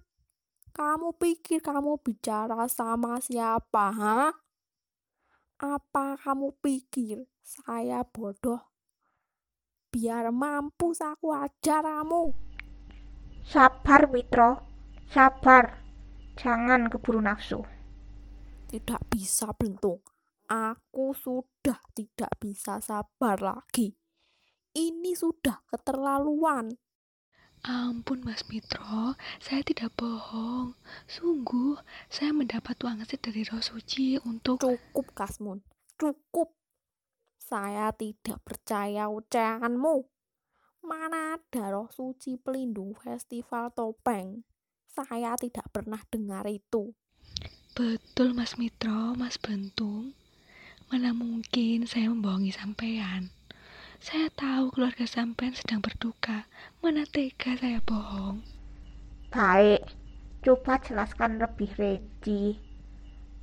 [0.72, 4.32] Kamu pikir kamu bicara sama siapa, ha?
[5.56, 8.60] Apa kamu pikir saya bodoh?
[9.92, 12.32] Biar mampus aku ajar kamu.
[13.44, 14.60] Sabar, Mitro.
[15.08, 15.80] Sabar.
[16.36, 17.75] Jangan keburu nafsu.
[18.66, 20.02] Tidak bisa, Blentung.
[20.46, 23.94] Aku sudah tidak bisa sabar lagi.
[24.74, 26.74] Ini sudah keterlaluan.
[27.66, 30.78] Ampun Mas Mitro, saya tidak bohong.
[31.10, 34.62] Sungguh, saya mendapat wangsit dari roh suci untuk...
[34.62, 35.64] Cukup, Kasmun.
[35.98, 36.54] Cukup.
[37.38, 40.06] Saya tidak percaya ucapanmu.
[40.86, 44.46] Mana ada roh suci pelindung festival topeng?
[44.86, 46.94] Saya tidak pernah dengar itu.
[47.76, 50.16] Betul Mas Mitro, Mas Bentung.
[50.88, 53.28] Mana mungkin saya membohongi sampean.
[54.00, 56.48] Saya tahu keluarga sampean sedang berduka.
[56.80, 58.40] Mana tega saya bohong.
[59.28, 59.84] Baik,
[60.40, 62.56] coba jelaskan lebih rinci.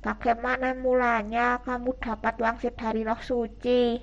[0.02, 4.02] Bagaimana mulanya kamu dapat wangsit dari roh suci?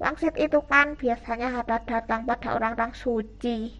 [0.00, 3.76] Wangsit itu kan biasanya ada datang pada orang-orang suci.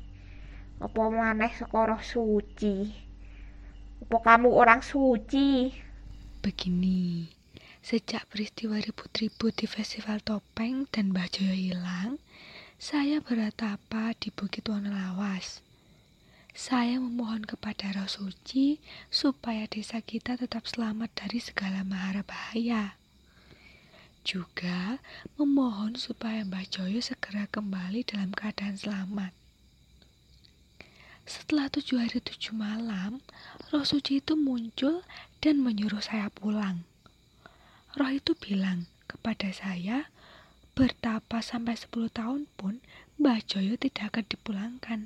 [0.77, 3.05] Apa maneh saka roh suci?
[4.05, 5.73] Apa kamu orang suci?
[6.45, 7.25] Begini,
[7.81, 12.21] sejak peristiwa ribut-ribut di festival topeng dan Mbah Joyo hilang,
[12.77, 15.65] saya beratapa di Bukit Wonolawas.
[16.53, 18.77] Saya memohon kepada roh suci
[19.09, 23.01] supaya desa kita tetap selamat dari segala mahara bahaya.
[24.21, 25.01] Juga
[25.41, 29.44] memohon supaya Mbah Joyo segera kembali dalam keadaan selamat.
[31.25, 33.25] Setelah tujuh hari tujuh malam,
[33.73, 35.01] roh suci itu muncul
[35.41, 36.85] dan menyuruh saya pulang.
[37.97, 40.13] Roh itu bilang kepada saya,
[40.77, 42.85] bertapa sampai 10 tahun pun
[43.17, 45.01] Mbah Joyo tidak akan dipulangkan.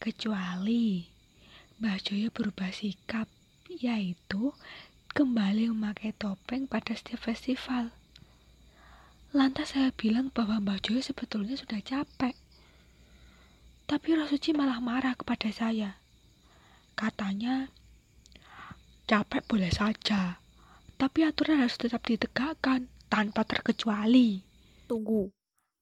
[0.00, 1.06] Kecuali
[1.78, 3.28] Mbah Joyo berubah sikap,
[3.68, 4.56] yaitu
[5.12, 7.92] kembali memakai topeng pada setiap festival.
[9.36, 12.34] Lantas saya bilang bahwa Mbah Joyo sebetulnya sudah capek.
[13.90, 15.98] Tapi Roh Suci malah marah kepada saya.
[16.94, 17.74] Katanya,
[19.10, 20.38] capek boleh saja,
[20.94, 24.46] tapi aturan harus tetap ditegakkan tanpa terkecuali.
[24.86, 25.34] Tunggu,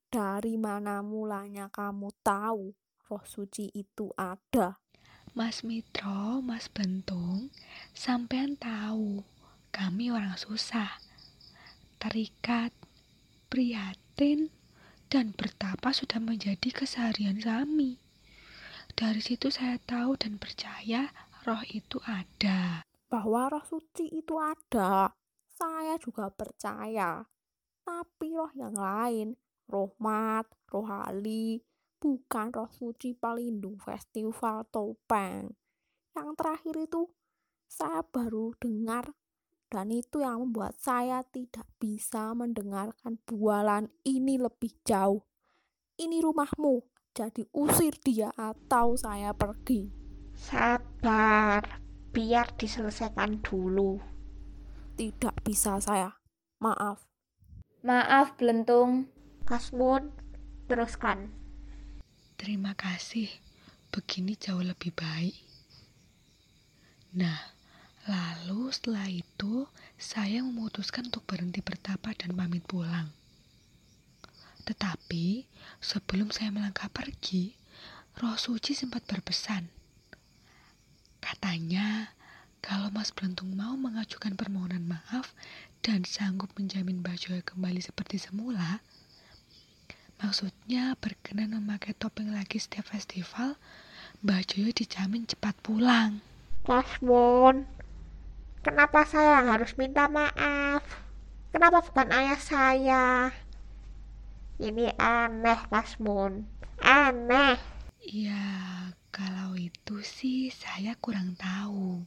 [0.08, 2.72] dari mana mulanya kamu tahu
[3.12, 4.80] roh suci itu ada?
[5.36, 7.52] Mas Mitro, Mas Bentung,
[7.92, 9.20] sampean tahu
[9.68, 10.96] kami orang susah,
[12.00, 12.72] terikat,
[13.52, 14.48] prihatin,
[15.08, 17.96] dan bertapa sudah menjadi keseharian kami.
[18.92, 21.08] Dari situ saya tahu dan percaya
[21.48, 22.84] roh itu ada.
[23.08, 25.08] Bahwa roh suci itu ada,
[25.48, 27.24] saya juga percaya.
[27.80, 29.32] Tapi roh yang lain,
[29.72, 31.64] roh mat, roh ali,
[31.96, 35.56] bukan roh suci pelindung festival topeng.
[36.12, 37.02] Yang terakhir itu
[37.64, 39.16] saya baru dengar
[39.68, 45.24] dan itu yang membuat saya tidak bisa mendengarkan bualan ini lebih jauh.
[46.00, 46.80] Ini rumahmu,
[47.12, 49.92] jadi usir dia atau saya pergi.
[50.32, 51.84] Sabar,
[52.14, 54.00] biar diselesaikan dulu.
[54.96, 56.16] Tidak bisa saya.
[56.64, 57.04] Maaf.
[57.84, 59.10] Maaf, Blentung.
[59.44, 60.10] Kasmun,
[60.66, 61.30] teruskan.
[62.38, 63.26] Terima kasih.
[63.90, 65.34] Begini jauh lebih baik.
[67.18, 67.57] Nah,
[68.08, 69.68] lalu setelah itu
[70.00, 73.12] saya memutuskan untuk berhenti bertapa dan pamit pulang.
[74.64, 75.44] Tetapi
[75.80, 77.52] sebelum saya melangkah pergi,
[78.18, 79.68] Roh Suci sempat berpesan.
[81.20, 82.16] Katanya,
[82.64, 85.36] kalau Mas Belentung mau mengajukan permohonan maaf
[85.84, 88.80] dan sanggup menjamin Joy kembali seperti semula,
[90.18, 93.54] maksudnya berkenan memakai topeng lagi setiap festival,
[94.24, 96.18] Joyo dijamin cepat pulang.
[96.66, 97.77] Kasmun,
[98.62, 100.82] kenapa saya harus minta maaf?
[101.48, 103.06] Kenapa bukan ayah saya?
[104.58, 106.44] Ini aneh, Kasmun.
[106.82, 107.56] Aneh.
[108.02, 112.02] Ya, kalau itu sih saya kurang tahu.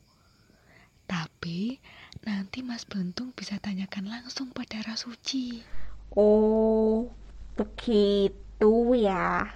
[1.08, 1.80] Tapi
[2.24, 5.64] nanti Mas Bentung bisa tanyakan langsung pada Rasuci.
[6.16, 7.12] Oh,
[7.56, 9.48] begitu ya.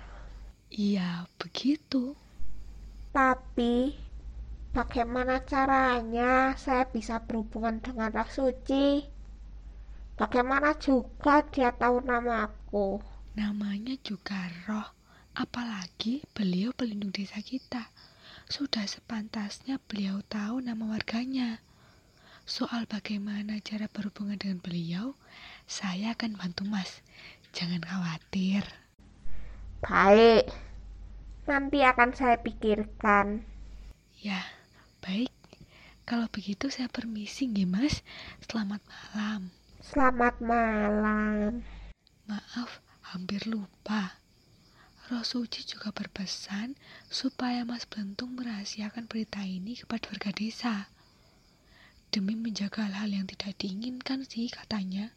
[0.71, 2.15] Iya, begitu.
[3.15, 3.95] Tapi
[4.75, 9.07] Bagaimana caranya saya bisa berhubungan dengan roh suci?
[10.19, 12.99] Bagaimana juga dia tahu namaku?
[13.39, 14.91] Namanya juga roh,
[15.31, 17.87] apalagi beliau pelindung desa kita.
[18.51, 21.63] Sudah sepantasnya beliau tahu nama warganya.
[22.43, 25.15] Soal bagaimana cara berhubungan dengan beliau,
[25.71, 26.99] saya akan bantu Mas.
[27.55, 28.67] Jangan khawatir.
[29.79, 30.51] Baik,
[31.47, 33.47] nanti akan saya pikirkan.
[34.19, 34.43] Ya,
[35.05, 35.29] baik.
[36.05, 38.01] Kalau begitu saya permisi nggih, Mas.
[38.41, 39.53] Selamat malam.
[39.85, 41.61] Selamat malam.
[42.25, 42.81] Maaf,
[43.13, 44.17] hampir lupa.
[45.05, 46.73] Roh Suci juga berpesan
[47.05, 50.89] supaya Mas Blentung merahasiakan berita ini kepada warga desa.
[52.09, 55.13] Demi menjaga hal-hal yang tidak diinginkan sih katanya.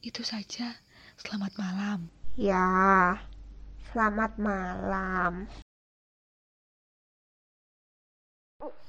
[0.00, 0.80] Itu saja.
[1.20, 2.08] Selamat malam.
[2.40, 3.20] Ya,
[3.92, 5.46] selamat malam.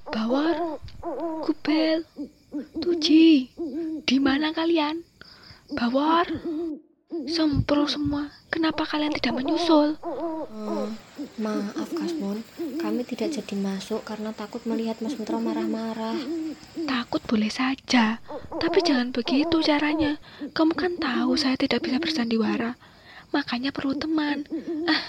[0.05, 0.79] Bawar,
[1.45, 2.05] Kubel,
[2.77, 3.49] Tuji,
[4.05, 5.01] di mana kalian?
[5.73, 6.29] Bawar,
[7.25, 8.29] sempro semua.
[8.53, 9.97] Kenapa kalian tidak menyusul?
[10.05, 10.87] Oh,
[11.41, 12.45] maaf Kasmon,
[12.79, 16.15] kami tidak jadi masuk karena takut melihat Mas Metro marah-marah.
[16.85, 18.21] Takut boleh saja,
[18.61, 20.21] tapi jangan begitu caranya.
[20.53, 22.77] Kamu kan tahu saya tidak bisa bersandiwara,
[23.33, 24.45] makanya perlu teman.
[24.85, 25.01] Ah,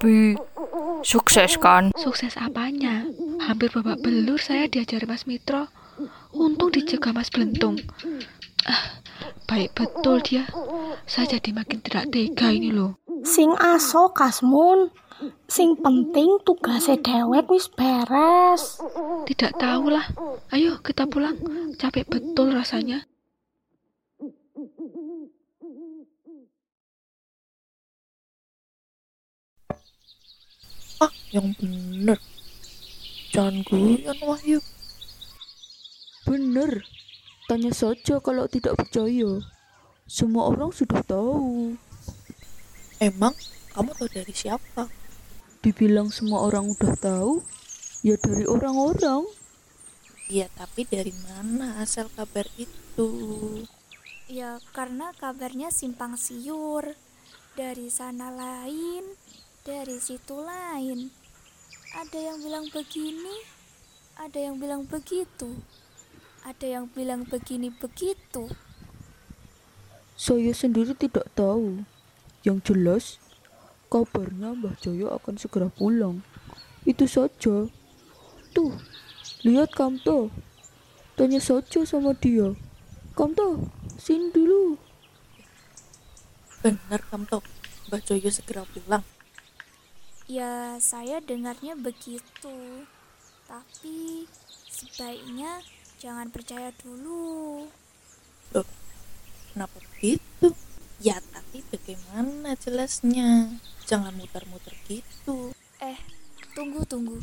[0.00, 0.32] Tapi
[1.04, 1.92] sukses kan?
[1.92, 3.04] Sukses apanya?
[3.44, 5.68] Hampir babak belur saya diajari Mas Mitro.
[6.32, 7.76] Untung dicegah Mas Blentung.
[8.64, 8.96] Ah,
[9.44, 10.48] baik betul dia.
[11.04, 12.96] Saya jadi makin tidak tega ini loh.
[13.28, 14.88] Sing aso Kasmun.
[15.44, 18.80] Sing penting tugasnya dewek wis beres.
[19.28, 20.16] Tidak tahulah.
[20.48, 21.36] Ayo kita pulang.
[21.76, 23.04] Capek betul rasanya.
[31.30, 32.18] Yang bener.
[33.30, 34.58] Jangan guyon, Wahyu.
[36.26, 36.82] Bener.
[37.46, 39.42] Tanya saja kalau tidak percaya.
[40.10, 41.74] Semua orang sudah tahu.
[42.98, 43.34] Emang
[43.74, 44.90] kamu tahu dari siapa?
[45.62, 47.42] Dibilang semua orang udah tahu,
[48.02, 49.22] ya dari orang-orang.
[50.30, 53.10] Iya, tapi dari mana asal kabar itu?
[54.30, 56.94] Ya, karena kabarnya simpang siur.
[57.58, 59.02] Dari sana lain,
[59.66, 61.10] dari situ lain.
[61.90, 63.42] Ada yang bilang begini,
[64.14, 65.58] ada yang bilang begitu.
[66.46, 68.46] Ada yang bilang begini begitu.
[70.14, 71.82] Saya sendiri tidak tahu.
[72.46, 73.04] Yang jelas,
[73.90, 76.22] kabarnya Mbah Jaya akan segera pulang.
[76.86, 77.66] Itu saja.
[78.54, 78.72] Tuh,
[79.42, 80.30] lihat Kamto.
[81.18, 82.54] Tanya saja sama dia.
[83.18, 83.66] Kamto,
[83.98, 84.78] sini dulu.
[86.62, 87.42] Benar, Kamto.
[87.90, 89.02] Mbah Joyo segera pulang.
[90.30, 92.86] Ya, saya dengarnya begitu.
[93.50, 94.30] Tapi
[94.70, 95.58] sebaiknya
[95.98, 97.66] jangan percaya dulu.
[98.54, 98.68] Loh,
[99.50, 100.54] kenapa begitu?
[101.02, 103.58] Ya, tapi bagaimana jelasnya?
[103.90, 105.50] Jangan muter-muter gitu.
[105.82, 105.98] Eh,
[106.54, 107.18] tunggu, tunggu.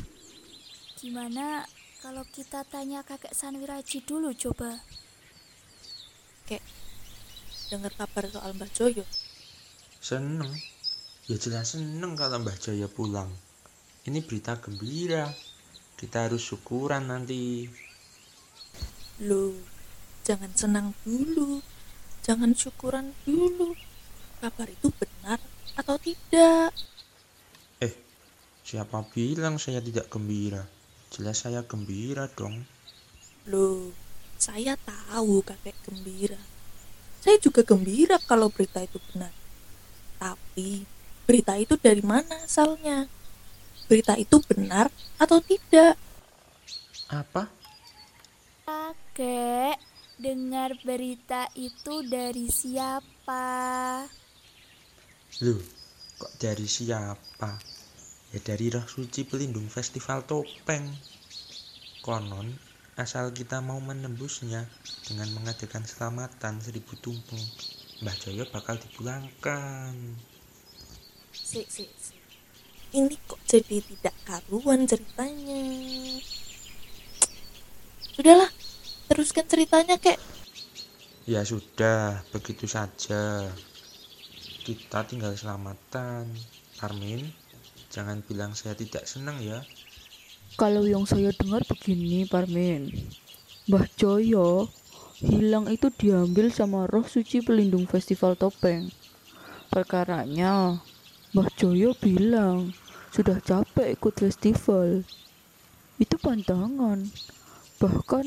[1.00, 1.64] Gimana
[2.04, 4.84] kalau kita tanya kakek Sanwiraji dulu coba?
[6.44, 6.60] Kek,
[7.72, 9.08] dengar kabar soal Mbah Joyo?
[10.04, 10.52] Seneng.
[11.28, 13.28] Ya jelas seneng kalau Mbah Jaya pulang.
[14.08, 15.28] Ini berita gembira.
[16.00, 17.68] Kita harus syukuran nanti.
[19.28, 19.52] Loh,
[20.24, 21.60] jangan senang dulu.
[22.24, 23.76] Jangan syukuran dulu.
[24.40, 25.44] Kabar itu benar
[25.76, 26.72] atau tidak?
[27.84, 27.92] Eh,
[28.64, 30.64] siapa bilang saya tidak gembira?
[31.12, 32.64] Jelas saya gembira dong.
[33.52, 33.92] Loh,
[34.40, 36.40] saya tahu kakek gembira.
[37.20, 39.36] Saya juga gembira kalau berita itu benar.
[40.16, 40.97] Tapi,
[41.28, 43.04] berita itu dari mana asalnya?
[43.92, 44.88] Berita itu benar
[45.20, 46.00] atau tidak?
[47.12, 47.52] Apa?
[48.64, 49.76] Kakek,
[50.16, 53.44] dengar berita itu dari siapa?
[55.44, 55.60] Loh,
[56.16, 57.60] kok dari siapa?
[58.32, 60.88] Ya dari roh suci pelindung festival topeng.
[62.04, 62.56] Konon,
[62.96, 64.64] asal kita mau menembusnya
[65.04, 67.44] dengan mengadakan selamatan seribu tumpeng,
[68.00, 69.96] Mbah Jaya bakal dipulangkan.
[71.38, 72.18] Sik, sik, sik.
[72.96, 75.62] Ini kok jadi tidak karuan ceritanya.
[78.18, 78.50] Sudahlah,
[79.12, 80.18] teruskan ceritanya, kek.
[81.28, 83.46] Ya sudah, begitu saja.
[84.66, 86.32] Kita tinggal selamatan.
[86.82, 87.34] Armin,
[87.90, 89.62] jangan bilang saya tidak senang ya.
[90.58, 92.90] Kalau yang saya dengar begini, Parmin.
[93.68, 94.72] Mbah Joyo
[95.20, 98.88] hilang itu diambil sama roh suci pelindung festival topeng.
[99.68, 100.80] Perkaranya,
[101.36, 102.72] Mbah Joyo bilang
[103.12, 105.04] sudah capek ikut festival.
[106.00, 107.04] Itu pantangan.
[107.84, 108.26] Bahkan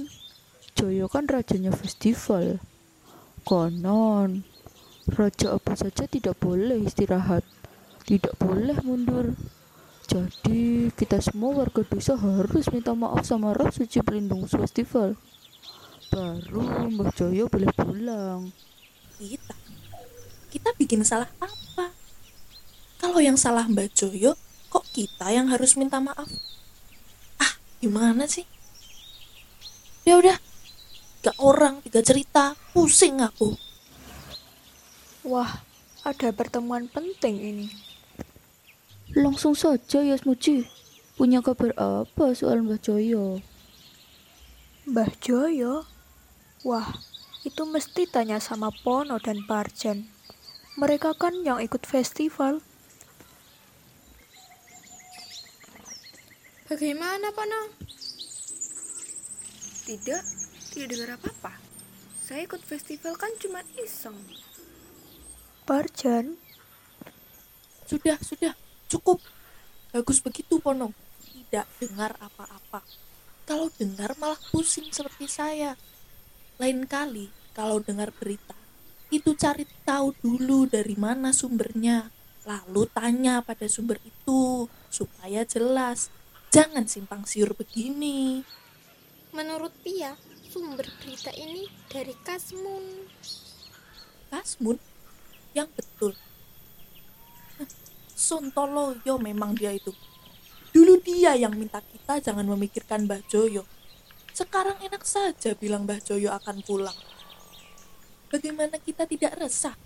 [0.77, 2.60] Joyo kan rajanya festival.
[3.48, 4.44] Konon,
[5.09, 7.40] raja apa saja tidak boleh istirahat,
[8.05, 9.32] tidak boleh mundur.
[10.05, 15.16] Jadi kita semua warga desa harus minta maaf sama roh suci pelindung festival.
[16.12, 18.52] Baru Mbah Joyo boleh pulang.
[19.16, 19.56] Kita?
[20.52, 21.99] Kita bikin salah apa?
[23.01, 24.36] Kalau yang salah Mbak Joyo,
[24.68, 26.28] kok kita yang harus minta maaf?
[27.40, 28.44] Ah, gimana sih?
[30.05, 30.36] Ya udah,
[31.24, 33.56] tiga orang, tiga cerita, pusing aku.
[35.24, 35.64] Wah,
[36.05, 37.66] ada pertemuan penting ini.
[39.16, 40.68] Langsung saja Yasmuci.
[41.16, 43.40] Punya kabar apa soal Mbah Joyo?
[44.85, 45.89] Mbah Joyo?
[46.68, 47.01] Wah,
[47.48, 50.05] itu mesti tanya sama Pono dan Parjan.
[50.77, 52.60] Mereka kan yang ikut festival.
[56.70, 57.66] Bagaimana, Pono?
[59.90, 60.22] Tidak,
[60.70, 61.59] tidak dengar apa-apa.
[62.22, 64.14] Saya ikut festival kan cuma iseng.
[65.66, 66.38] Parjan?
[67.90, 68.55] Sudah, sudah,
[68.86, 69.18] cukup.
[69.90, 70.94] Bagus begitu, Pono.
[71.26, 72.86] Tidak dengar apa-apa.
[73.51, 75.74] Kalau dengar malah pusing seperti saya.
[76.62, 78.55] Lain kali, kalau dengar berita,
[79.10, 82.14] itu cari tahu dulu dari mana sumbernya.
[82.47, 86.19] Lalu tanya pada sumber itu, supaya jelas.
[86.51, 88.43] Jangan simpang siur begini.
[89.31, 90.18] Menurut Pia,
[90.51, 93.06] sumber berita ini dari Kasmun.
[94.35, 94.74] Kasmun?
[95.55, 96.12] Yang betul.
[98.10, 99.94] Sontoloyo memang dia itu.
[100.74, 103.62] Dulu dia yang minta kita jangan memikirkan Mbah Joyo.
[104.35, 106.98] Sekarang enak saja bilang Mbah Joyo akan pulang.
[108.27, 109.78] Bagaimana kita tidak resah?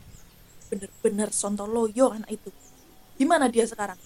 [0.72, 2.48] Benar-benar Sontoloyo anak itu.
[3.20, 4.00] Gimana dia sekarang?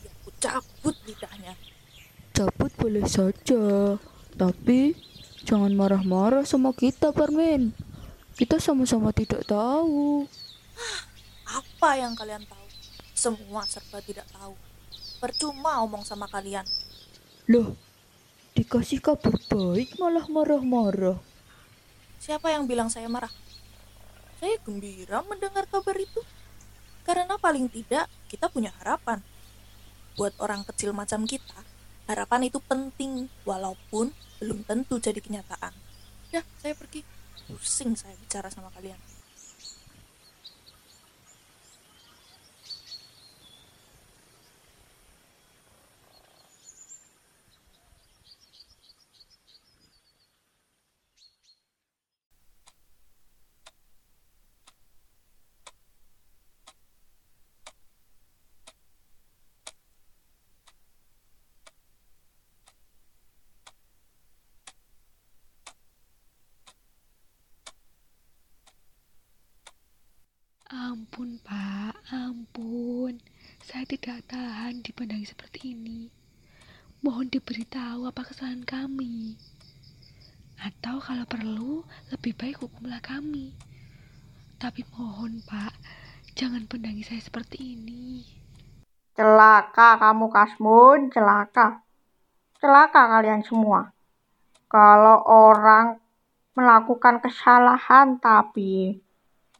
[0.00, 1.73] Dia aku cabut lidahnya.
[2.34, 3.94] Cabut boleh saja,
[4.34, 4.98] tapi
[5.46, 7.70] jangan marah-marah sama kita, Parmin.
[8.34, 10.26] Kita sama-sama tidak tahu.
[11.46, 12.66] Apa yang kalian tahu?
[13.14, 14.58] Semua serba tidak tahu.
[15.22, 16.66] Percuma omong sama kalian.
[17.46, 17.78] Loh,
[18.58, 21.22] dikasih kabar baik malah marah-marah.
[22.18, 23.30] Siapa yang bilang saya marah?
[24.42, 26.18] Saya gembira mendengar kabar itu.
[27.06, 29.22] Karena paling tidak kita punya harapan.
[30.18, 31.62] Buat orang kecil macam kita,
[32.04, 35.72] harapan itu penting walaupun belum tentu jadi kenyataan.
[36.34, 37.00] Ya, saya pergi.
[37.44, 38.96] Pusing saya bicara sama kalian.
[70.74, 73.22] Ampun, Pak, ampun.
[73.62, 76.08] Saya tidak tahan dipandangi seperti ini.
[77.04, 79.36] Mohon diberitahu apa kesalahan kami.
[80.56, 83.52] Atau kalau perlu, lebih baik hukumlah kami.
[84.56, 85.76] Tapi mohon, Pak,
[86.32, 88.24] jangan pandangi saya seperti ini.
[89.12, 91.84] Celaka kamu Kasmun, celaka.
[92.56, 93.92] Celaka kalian semua.
[94.72, 96.00] Kalau orang
[96.56, 99.04] melakukan kesalahan tapi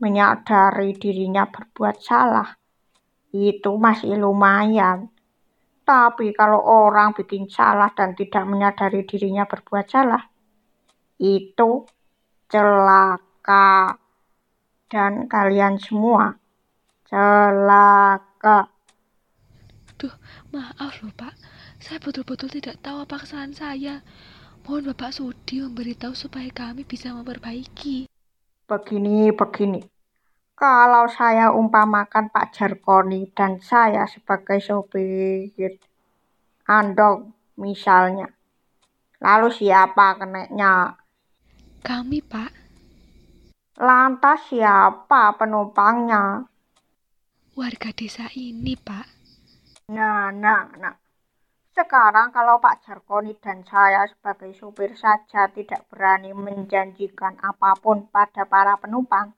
[0.00, 2.56] menyadari dirinya berbuat salah,
[3.28, 5.12] itu masih lumayan.
[5.84, 10.24] Tapi kalau orang bikin salah dan tidak menyadari dirinya berbuat salah,
[11.20, 11.84] itu
[12.48, 14.00] celaka.
[14.84, 16.32] Dan kalian semua
[17.04, 18.72] celaka.
[20.00, 20.14] Duh,
[20.54, 21.34] maaf loh Pak.
[21.84, 23.94] Saya betul-betul tidak tahu apa kesalahan saya.
[24.64, 28.08] Mohon Bapak Sudi memberitahu supaya kami bisa memperbaiki.
[28.64, 29.93] Begini, begini.
[30.64, 35.52] Kalau saya umpamakan Pak Jarkoni dan saya sebagai sopir
[36.64, 38.32] andong misalnya.
[39.20, 40.96] Lalu siapa keneknya?
[41.84, 42.52] Kami, Pak.
[43.76, 46.48] Lantas siapa penumpangnya?
[47.60, 49.04] Warga desa ini, Pak.
[49.92, 50.96] Nah, nah, nah.
[51.76, 58.48] Sekarang kalau Pak Jarkoni dan saya sebagai supir saja tidak berani menjanjikan apa pun pada
[58.48, 59.36] para penumpang,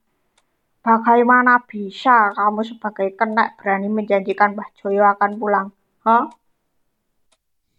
[0.87, 5.69] bagaimana bisa kamu sebagai kenek berani menjanjikan Mbah Joyo akan pulang?
[6.07, 6.31] Hah?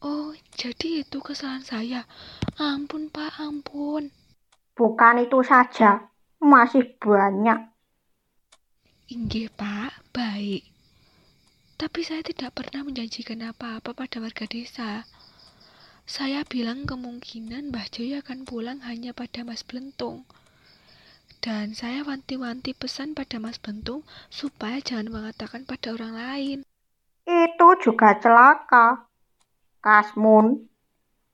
[0.04, 2.02] Oh, jadi itu kesalahan saya.
[2.60, 4.12] Ampun, Pak, ampun.
[4.76, 7.72] Bukan itu saja, masih banyak.
[9.08, 10.68] Inggih, Pak, baik.
[11.80, 15.08] Tapi saya tidak pernah menjanjikan apa-apa pada warga desa.
[16.04, 20.28] Saya bilang kemungkinan Mbah Joyo akan pulang hanya pada Mas Blentung.
[21.38, 26.58] Dan saya wanti-wanti pesan pada Mas Blentung supaya jangan mengatakan pada orang lain.
[27.28, 29.08] Itu juga celaka.
[29.78, 30.68] Kasmun,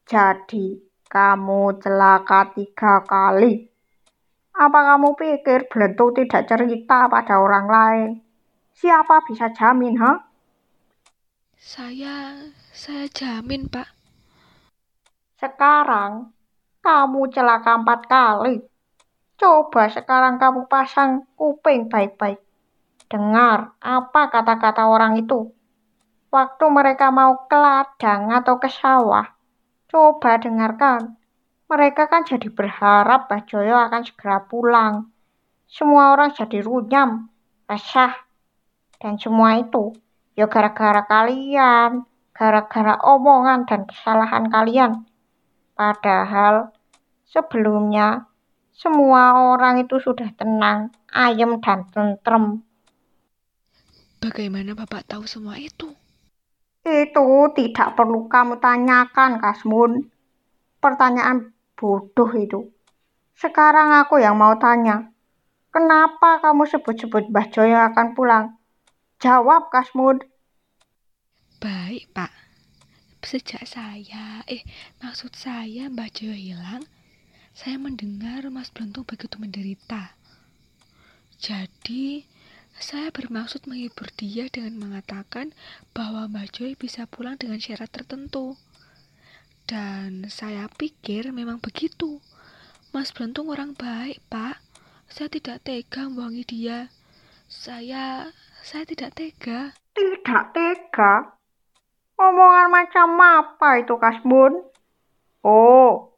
[0.03, 0.65] jadi
[1.07, 3.69] kamu celaka tiga kali.
[4.53, 8.09] Apa kamu pikir Blentung tidak cerita pada orang lain?
[8.73, 10.29] Siapa bisa jamin, ha?
[11.57, 13.87] Saya, saya jamin, Pak.
[15.39, 16.33] Sekarang
[16.83, 18.72] kamu celaka empat kali.
[19.37, 22.39] Coba sekarang kamu pasang kuping baik-baik.
[23.09, 25.49] Dengar apa kata-kata orang itu.
[26.33, 29.37] Waktu mereka mau ke ladang atau ke sawah,
[29.85, 31.17] coba dengarkan.
[31.69, 35.13] Mereka kan jadi berharap Mbah Joyo akan segera pulang.
[35.69, 37.29] Semua orang jadi runyam,
[37.69, 38.13] resah,
[39.01, 39.93] dan semua itu
[40.33, 45.05] ya gara-gara kalian, gara-gara omongan dan kesalahan kalian.
[45.77, 46.73] Padahal
[47.29, 48.29] sebelumnya
[48.73, 52.65] semua orang itu sudah tenang, ayem, dan tentrem.
[54.17, 55.93] Bagaimana Bapak tahu semua itu?
[56.83, 60.09] Itu tidak perlu kamu tanyakan, Kasmun.
[60.81, 62.73] Pertanyaan bodoh itu.
[63.37, 65.13] Sekarang aku yang mau tanya.
[65.71, 68.45] Kenapa kamu sebut-sebut Mbah Joyo akan pulang?
[69.23, 70.21] Jawab, Kasmun.
[71.63, 72.31] Baik, Pak.
[73.23, 74.67] Sejak saya, eh
[74.99, 76.83] maksud saya Mbah Joyo hilang,
[77.53, 80.17] saya mendengar Mas Blentung begitu menderita.
[81.37, 82.25] Jadi,
[82.73, 85.53] saya bermaksud menghibur dia dengan mengatakan
[85.93, 88.57] bahwa Mbak Joy bisa pulang dengan syarat tertentu.
[89.69, 92.17] Dan saya pikir memang begitu.
[92.89, 94.57] Mas Blentung orang baik, Pak.
[95.13, 96.89] Saya tidak tega membohongi dia.
[97.45, 98.33] Saya,
[98.65, 99.77] saya tidak tega.
[99.93, 101.37] Tidak tega?
[102.17, 104.57] Omongan macam apa itu, Kasbun?
[105.45, 106.12] Oh,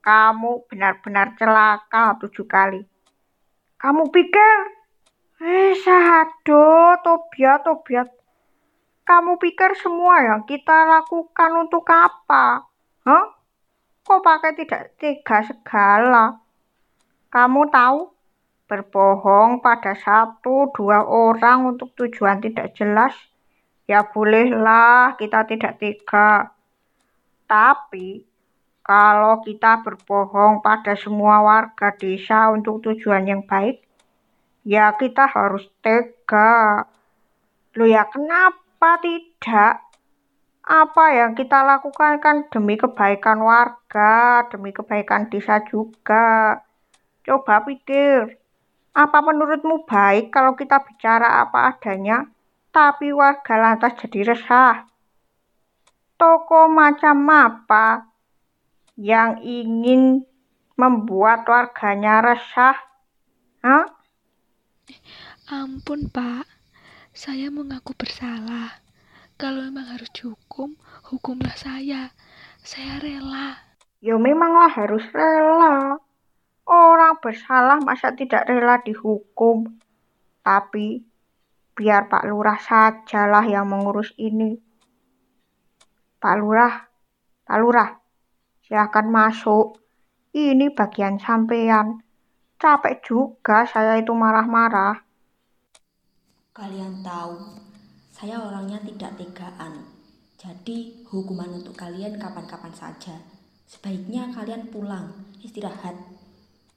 [0.00, 2.82] kamu benar-benar celaka tujuh kali.
[3.80, 4.56] Kamu pikir?
[5.40, 8.08] Eh, sado, Tobiat, Tobiat.
[9.08, 12.68] Kamu pikir semua yang kita lakukan untuk apa?
[13.08, 13.26] Hah?
[14.04, 16.40] Kok pakai tidak tega segala?
[17.32, 18.00] Kamu tahu,
[18.70, 23.16] berbohong pada satu dua orang untuk tujuan tidak jelas,
[23.90, 26.54] ya bolehlah kita tidak tega.
[27.50, 28.29] Tapi,
[28.90, 33.86] kalau kita berbohong pada semua warga desa untuk tujuan yang baik,
[34.66, 36.90] ya kita harus tega.
[37.78, 39.86] Loh ya kenapa tidak?
[40.66, 46.58] Apa yang kita lakukan kan demi kebaikan warga, demi kebaikan desa juga.
[47.22, 48.42] Coba pikir,
[48.90, 52.26] apa menurutmu baik kalau kita bicara apa adanya,
[52.74, 54.82] tapi warga lantas jadi resah?
[56.18, 58.09] Toko macam apa
[59.00, 60.28] yang ingin
[60.76, 62.76] membuat warganya resah?
[63.64, 63.88] Hah?
[65.48, 66.44] Ampun, Pak.
[67.16, 68.84] Saya mengaku bersalah.
[69.40, 70.76] Kalau memang harus dihukum,
[71.08, 72.12] hukumlah saya.
[72.60, 73.56] Saya rela.
[74.04, 75.96] Ya memanglah harus rela.
[76.68, 79.80] Orang bersalah masa tidak rela dihukum.
[80.44, 81.00] Tapi
[81.72, 84.60] biar Pak Lurah sajalah yang mengurus ini.
[86.20, 86.84] Pak Lurah,
[87.48, 87.99] Pak Lurah,
[88.70, 89.82] silahkan masuk.
[90.30, 92.06] Ini bagian sampean.
[92.54, 95.02] Capek juga saya itu marah-marah.
[96.54, 97.58] Kalian tahu,
[98.14, 99.90] saya orangnya tidak tegaan.
[100.38, 103.18] Jadi, hukuman untuk kalian kapan-kapan saja.
[103.66, 105.98] Sebaiknya kalian pulang, istirahat.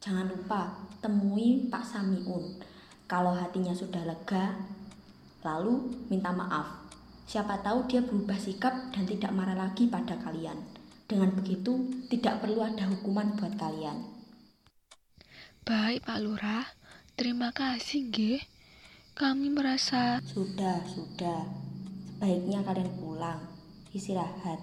[0.01, 2.57] Jangan lupa temui Pak Samiun.
[3.05, 4.57] Kalau hatinya sudah lega,
[5.45, 6.89] lalu minta maaf.
[7.29, 10.72] Siapa tahu dia berubah sikap dan tidak marah lagi pada kalian.
[11.03, 14.07] Dengan begitu, tidak perlu ada hukuman buat kalian.
[15.63, 16.65] Baik, Pak Lurah.
[17.19, 18.41] Terima kasih, nggih.
[19.13, 21.45] Kami merasa Sudah, sudah.
[22.09, 23.39] Sebaiknya kalian pulang,
[23.91, 24.57] istirahat.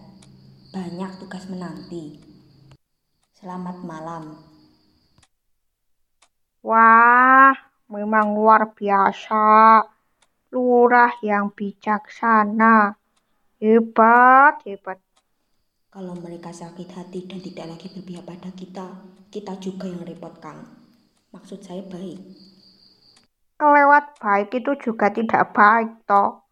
[0.73, 2.19] Banyak tugas menanti.
[3.37, 4.41] Selamat malam.
[6.61, 7.53] Wah,
[7.89, 9.81] memang luar biasa.
[10.53, 12.97] Lurah yang bijaksana.
[13.61, 14.99] Hebat, hebat.
[15.91, 18.95] Kalau mereka sakit hati dan tidak lagi berpihak pada kita,
[19.27, 20.63] kita juga yang repot, Kang.
[21.35, 22.15] Maksud saya baik.
[23.59, 26.47] Kelewat baik itu juga tidak baik, toh.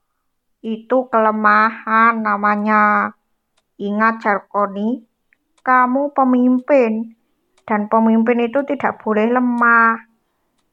[0.59, 3.15] Itu kelemahan namanya.
[3.78, 5.06] Ingat, Jarkoni,
[5.62, 7.15] kamu pemimpin.
[7.62, 10.02] Dan pemimpin itu tidak boleh lemah.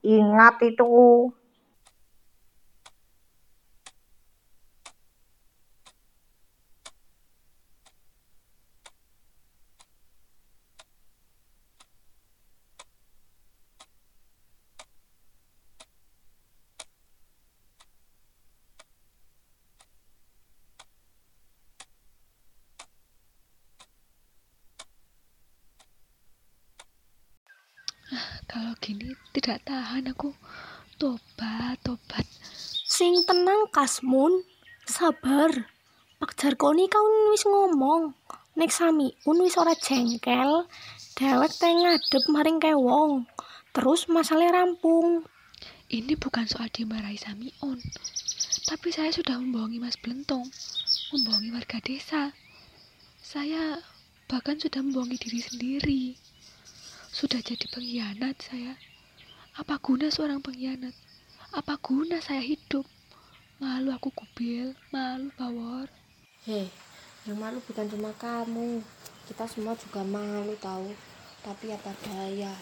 [0.02, 1.30] Ingat itu.
[28.46, 29.10] Kalau gini
[29.46, 30.34] tidak tahan aku.
[30.98, 32.26] Tobat, tobat.
[32.82, 34.42] Sing tenang Kasmun,
[34.82, 35.70] sabar.
[36.18, 38.10] Pak Jarkoni kau wis ngomong.
[38.58, 40.66] Nek Samiun wis ora jengkel,
[41.14, 43.30] dewek teh ngadep maring kewong.
[43.70, 45.22] Terus masalah rampung.
[45.94, 47.78] Ini bukan soal dimarahi Samiun.
[48.66, 50.50] Tapi saya sudah membohongi Mas Blentung,
[51.14, 52.34] membohongi warga desa.
[53.22, 53.78] Saya
[54.26, 56.04] bahkan sudah membohongi diri sendiri.
[57.14, 58.74] Sudah jadi pengkhianat saya.
[59.56, 60.92] Apa guna seorang pengkhianat?
[61.56, 62.84] Apa guna saya hidup?
[63.56, 65.88] Malu aku kubil, malu bawor.
[66.44, 66.68] Hei,
[67.24, 68.84] yang malu bukan cuma kamu.
[69.24, 70.92] Kita semua juga malu tahu.
[71.40, 72.52] Tapi apa daya,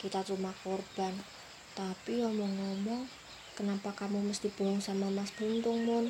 [0.00, 1.12] kita cuma korban.
[1.76, 3.04] Tapi ngomong-ngomong,
[3.52, 6.08] kenapa kamu mesti bohong sama Mas Buntung, Mon?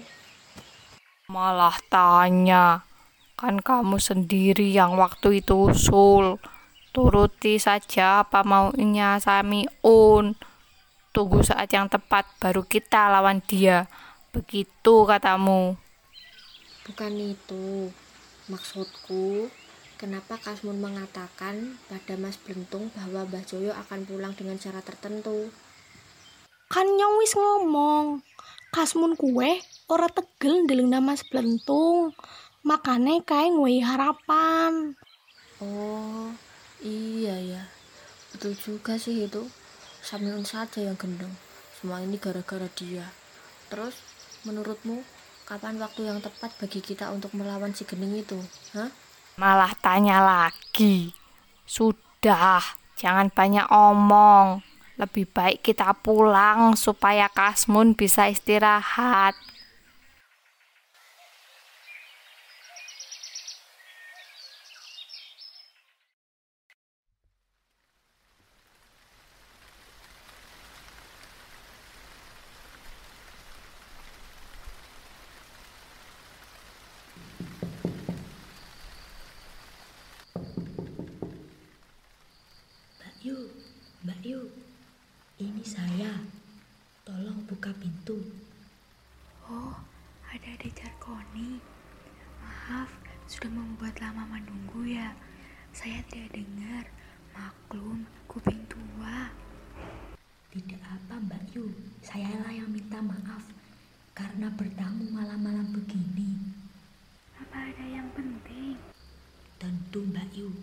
[1.26, 2.86] Malah tanya.
[3.34, 6.38] Kan kamu sendiri yang waktu itu usul.
[6.98, 10.34] Turuti saja apa maunya Samiun.
[11.14, 13.86] Tunggu saat yang tepat baru kita lawan dia.
[14.34, 15.78] Begitu katamu.
[16.90, 17.94] Bukan itu.
[18.50, 19.46] Maksudku,
[19.94, 25.54] kenapa Kasmun mengatakan pada Mas Blentung bahwa Mbah Joyo akan pulang dengan cara tertentu?
[26.66, 28.26] Kan nyong wis ngomong.
[28.74, 32.10] Kasmun kue ora tegel ndeleng Mas Blentung.
[32.66, 34.98] Makane kae nguwi harapan.
[35.62, 36.34] Oh,
[36.82, 37.62] iya ya.
[38.34, 39.48] Betul juga sih itu.
[40.02, 41.34] Samiun saja yang gendong.
[41.78, 43.06] Semua ini gara-gara dia.
[43.70, 43.98] Terus,
[44.46, 45.02] menurutmu,
[45.46, 48.38] kapan waktu yang tepat bagi kita untuk melawan si gending itu?
[48.74, 48.90] Hah?
[49.38, 51.14] Malah tanya lagi.
[51.68, 52.62] Sudah,
[52.98, 54.66] jangan banyak omong.
[54.98, 59.38] Lebih baik kita pulang supaya Kasmun bisa istirahat.
[83.18, 83.40] Mbak Yu,
[84.06, 84.40] Mbak Yu,
[85.42, 86.22] ini saya.
[87.02, 88.14] Tolong buka pintu.
[89.42, 89.74] Oh,
[90.30, 91.58] ada Ade Jarkoni.
[92.38, 92.94] Maaf,
[93.26, 95.18] sudah membuat lama menunggu ya.
[95.74, 96.86] Saya tidak dengar.
[97.34, 99.34] Maklum, kuping tua.
[100.54, 101.74] Tidak apa Mbak Yu,
[102.06, 103.50] sayalah yang minta maaf
[104.14, 106.54] karena bertamu malam-malam begini.
[107.34, 108.78] Apa ada yang penting?
[109.58, 110.54] Tentu Mbak Yu.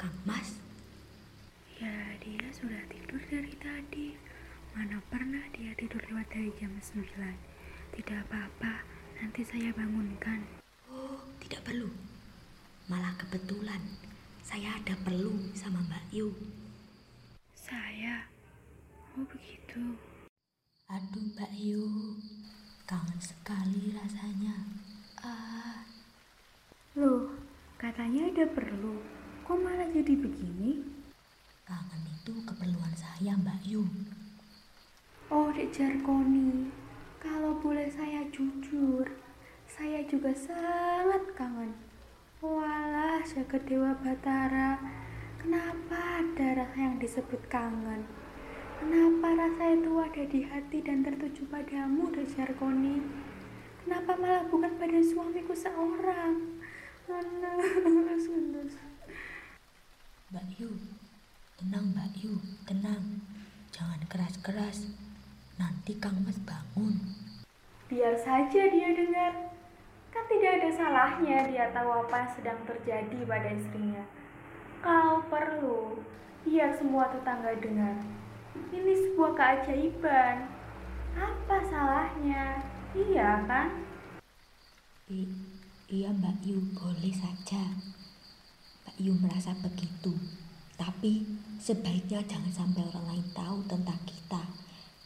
[0.00, 0.56] Kang Mas,
[1.78, 4.18] Ya, dia sudah tidur dari tadi.
[4.74, 7.06] Mana pernah dia tidur lewat dari jam 9.
[7.94, 8.82] Tidak apa-apa,
[9.22, 10.42] nanti saya bangunkan.
[10.90, 11.86] Oh, tidak perlu.
[12.90, 13.78] Malah kebetulan
[14.42, 16.34] saya ada perlu sama Mbak Yu.
[17.54, 18.26] Saya?
[19.14, 19.94] Oh begitu.
[20.90, 21.86] Aduh Mbak Yu,
[22.90, 24.58] kangen sekali rasanya.
[25.22, 25.86] Ah,
[26.98, 27.38] Loh,
[27.78, 28.98] katanya ada perlu.
[29.46, 30.82] Kok malah jadi begini?
[31.62, 33.86] kangen itu keperluan saya Mbak Yu.
[35.28, 36.72] Oh, Dek Jarkoni,
[37.20, 39.04] kalau boleh saya jujur,
[39.68, 41.76] saya juga sangat kangen.
[42.40, 44.80] Walah, jagat Dewa Batara,
[45.36, 48.08] kenapa ada rasa yang disebut kangen?
[48.80, 53.04] Kenapa rasa itu ada di hati dan tertuju padamu, Dek Jarkoni?
[53.84, 56.56] Kenapa malah bukan pada suamiku seorang?
[60.32, 60.72] Mbak Yu,
[61.60, 62.32] tenang Mbak Yu,
[62.64, 63.20] tenang.
[63.76, 65.07] Jangan keras-keras.
[65.58, 66.94] Nanti Kang Mas bangun.
[67.90, 69.50] Biar saja dia dengar.
[70.08, 74.04] Kan tidak ada salahnya dia tahu apa yang sedang terjadi pada istrinya.
[74.80, 76.00] Kalau perlu,
[76.46, 77.98] biar semua tetangga dengar.
[78.70, 80.48] Ini sebuah keajaiban.
[81.18, 82.62] Apa salahnya?
[82.94, 83.84] Iya kan?
[85.10, 85.34] I-
[85.90, 87.74] iya Mbak Yu, boleh saja.
[88.86, 90.14] Mbak Yu merasa begitu.
[90.78, 91.26] Tapi
[91.58, 94.40] sebaiknya jangan sampai orang lain tahu tentang kita.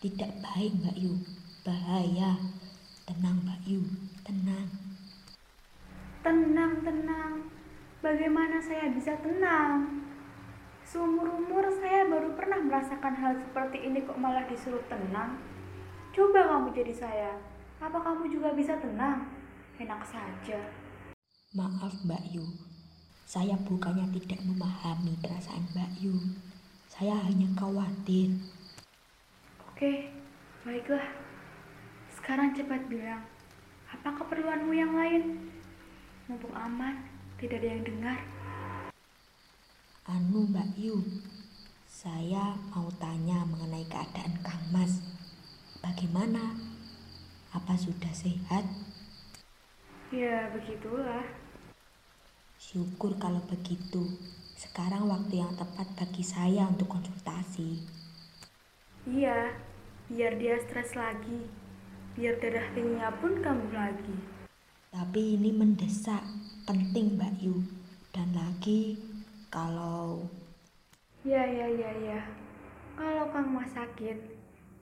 [0.02, 1.14] Tidak baik Mbak Yu,
[1.62, 2.34] bahaya.
[3.06, 3.86] Tenang Mbak Yu,
[4.26, 4.66] tenang.
[6.26, 7.46] Tenang, tenang.
[8.02, 10.02] Bagaimana saya bisa tenang?
[10.82, 15.38] Seumur-umur saya baru pernah merasakan hal seperti ini kok malah disuruh tenang.
[16.10, 17.32] Coba kamu jadi saya.
[17.78, 19.30] Apa kamu juga bisa tenang?
[19.78, 20.66] Enak saja.
[21.54, 22.42] Maaf Mbak Yu,
[23.22, 26.18] saya bukannya tidak memahami perasaan Mbak Yu.
[26.90, 28.34] Saya hanya khawatir.
[29.82, 30.14] Oke,
[30.62, 31.10] baiklah.
[32.06, 33.18] Sekarang cepat bilang,
[33.90, 35.50] apa keperluanmu yang lain?
[36.30, 37.02] Mumpung aman,
[37.34, 38.14] tidak ada yang dengar.
[40.06, 41.02] Anu Mbak Yu,
[41.82, 45.02] Saya mau tanya mengenai keadaan Kang Mas.
[45.82, 46.54] Bagaimana?
[47.50, 48.62] Apa sudah sehat?
[50.14, 51.26] Ya, begitulah.
[52.54, 54.14] Syukur kalau begitu.
[54.54, 57.82] Sekarang waktu yang tepat bagi saya untuk konsultasi.
[59.02, 59.71] Iya,
[60.12, 61.48] biar dia stres lagi.
[62.12, 64.12] Biar darah tingginya pun kambuh lagi.
[64.92, 66.20] Tapi ini mendesak,
[66.68, 67.64] penting Mbak Yu.
[68.12, 69.00] Dan lagi
[69.48, 70.28] kalau
[71.24, 72.20] Ya, ya, ya, ya.
[72.92, 74.20] Kalau Kang Mas sakit,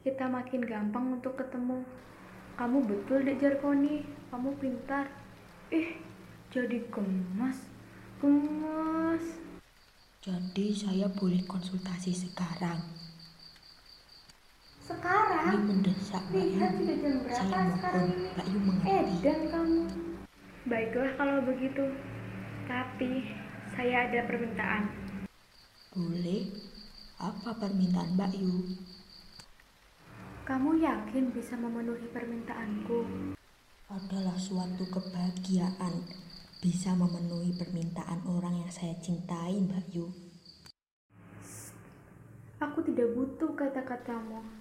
[0.03, 1.87] kita makin gampang untuk ketemu.
[2.59, 4.03] Kamu betul, Dek Jarkoni.
[4.35, 5.15] Kamu pintar.
[5.71, 6.03] Ih,
[6.51, 7.71] jadi gemas.
[8.19, 9.25] Gemas.
[10.21, 13.00] jadi saya boleh konsultasi sekarang.
[14.91, 15.55] Sekarang?
[15.55, 16.51] Ini mendesak Mbak Yu.
[16.59, 18.27] Lihat sudah jam berapa Saya sekarang mohon ini?
[18.35, 18.91] Mbak Yu mengerti.
[18.91, 19.81] Edan kamu.
[20.67, 21.85] Baiklah kalau begitu.
[22.67, 23.11] Tapi
[23.79, 24.83] saya ada permintaan.
[25.95, 26.43] Boleh?
[27.23, 28.55] Apa permintaan Mbak Yu?
[30.43, 32.99] Kamu yakin bisa memenuhi permintaanku?
[33.87, 36.03] Adalah suatu kebahagiaan
[36.59, 40.11] bisa memenuhi permintaan orang yang saya cintai, Mbak Yu.
[42.59, 44.60] Aku tidak butuh kata-katamu.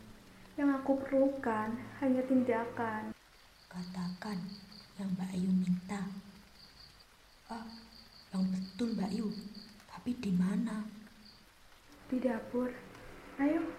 [0.59, 1.71] Yang aku perlukan
[2.03, 3.15] hanya tindakan.
[3.71, 4.35] Katakan
[4.99, 6.03] yang Mbak Yu minta.
[7.47, 7.63] Ah,
[8.35, 9.31] yang betul Mbak Yu.
[9.87, 10.83] Tapi di mana?
[12.11, 12.75] Di dapur.
[13.39, 13.71] Ayo.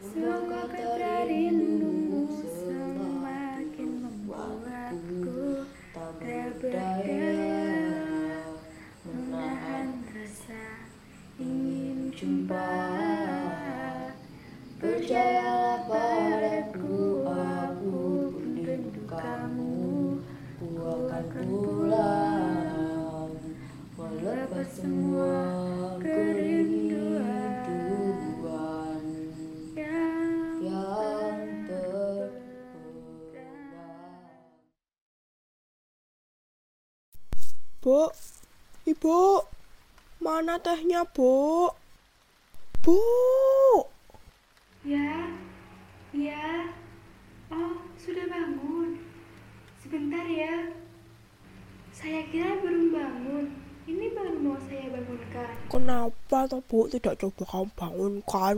[0.00, 7.36] Semua kata rindumu semakin membuatku tak berdaya
[9.04, 10.88] menahan rasa
[11.36, 13.29] ingin jumpa.
[14.80, 18.32] Percayalah padaku, aku
[18.64, 20.16] rindu kamu.
[20.56, 20.68] Ku
[21.04, 23.36] akan pulang,
[24.00, 25.36] melepas semua
[26.00, 27.60] kerinduan
[29.76, 30.40] yang
[37.84, 38.08] Bu,
[38.88, 39.44] Ibu,
[40.24, 41.68] mana tehnya, Bu?
[42.80, 42.96] Bu,
[44.80, 45.28] Ya,
[46.16, 46.72] ya.
[47.52, 48.96] Oh, sudah bangun.
[49.76, 50.72] Sebentar ya.
[51.92, 53.44] Saya kira belum bangun.
[53.84, 55.52] Ini baru mau saya bangunkan.
[55.68, 58.56] kenapa toh Bu tidak coba kamu bangunkan?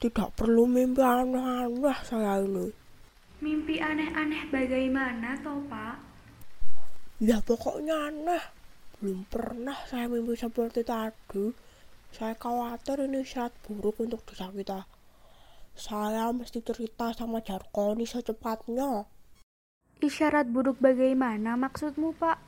[0.00, 2.72] Tidak perlu mimpi aneh-aneh saya ini.
[3.44, 6.00] Mimpi aneh-aneh bagaimana, toh, Pak?
[7.20, 8.44] Ya pokoknya aneh.
[9.04, 11.52] Belum pernah saya mimpi seperti tadi.
[12.08, 14.95] Saya khawatir ini syarat buruk untuk desa kita.
[15.76, 19.04] Saya mesti cerita sama Jarkoni secepatnya.
[20.00, 22.40] Isyarat buruk bagaimana maksudmu, Pak?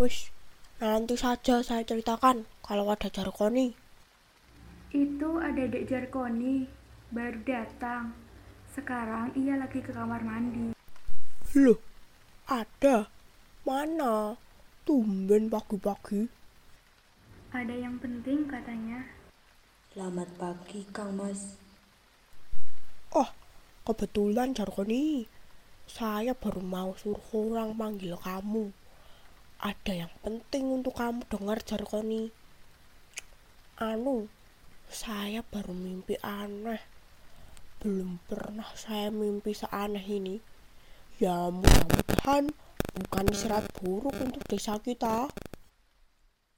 [0.00, 0.32] Wis,
[0.80, 3.76] nanti saja saya ceritakan kalau ada Jarkoni.
[4.96, 6.64] Itu ada Dek Jarkoni,
[7.12, 8.16] baru datang.
[8.72, 10.72] Sekarang ia lagi ke kamar mandi.
[11.52, 11.76] Loh,
[12.48, 13.12] ada?
[13.68, 14.40] Mana?
[14.88, 16.24] Tumben pagi-pagi.
[17.52, 19.04] Ada yang penting katanya.
[19.92, 21.67] Selamat pagi, Kang Mas.
[23.16, 23.28] Oh,
[23.88, 25.24] kebetulan Jarkoni.
[25.88, 28.68] Saya baru mau suruh orang manggil kamu.
[29.64, 32.28] Ada yang penting untuk kamu dengar Jarkoni.
[33.80, 34.28] Anu,
[34.92, 36.84] saya baru mimpi aneh.
[37.80, 40.36] Belum pernah saya mimpi seaneh ini.
[41.16, 42.52] Ya mudah-mudahan
[42.92, 45.32] bukan isyarat buruk untuk desa kita.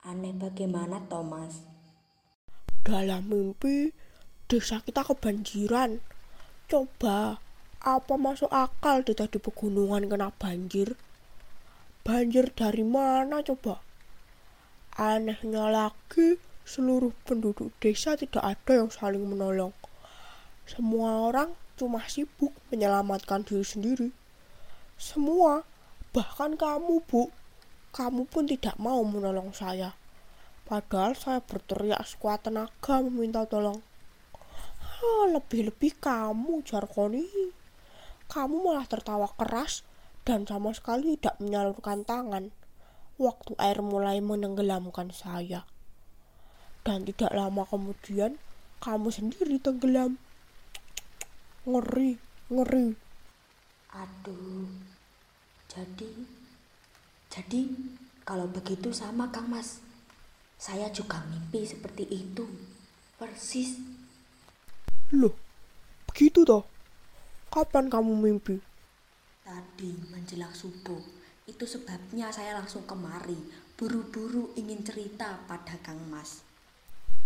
[0.03, 1.63] Aneh bagaimana, Thomas?
[2.83, 3.95] Dalam mimpi,
[4.51, 6.03] desa kita kebanjiran.
[6.71, 7.43] Coba,
[7.83, 10.95] apa masuk akal di pegunungan kena banjir?
[12.07, 13.83] Banjir dari mana coba?
[14.95, 19.75] Anehnya lagi, seluruh penduduk desa tidak ada yang saling menolong.
[20.63, 24.09] Semua orang cuma sibuk menyelamatkan diri sendiri.
[24.95, 25.67] Semua,
[26.15, 27.35] bahkan kamu, Bu.
[27.91, 29.99] Kamu pun tidak mau menolong saya.
[30.71, 33.90] Padahal saya berteriak sekuat tenaga meminta tolong.
[35.01, 37.25] Hah, lebih-lebih kamu, Jarkoni.
[38.29, 39.81] Kamu malah tertawa keras
[40.29, 42.53] dan sama sekali tidak menyalurkan tangan
[43.17, 45.65] waktu air mulai menenggelamkan saya.
[46.85, 48.37] Dan tidak lama kemudian,
[48.85, 50.21] kamu sendiri tenggelam.
[51.65, 52.21] Ngeri,
[52.53, 52.93] ngeri.
[53.97, 54.69] Aduh.
[55.71, 56.13] Jadi
[57.31, 57.63] jadi
[58.27, 59.81] kalau begitu sama Kang Mas.
[60.61, 62.45] Saya juga mimpi seperti itu.
[63.17, 63.81] Persis.
[65.11, 65.35] Loh,
[66.07, 66.63] begitu toh?
[67.51, 68.63] Kapan kamu mimpi?
[69.43, 71.03] Tadi menjelang subuh.
[71.51, 73.35] Itu sebabnya saya langsung kemari.
[73.75, 76.47] Buru-buru ingin cerita pada Kang Mas.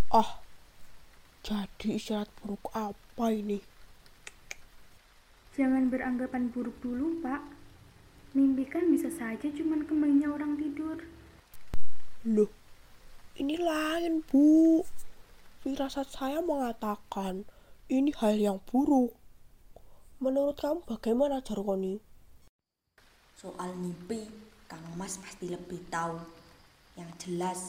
[0.09, 0.41] Ah,
[1.45, 3.61] Jadi isyarat buruk apa ini?
[5.53, 7.45] Jangan beranggapan buruk dulu, Pak.
[8.33, 11.05] Mimpi kan bisa saja cuman kembalinya orang tidur.
[12.25, 12.49] Loh,
[13.37, 14.81] ini lain, Bu.
[15.61, 17.45] Firasat saya mengatakan
[17.93, 19.13] ini hal yang buruk.
[20.17, 22.01] Menurut kamu bagaimana, Jarkoni?
[23.37, 24.25] Soal mimpi,
[24.65, 26.17] Kang Mas pasti lebih tahu.
[26.97, 27.61] Yang jelas,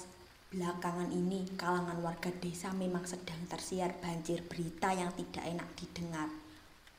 [0.55, 6.29] belakangan ini kalangan warga desa memang sedang tersiar banjir berita yang tidak enak didengar.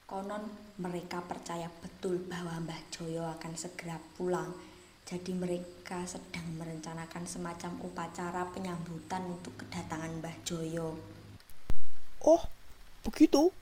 [0.04, 0.44] Konon
[0.76, 4.52] mereka percaya betul bahwa Mbah Joyo akan segera pulang.
[5.06, 10.98] Jadi mereka sedang merencanakan semacam upacara penyambutan untuk kedatangan Mbah Joyo.
[12.26, 12.42] Oh,
[13.06, 13.54] begitu?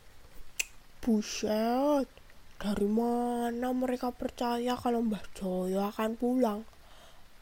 [1.05, 2.09] Buset,
[2.57, 6.65] dari mana mereka percaya kalau Mbah Joyo akan pulang?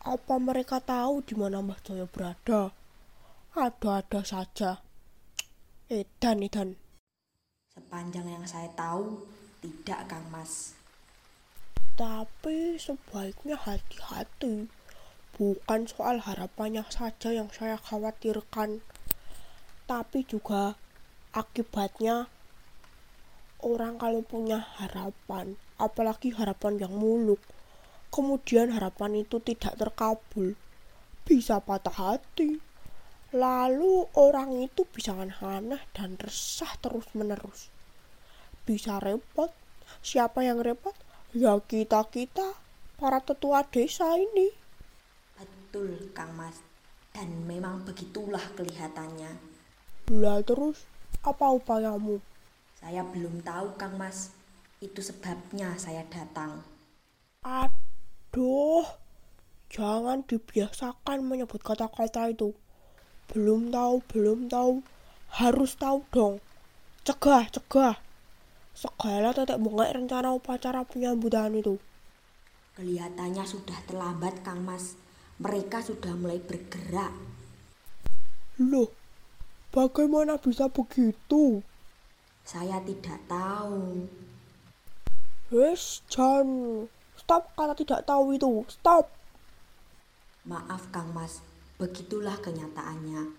[0.03, 2.75] Apa mereka tahu di mana Mbah Joyo berada?
[3.55, 4.83] Ada-ada saja.
[5.87, 6.75] Edan, edan.
[7.71, 9.23] Sepanjang yang saya tahu,
[9.63, 10.75] tidak Kang Mas.
[11.95, 14.67] Tapi sebaiknya hati-hati.
[15.39, 18.83] Bukan soal harapannya saja yang saya khawatirkan,
[19.87, 20.77] tapi juga
[21.33, 22.29] akibatnya
[23.65, 27.41] orang kalau punya harapan, apalagi harapan yang muluk,
[28.13, 30.53] kemudian harapan itu tidak terkabul,
[31.25, 32.61] bisa patah hati.
[33.33, 37.73] Lalu orang itu bisa aneh dan resah terus-menerus.
[38.69, 39.49] Bisa repot.
[40.05, 40.93] Siapa yang repot?
[41.33, 42.53] Ya kita-kita,
[43.01, 44.53] para tetua desa ini.
[45.41, 46.61] Betul, Kang Mas.
[47.17, 49.33] Dan memang begitulah kelihatannya.
[50.13, 50.85] Lah terus,
[51.23, 52.19] apa upayamu?
[52.83, 54.35] Saya belum tahu, Kang Mas.
[54.83, 56.67] Itu sebabnya saya datang.
[57.47, 58.83] Aduh,
[59.71, 62.51] jangan dibiasakan menyebut kata-kata itu.
[63.31, 64.83] Belum tahu, belum tahu.
[65.31, 66.35] Harus tahu dong.
[67.07, 67.97] Cegah, cegah.
[68.75, 71.79] Segala tetek bengek rencana upacara penyambutan itu.
[72.75, 74.99] Kelihatannya sudah terlambat, Kang Mas.
[75.39, 77.15] Mereka sudah mulai bergerak.
[78.59, 78.91] Loh,
[79.73, 81.65] bagaimana bisa begitu?
[82.45, 84.07] Saya tidak tahu.
[85.49, 86.85] Wes, Jan.
[87.17, 88.65] Stop kata tidak tahu itu.
[88.69, 89.09] Stop.
[90.45, 91.41] Maaf, Kang Mas.
[91.81, 93.33] Begitulah kenyataannya.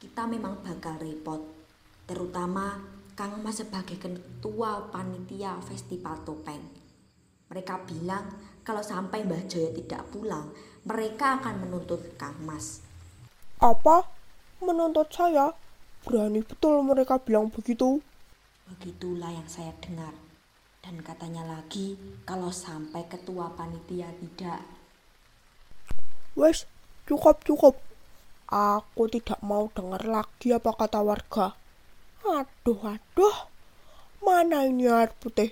[0.00, 1.44] Kita memang bakal repot.
[2.08, 2.80] Terutama
[3.16, 6.60] Kang Mas sebagai ketua panitia festival topeng.
[7.48, 8.30] Mereka bilang
[8.66, 10.50] kalau sampai Mbah Joyo tidak pulang,
[10.84, 12.82] mereka akan menuntut Kang Mas.
[13.58, 14.06] Apa?
[14.60, 15.54] Menuntut saya?
[16.06, 17.98] Berani betul mereka bilang begitu?
[18.70, 20.14] Begitulah yang saya dengar.
[20.78, 24.62] Dan katanya lagi kalau sampai ketua panitia tidak.
[26.38, 26.70] Wes,
[27.10, 27.74] cukup cukup.
[28.46, 31.58] Aku tidak mau dengar lagi apa kata warga.
[32.22, 33.50] Aduh, aduh.
[34.22, 35.50] Mana ini air putih?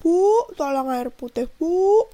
[0.00, 2.08] Bu, tolong air putih, Bu.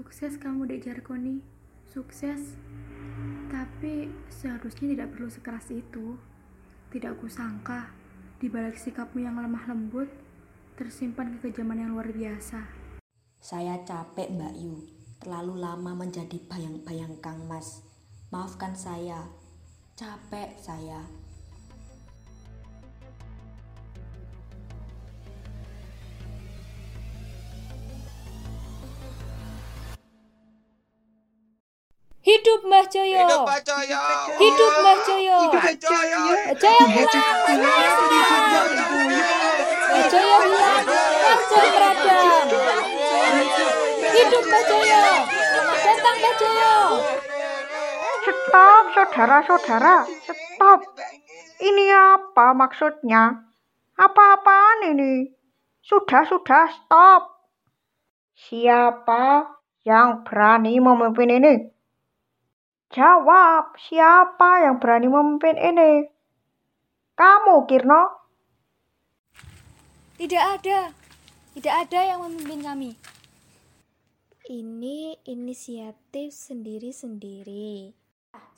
[0.00, 1.44] Sukses kamu, Dek Jarkoni.
[1.84, 2.56] Sukses.
[3.52, 6.16] Tapi seharusnya tidak perlu sekeras itu.
[6.88, 7.92] Tidak kusangka,
[8.40, 10.08] di balik sikapmu yang lemah lembut,
[10.80, 12.64] tersimpan kekejaman yang luar biasa.
[13.44, 14.88] Saya capek, Mbak Yu.
[15.20, 17.84] Terlalu lama menjadi bayang-bayang Kang Mas.
[18.32, 19.28] Maafkan saya.
[20.00, 21.04] Capek saya.
[32.40, 33.20] Hidup Mbah Joyo.
[33.20, 34.00] Hidup Mbah Joyo.
[34.40, 35.36] Hidup Mbah Joyo.
[35.44, 36.24] Hidup Mbah Joyo.
[40.08, 40.84] Joyo pulang.
[40.88, 42.00] Mbah Joyo hilang.
[44.08, 45.04] Hidup Mbah Joyo.
[45.28, 46.76] Selamat datang Mbah Joyo.
[48.24, 50.08] Stop, saudara-saudara.
[50.24, 50.80] Stop.
[51.60, 53.36] Ini apa maksudnya?
[54.00, 55.28] Apa-apaan ini?
[55.84, 57.52] Sudah-sudah, stop.
[58.32, 59.44] Siapa
[59.84, 61.79] yang berani memimpin ini?
[62.90, 66.10] Jawab, siapa yang berani memimpin ini?
[67.14, 68.02] Kamu, Kirno?
[70.18, 70.90] Tidak ada.
[71.54, 72.90] Tidak ada yang memimpin kami.
[74.50, 77.94] Ini inisiatif sendiri-sendiri.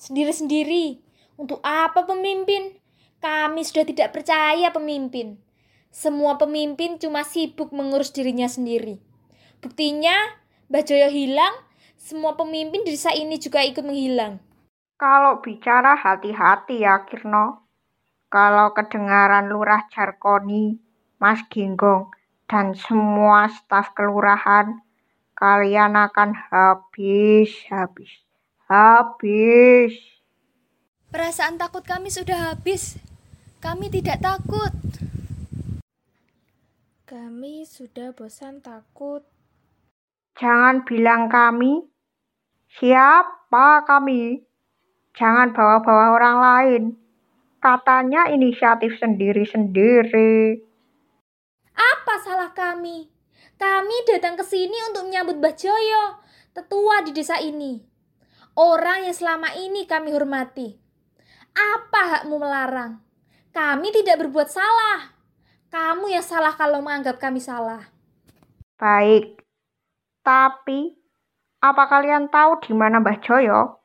[0.00, 1.04] Sendiri-sendiri.
[1.36, 2.80] Untuk apa pemimpin?
[3.20, 5.36] Kami sudah tidak percaya pemimpin.
[5.92, 8.96] Semua pemimpin cuma sibuk mengurus dirinya sendiri.
[9.60, 10.16] Buktinya,
[10.72, 11.52] Mbah Joyo hilang,
[12.02, 14.42] semua pemimpin desa ini juga ikut menghilang.
[14.98, 17.62] Kalau bicara hati-hati ya, Kirno.
[18.26, 20.82] Kalau kedengaran Lurah Jarkoni,
[21.22, 22.10] Mas Ginggong,
[22.50, 24.82] dan semua staf kelurahan,
[25.38, 28.10] kalian akan habis, habis,
[28.66, 29.94] habis.
[31.12, 32.98] Perasaan takut kami sudah habis.
[33.62, 34.74] Kami tidak takut.
[37.06, 39.22] Kami sudah bosan takut.
[40.40, 41.91] Jangan bilang kami.
[42.80, 44.40] Siapa kami?
[45.12, 46.82] Jangan bawa-bawa orang lain.
[47.60, 50.56] Katanya inisiatif sendiri-sendiri.
[51.76, 53.12] Apa salah kami?
[53.60, 56.24] Kami datang ke sini untuk menyambut Mbah Joyo,
[56.56, 57.78] tetua di desa ini.
[58.56, 60.72] Orang yang selama ini kami hormati.
[61.52, 63.04] Apa hakmu melarang?
[63.52, 65.12] Kami tidak berbuat salah.
[65.68, 67.84] Kamu yang salah kalau menganggap kami salah.
[68.80, 69.44] Baik.
[70.24, 71.01] Tapi,
[71.62, 73.78] apa kalian tahu di mana Mbah Joyo?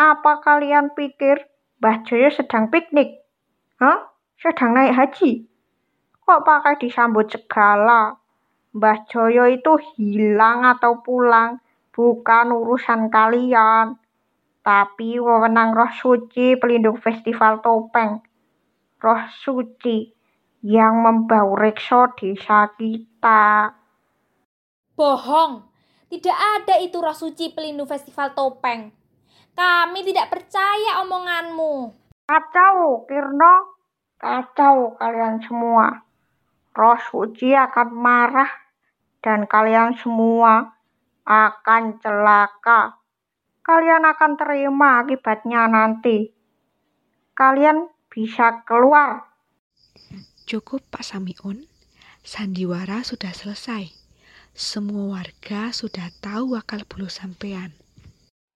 [0.00, 1.44] Apa kalian pikir
[1.76, 3.20] Mbah Joyo sedang piknik?
[3.76, 4.08] Hah?
[4.40, 5.44] Sedang naik haji?
[6.24, 8.16] Kok pakai disambut segala?
[8.72, 11.60] Mbah Joyo itu hilang atau pulang
[11.92, 14.00] bukan urusan kalian.
[14.64, 18.24] Tapi wewenang roh suci pelindung festival topeng.
[19.04, 20.16] Roh suci
[20.64, 23.76] yang membau rekso desa kita.
[24.96, 25.69] Bohong.
[26.10, 28.90] Tidak ada itu roh suci pelindung festival topeng.
[29.54, 31.94] Kami tidak percaya omonganmu.
[32.26, 33.78] Kacau, Kirno.
[34.18, 36.02] Kacau kalian semua.
[36.74, 38.50] Roh suci akan marah
[39.22, 40.74] dan kalian semua
[41.22, 42.98] akan celaka.
[43.62, 46.26] Kalian akan terima akibatnya nanti.
[47.38, 49.30] Kalian bisa keluar.
[50.42, 51.70] Cukup Pak Samiun,
[52.26, 53.99] sandiwara sudah selesai.
[54.50, 57.70] Semua warga sudah tahu akal bulu sampean.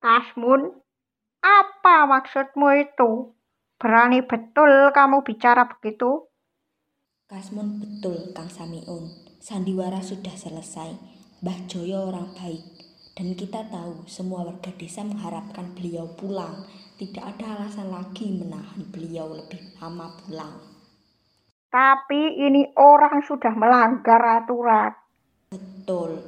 [0.03, 0.75] Kasmun,
[1.39, 3.33] apa maksudmu itu?
[3.79, 6.29] Berani betul kamu bicara begitu?
[7.29, 9.09] Kasmun betul, Kang Samiun.
[9.39, 10.93] Sandiwara sudah selesai.
[11.45, 12.65] Mbah Joyo orang baik.
[13.15, 16.67] Dan kita tahu semua warga desa mengharapkan beliau pulang.
[16.97, 20.59] Tidak ada alasan lagi menahan beliau lebih lama pulang.
[21.69, 25.04] Tapi ini orang sudah melanggar aturan.
[25.55, 26.19] Betul.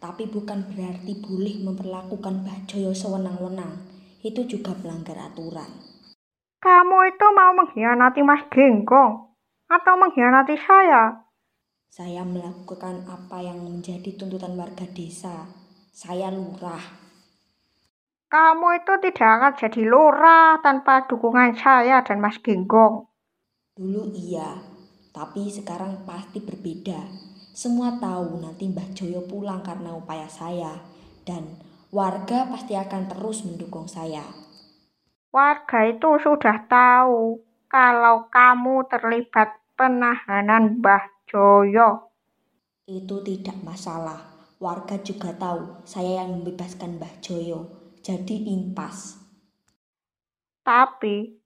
[0.00, 3.84] Tapi bukan berarti boleh memperlakukan Mbah Joyo sewenang-wenang.
[4.24, 5.68] Itu juga melanggar aturan.
[6.64, 9.36] Kamu itu mau mengkhianati Mas Genggong
[9.68, 11.28] atau mengkhianati saya?
[11.92, 15.44] Saya melakukan apa yang menjadi tuntutan warga desa.
[15.92, 16.80] Saya lurah.
[18.32, 23.12] Kamu itu tidak akan jadi lurah tanpa dukungan saya dan Mas Genggong.
[23.76, 24.56] Dulu iya,
[25.12, 26.98] tapi sekarang pasti berbeda.
[27.54, 30.74] Semua tahu nanti Mbah Joyo pulang karena upaya saya.
[31.22, 31.54] Dan
[31.94, 34.26] warga pasti akan terus mendukung saya.
[35.30, 37.38] Warga itu sudah tahu
[37.70, 42.10] kalau kamu terlibat penahanan Mbah Joyo.
[42.90, 44.34] Itu tidak masalah.
[44.58, 47.70] Warga juga tahu saya yang membebaskan Mbah Joyo.
[48.02, 49.14] Jadi impas.
[50.66, 51.38] Tapi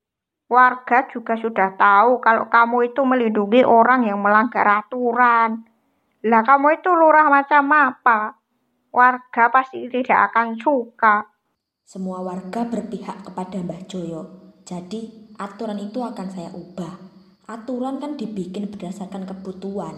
[0.48, 5.68] warga juga sudah tahu kalau kamu itu melindungi orang yang melanggar aturan.
[6.27, 8.43] Lah kamu itu lurah macam apa?
[8.90, 11.23] Warga pasti tidak akan suka.
[11.86, 14.23] Semua warga berpihak kepada Mbah Joyo.
[14.66, 16.99] Jadi aturan itu akan saya ubah.
[17.49, 19.97] Aturan kan dibikin berdasarkan kebutuhan.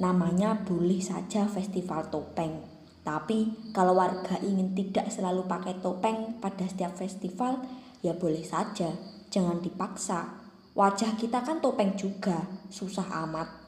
[0.00, 2.64] Namanya boleh saja festival topeng.
[3.06, 7.62] Tapi kalau warga ingin tidak selalu pakai topeng pada setiap festival,
[8.02, 8.90] ya boleh saja.
[9.30, 10.42] Jangan dipaksa.
[10.72, 12.42] Wajah kita kan topeng juga,
[12.72, 13.61] susah amat.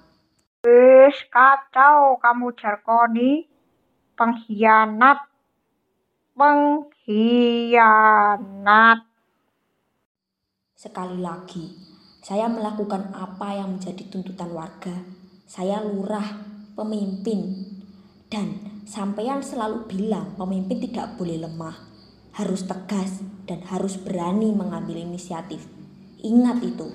[0.64, 3.44] Wis kacau kamu Jarkoni.
[4.16, 5.28] Pengkhianat.
[6.32, 7.84] Pengkhianat.
[10.72, 11.68] Sekali lagi,
[12.24, 15.04] saya melakukan apa yang menjadi tuntutan warga.
[15.44, 16.32] Saya lurah,
[16.72, 17.68] pemimpin.
[18.32, 21.76] Dan sampean selalu bilang pemimpin tidak boleh lemah.
[22.40, 25.68] Harus tegas dan harus berani mengambil inisiatif.
[26.24, 26.88] Ingat itu.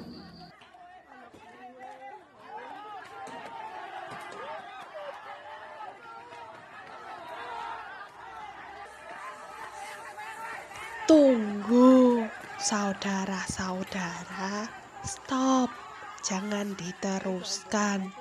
[11.10, 12.22] Tunggu,
[12.70, 14.70] saudara-saudara,
[15.02, 15.74] stop,
[16.22, 18.14] jangan diteruskan.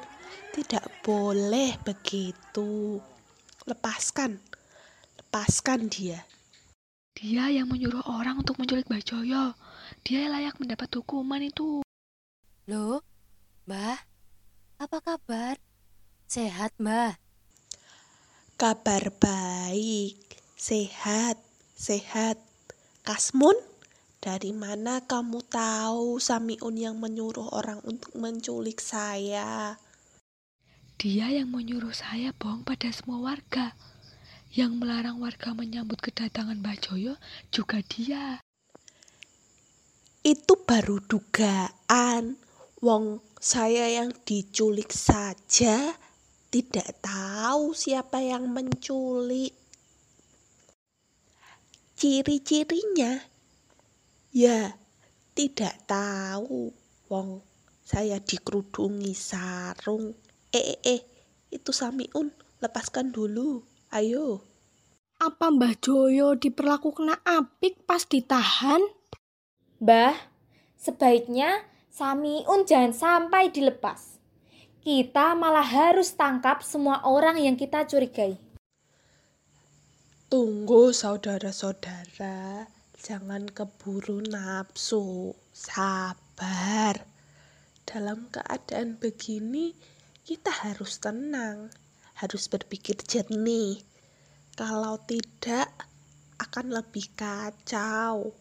[0.57, 2.97] Tidak boleh begitu.
[3.69, 4.41] Lepaskan,
[5.21, 6.25] lepaskan dia.
[7.13, 9.53] Dia yang menyuruh orang untuk menculik Mbak Joyo.
[10.09, 11.85] Dia layak mendapat hukuman itu.
[12.73, 13.05] Loh,
[13.69, 14.01] Mbah,
[14.81, 15.61] apa kabar?
[16.25, 17.21] Sehat, Mbah?
[18.57, 21.37] Kabar baik, sehat,
[21.77, 22.41] sehat.
[23.05, 23.68] Kasmun,
[24.19, 29.79] dari mana kamu tahu Samiun yang menyuruh orang untuk menculik saya?
[30.99, 33.79] Dia yang menyuruh saya bohong pada semua warga.
[34.51, 37.15] Yang melarang warga menyambut kedatangan Mbah Joyo
[37.55, 38.43] juga dia.
[40.27, 42.35] Itu baru dugaan.
[42.83, 45.95] Wong saya yang diculik saja
[46.51, 49.55] tidak tahu siapa yang menculik.
[51.95, 53.28] Ciri-cirinya
[54.33, 54.77] ya
[55.33, 56.75] tidak tahu.
[57.09, 57.41] Wong
[57.89, 60.13] saya dikerudungi sarung.
[60.53, 61.01] Eh eh eh,
[61.49, 62.29] itu Samiun,
[62.61, 63.65] lepaskan dulu.
[63.89, 64.45] Ayo.
[65.19, 68.85] Apa Mbah Joyo diperlakukan apik pas ditahan?
[69.81, 70.15] Mbah,
[70.77, 74.21] sebaiknya Samiun jangan sampai dilepas.
[74.85, 78.39] Kita malah harus tangkap semua orang yang kita curigai.
[80.29, 82.69] Tunggu saudara-saudara,
[82.99, 85.33] jangan keburu nafsu.
[85.55, 87.07] Sabar.
[87.87, 89.73] Dalam keadaan begini,
[90.27, 91.73] kita harus tenang,
[92.19, 93.81] harus berpikir jernih.
[94.59, 95.71] Kalau tidak,
[96.39, 98.35] akan lebih kacau.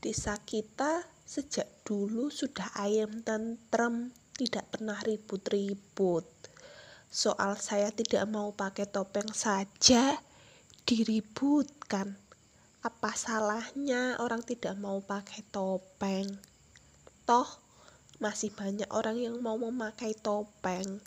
[0.00, 6.28] Desa kita sejak dulu sudah ayam tentrem, tidak pernah ribut-ribut.
[7.08, 10.18] Soal saya tidak mau pakai topeng saja,
[10.84, 12.23] diributkan.
[12.84, 16.36] Apa salahnya orang tidak mau pakai topeng?
[17.24, 17.48] Toh,
[18.20, 21.00] masih banyak orang yang mau memakai topeng.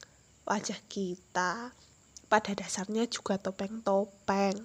[0.50, 1.78] Wajah kita
[2.26, 4.58] pada dasarnya juga topeng-topeng.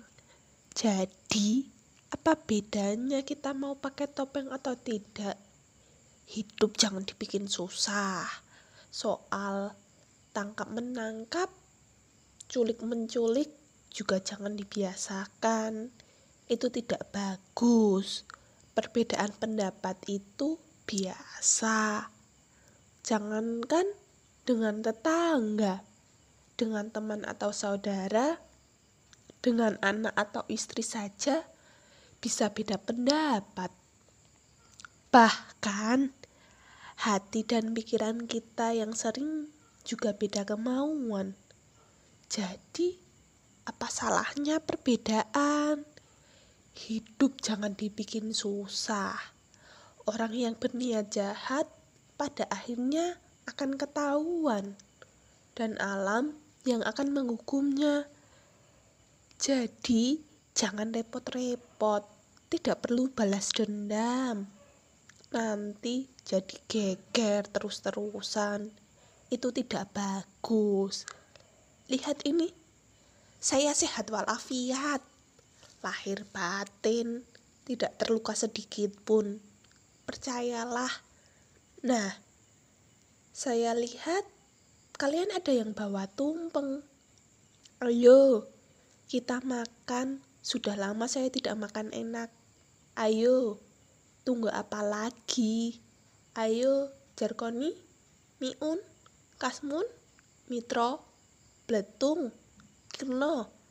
[0.73, 1.69] Jadi,
[2.09, 5.37] apa bedanya kita mau pakai topeng atau tidak?
[6.33, 8.25] Hidup jangan dibikin susah.
[8.89, 9.77] Soal
[10.33, 11.53] tangkap menangkap,
[12.49, 13.53] culik menculik
[13.93, 15.93] juga jangan dibiasakan.
[16.47, 18.27] Itu tidak bagus.
[18.73, 20.57] Perbedaan pendapat itu
[20.89, 22.09] biasa.
[23.03, 23.87] Jangankan
[24.43, 25.85] dengan tetangga,
[26.59, 28.39] dengan teman atau saudara,
[29.43, 31.43] dengan anak atau istri saja
[32.23, 33.75] bisa beda pendapat.
[35.11, 36.15] Bahkan
[37.03, 39.51] hati dan pikiran kita yang sering
[39.83, 41.35] juga beda kemauan.
[42.31, 42.97] Jadi,
[43.67, 45.92] apa salahnya perbedaan?
[46.73, 49.17] Hidup jangan dibikin susah.
[50.09, 51.69] Orang yang berniat jahat
[52.17, 54.75] pada akhirnya akan ketahuan,
[55.53, 56.35] dan alam
[56.65, 58.09] yang akan menghukumnya.
[59.37, 60.23] Jadi,
[60.55, 62.07] jangan repot-repot,
[62.49, 64.47] tidak perlu balas dendam.
[65.33, 68.71] Nanti jadi geger terus-terusan.
[69.33, 71.09] Itu tidak bagus.
[71.91, 72.53] Lihat ini,
[73.43, 75.03] saya sehat walafiat,
[75.83, 77.27] lahir batin,
[77.67, 79.43] tidak terluka sedikit pun.
[80.07, 80.91] Percayalah.
[81.83, 82.15] Nah,
[83.35, 84.23] saya lihat
[84.95, 86.87] kalian ada yang bawa tumpeng.
[87.83, 88.47] Ayo,
[89.11, 90.23] kita makan.
[90.43, 92.31] Sudah lama saya tidak makan enak.
[92.95, 93.59] Ayo,
[94.23, 95.83] tunggu apa lagi?
[96.39, 97.75] Ayo, Jarkoni,
[98.39, 98.79] Miun,
[99.39, 99.87] Kasmun,
[100.47, 101.03] Mitro,
[101.67, 102.31] Bletung,
[102.91, 103.62] Kirno.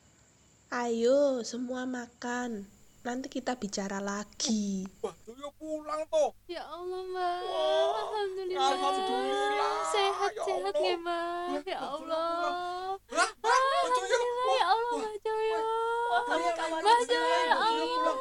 [0.72, 2.64] Ayo, semua makan.
[3.04, 4.88] Nanti kita bicara lagi.
[5.04, 6.32] Wah, Joyo pulang toh.
[6.48, 7.40] Ya Allah, Mbak.
[7.92, 8.72] Alhamdulillah.
[8.72, 9.84] Alhamdulillah.
[9.92, 11.68] Sehat-sehat ya, Mbak.
[11.68, 12.96] Ya Allah.
[12.96, 14.16] Lah, Mbak Joyo.
[14.48, 15.60] Ya Allah, Mbak Joyo.
[16.24, 17.84] Mbak Joyo, ya Allah.
[18.00, 18.16] Mbak.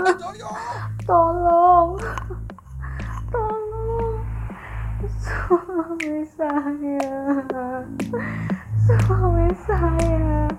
[0.00, 0.16] Mbak.
[1.04, 2.00] Tolong.
[3.28, 4.14] Tolong.
[5.20, 7.12] Suami saya.
[8.90, 10.50] Suami saya.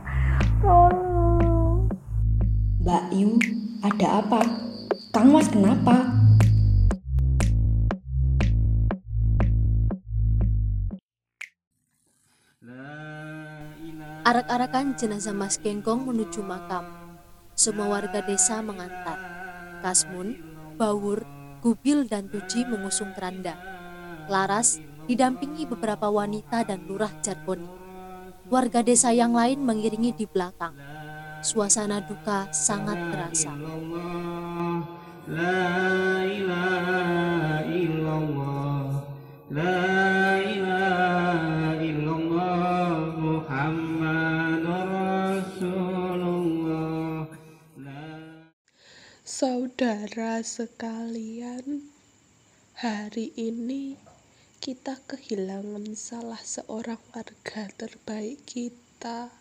[0.63, 1.91] Tolong.
[2.79, 3.35] Mbak Yu,
[3.83, 4.41] ada apa?
[5.11, 6.07] Kang Mas kenapa?
[14.21, 16.87] Arak-arakan jenazah Mas Gengkong menuju makam.
[17.51, 19.19] Semua warga desa mengantar.
[19.83, 20.39] Kasmun,
[20.79, 21.27] Bawur,
[21.59, 23.59] Gubil, dan Tuji mengusung keranda.
[24.31, 24.79] Laras
[25.09, 27.80] didampingi beberapa wanita dan lurah Jarkoni.
[28.51, 30.75] Warga desa yang lain mengiringi di belakang.
[31.39, 33.55] Suasana duka sangat terasa.
[49.23, 51.87] Saudara sekalian,
[52.75, 53.95] hari ini
[54.61, 59.33] kita kehilangan salah seorang warga terbaik kita,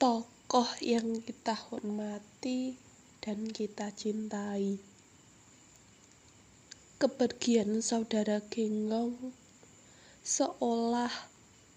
[0.00, 2.80] tokoh yang kita hormati
[3.20, 4.80] dan kita cintai.
[6.96, 9.36] Kepergian saudara Genggong
[10.24, 11.12] seolah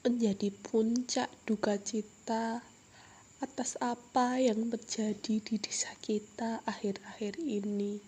[0.07, 2.63] menjadi puncak duka cita
[3.43, 7.99] atas apa yang terjadi di desa kita akhir-akhir ini.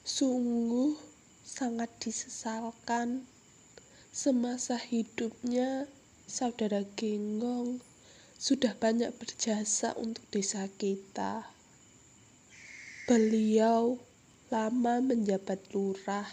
[0.00, 1.11] Sungguh
[1.52, 3.28] sangat disesalkan
[4.08, 5.84] semasa hidupnya
[6.24, 7.84] saudara Genggong
[8.40, 11.52] sudah banyak berjasa untuk desa kita.
[13.04, 14.00] Beliau
[14.48, 16.24] lama menjabat lurah,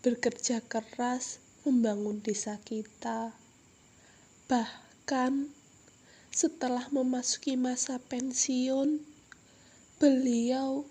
[0.00, 1.36] bekerja keras
[1.68, 3.36] membangun desa kita.
[4.48, 5.52] Bahkan
[6.32, 9.04] setelah memasuki masa pensiun,
[10.00, 10.88] beliau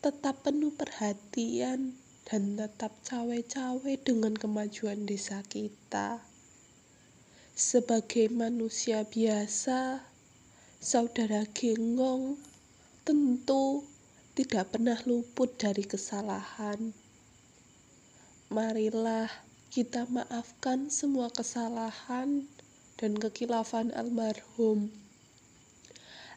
[0.00, 6.18] tetap penuh perhatian dan tetap cawe-cawe dengan kemajuan desa kita.
[7.54, 10.02] Sebagai manusia biasa,
[10.82, 12.34] saudara Genggong
[13.06, 13.86] tentu
[14.34, 16.90] tidak pernah luput dari kesalahan.
[18.50, 19.30] Marilah
[19.70, 22.50] kita maafkan semua kesalahan
[22.98, 24.90] dan kekilafan almarhum,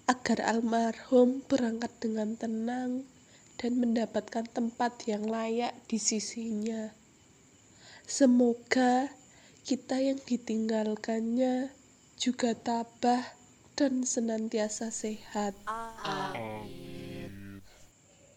[0.05, 3.09] agar almarhum berangkat dengan tenang
[3.59, 6.95] dan mendapatkan tempat yang layak di sisinya.
[8.07, 9.11] Semoga
[9.67, 11.75] kita yang ditinggalkannya
[12.15, 13.21] juga tabah
[13.75, 15.53] dan senantiasa sehat.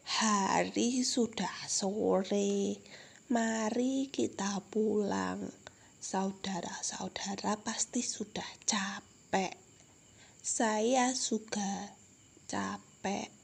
[0.03, 2.83] Hari sudah sore,
[3.31, 5.49] mari kita pulang.
[6.03, 9.55] Saudara-saudara pasti sudah capek.
[10.43, 11.95] Saya juga
[12.51, 13.42] capek.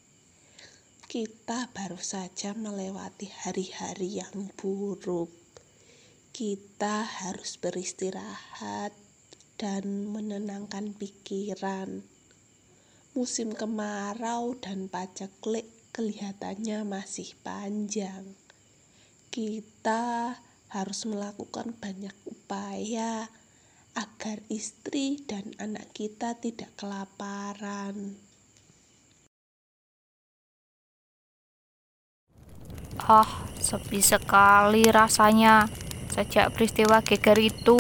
[1.08, 5.32] Kita baru saja melewati hari-hari yang buruk.
[6.36, 8.92] Kita harus beristirahat
[9.56, 12.04] dan menenangkan pikiran.
[13.16, 15.64] Musim kemarau dan paceklik
[15.96, 18.36] kelihatannya masih panjang.
[19.32, 20.36] Kita
[20.68, 23.32] harus melakukan banyak upaya
[23.96, 28.27] agar istri dan anak kita tidak kelaparan.
[33.06, 35.70] Ah, sepi sekali rasanya.
[36.10, 37.78] Sejak peristiwa geger itu,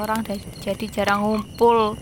[0.00, 0.24] orang
[0.64, 2.00] jadi jarang ngumpul.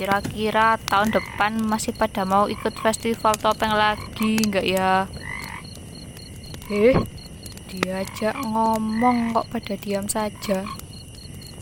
[0.00, 5.04] Kira-kira tahun depan masih pada mau ikut festival topeng lagi enggak ya?
[6.72, 6.96] Eh,
[7.68, 10.64] diajak ngomong kok pada diam saja.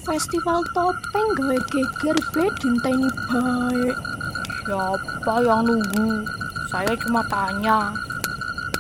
[0.06, 3.96] Festival topeng gawe geger be dinteni baik.
[4.68, 6.22] Siapa yang nunggu?
[6.68, 7.92] Saya cuma tanya.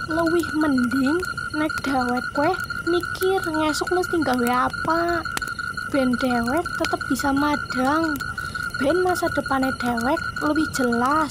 [0.08, 1.20] Lebih mending
[1.52, 2.48] nek dewek kue
[2.88, 5.20] mikir ngesuk mesti gawe apa.
[5.92, 8.16] Ben dewek tetap bisa madang.
[8.80, 11.28] Ben masa depannya dewek lebih jelas.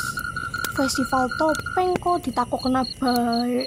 [0.78, 3.66] Festival topeng kok ditakut kena baik.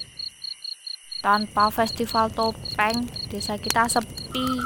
[1.26, 4.62] Tanpa festival topeng desa kita sepi.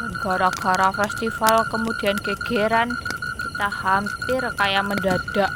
[0.00, 2.96] Dan gara-gara festival kemudian gegeran
[3.44, 5.52] kita hampir kayak mendadak.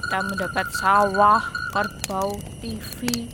[0.00, 1.44] Kita mendapat sawah
[1.76, 2.32] kerbau
[2.64, 3.28] TV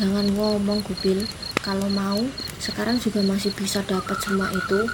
[0.00, 1.28] jangan ngomong Gubil.
[1.60, 2.24] Kalau mau
[2.56, 4.88] sekarang juga masih bisa dapat semua itu.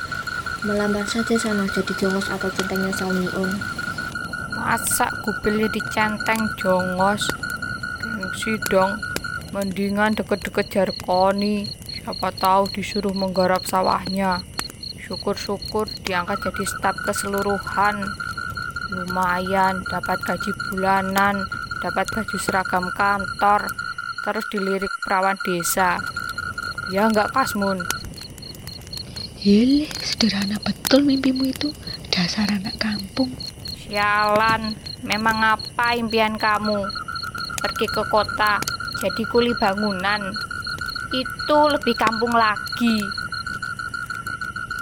[0.67, 3.55] Melamar saja sana jadi jongos atau centengnya Salmiun
[4.67, 7.23] masa kupilnya dicenteng jongos?
[8.03, 8.99] Gengsi dong.
[9.55, 14.43] Mendingan deket-deket jarkoni siapa tahu disuruh menggarap sawahnya.
[15.07, 18.03] Syukur-syukur diangkat jadi staf keseluruhan.
[18.91, 21.47] Lumayan dapat gaji bulanan
[21.79, 23.71] dapat baju seragam kantor
[24.27, 26.03] terus dilirik perawan desa
[26.91, 27.79] ya enggak Kasmun
[29.47, 31.71] Hil, sederhana betul mimpimu itu.
[32.11, 33.31] Dasar anak kampung.
[33.79, 34.75] Sialan,
[35.07, 36.83] memang apa impian kamu?
[37.63, 38.59] Pergi ke kota,
[38.99, 40.35] jadi kuli bangunan.
[41.15, 42.99] Itu lebih kampung lagi.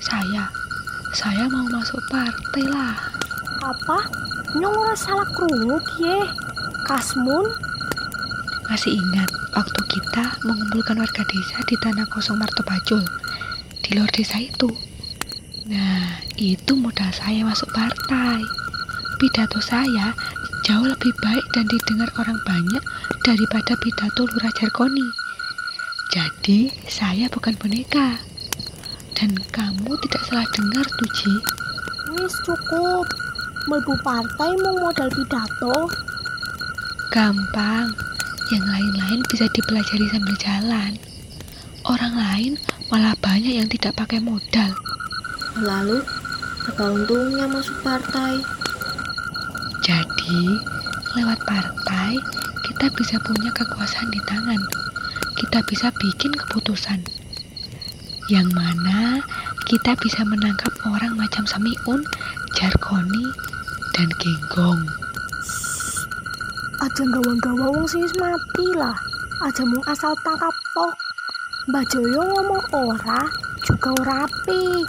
[0.01, 0.49] Saya,
[1.13, 2.97] saya mau masuk partai lah.
[3.61, 4.09] Apa?
[4.57, 6.25] Nyong salah kerungu ye.
[6.89, 7.64] Kasmun?
[8.69, 13.05] Masih ingat waktu kita mengumpulkan warga desa di tanah kosong Marto Bajul
[13.85, 14.73] di luar desa itu.
[15.69, 18.41] Nah, itu modal saya masuk partai.
[19.21, 20.17] Pidato saya
[20.65, 22.85] jauh lebih baik dan didengar orang banyak
[23.25, 25.09] daripada pidato Lurah Jarkoni.
[26.13, 28.21] Jadi, saya bukan boneka.
[29.17, 31.35] Dan kamu tidak salah dengar, Tuji.
[32.17, 33.07] Wis cukup.
[33.65, 35.89] Melbu partai mau modal pidato.
[37.09, 38.14] Gampang.
[38.55, 40.93] Yang lain-lain bisa dipelajari sambil jalan.
[41.91, 42.55] Orang lain
[42.87, 44.71] malah banyak yang tidak pakai modal.
[45.59, 46.07] Lalu,
[46.71, 48.39] apa untungnya masuk partai?
[49.83, 50.55] Jadi,
[51.19, 52.15] lewat partai,
[52.71, 54.63] kita bisa punya kekuasaan di tangan.
[55.35, 57.03] Kita bisa bikin keputusan.
[58.31, 59.19] Yang mana
[59.67, 62.07] kita bisa menangkap orang macam Samiun,
[62.55, 63.35] Jarkoni,
[63.99, 65.04] dan Genggong.
[66.83, 68.99] Aja gawa-gawa wong sing mati lah.
[69.47, 70.95] Aja mung asal tangkap tok.
[71.71, 73.23] Mbak Joyo ngomong ora,
[73.63, 74.89] juga ora apik.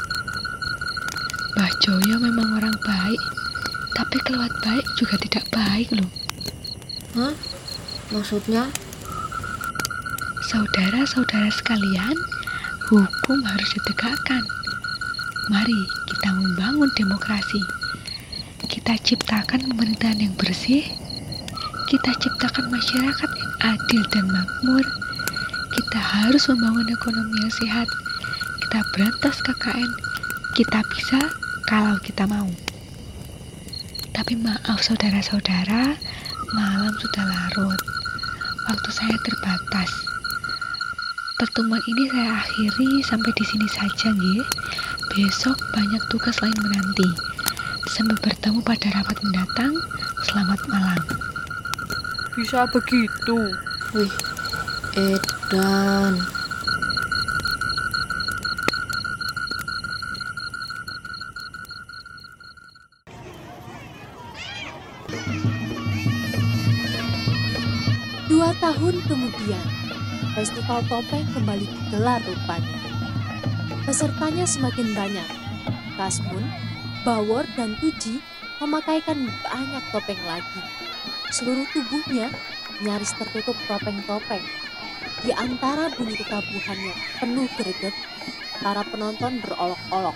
[1.56, 3.22] Mbah Joyo memang orang baik,
[3.94, 6.10] tapi kelewat baik juga tidak baik loh.
[7.16, 7.34] Hah?
[8.12, 8.68] Maksudnya?
[10.46, 12.18] Saudara-saudara sekalian,
[12.92, 14.44] hukum harus ditegakkan.
[15.48, 15.80] Mari
[16.10, 17.62] kita membangun demokrasi.
[18.66, 21.05] Kita ciptakan pemerintahan yang bersih.
[21.86, 24.82] Kita ciptakan masyarakat yang adil dan makmur.
[25.70, 27.86] Kita harus membangun ekonomi yang sehat.
[28.66, 29.92] Kita berantas KKN.
[30.58, 31.22] Kita bisa
[31.70, 32.50] kalau kita mau.
[34.18, 35.94] Tapi maaf saudara-saudara,
[36.58, 37.82] malam sudah larut.
[38.66, 39.94] Waktu saya terbatas.
[41.38, 44.42] Pertemuan ini saya akhiri sampai di sini saja, nggih.
[45.14, 47.14] Besok banyak tugas lain menanti.
[47.94, 49.78] Sampai bertemu pada rapat mendatang.
[50.26, 51.35] Selamat malam.
[52.36, 53.40] Bisa begitu.
[53.96, 54.12] Wih,
[55.00, 56.20] Edan.
[68.28, 69.66] Dua tahun kemudian,
[70.36, 72.78] festival topeng kembali digelar rupanya.
[73.88, 75.30] Pesertanya semakin banyak.
[75.96, 76.44] Kasmun,
[77.08, 78.20] Bawor, dan Tuji
[78.60, 80.85] memakaikan banyak topeng lagi.
[81.36, 82.32] Seluruh tubuhnya
[82.80, 84.40] nyaris tertutup topeng-topeng.
[85.20, 87.92] Di antara bunyi ketabuhannya penuh greget,
[88.64, 90.16] para penonton berolok-olok,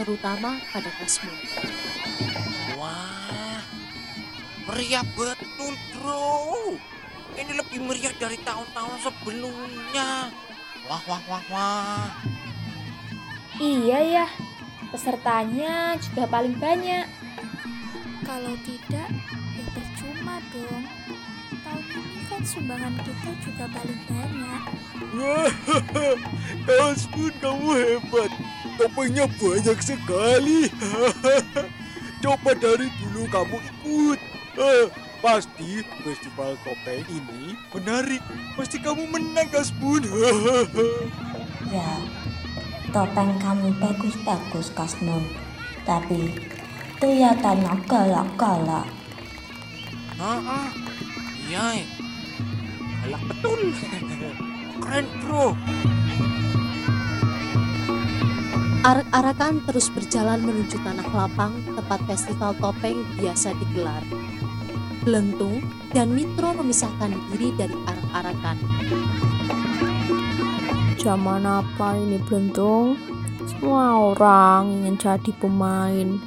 [0.00, 1.36] terutama pada Kasmun.
[2.80, 3.60] Wah,
[4.64, 6.72] meriah betul bro.
[7.36, 10.32] Ini lebih meriah dari tahun-tahun sebelumnya.
[10.88, 12.08] Wah, wah, wah, wah.
[13.60, 14.26] Iya ya,
[14.88, 17.04] pesertanya juga paling banyak.
[18.24, 19.12] Kalau tidak,
[20.52, 20.84] dong.
[21.62, 24.62] Tahun ini kan sumbangan kita juga paling banyak.
[26.66, 28.30] Kasbun kamu hebat.
[28.76, 30.68] Topengnya banyak sekali.
[32.22, 34.18] Coba dari dulu kamu ikut.
[34.56, 34.86] Eh,
[35.20, 38.22] pasti festival topeng ini menarik.
[38.56, 40.02] Pasti kamu menang, Kasbun.
[41.66, 41.98] Ya,
[42.94, 45.26] topeng kamu bagus-bagus, Kasmun.
[45.82, 46.30] Tapi
[47.02, 48.95] kelihatannya galak-galak.
[50.16, 50.72] Ah.
[51.46, 51.86] Iya, eh.
[53.04, 53.60] galak betul.
[54.82, 55.52] Keren bro.
[58.86, 64.00] Arak-arakan terus berjalan menuju tanah lapang tempat festival topeng biasa digelar.
[65.02, 65.58] Belentung
[65.90, 68.56] dan Mitro memisahkan diri dari arak-arakan.
[71.02, 72.98] Zaman apa ini Blentung?
[73.46, 76.18] Semua orang ingin jadi pemain.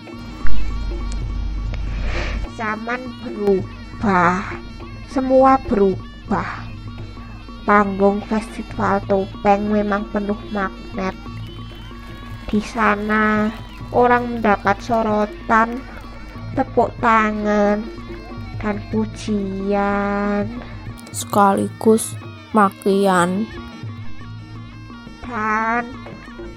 [2.60, 3.79] Zaman berubah,
[5.10, 6.68] semua berubah.
[7.68, 11.14] Panggung festival topeng memang penuh magnet.
[12.50, 13.54] Di sana
[13.94, 15.78] orang mendapat sorotan,
[16.58, 17.86] tepuk tangan,
[18.58, 20.50] dan pujian.
[21.14, 22.18] Sekaligus
[22.58, 23.46] makian.
[25.22, 25.86] Dan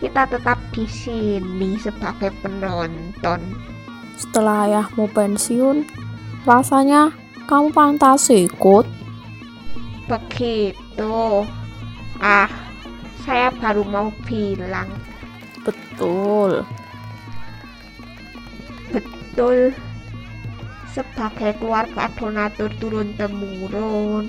[0.00, 3.40] kita tetap di sini sebagai penonton.
[4.16, 5.84] Setelah ayahmu pensiun,
[6.48, 8.86] rasanya kamu pantas ikut.
[10.06, 11.46] Begitu.
[12.22, 12.50] Ah,
[13.22, 14.90] saya baru mau bilang.
[15.62, 16.66] Betul.
[18.90, 19.74] Betul.
[20.92, 24.28] Sebagai keluarga donatur turun temurun,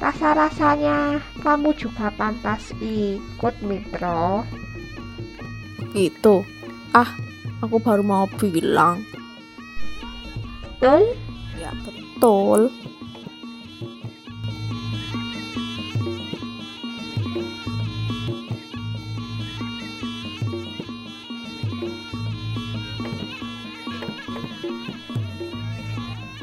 [0.00, 4.48] rasa-rasanya kamu juga pantas ikut, Mitro.
[5.92, 6.40] Itu.
[6.96, 7.12] Ah,
[7.60, 9.04] aku baru mau bilang.
[10.80, 11.12] Betul?
[11.60, 11.70] Ya,
[12.22, 12.70] betul.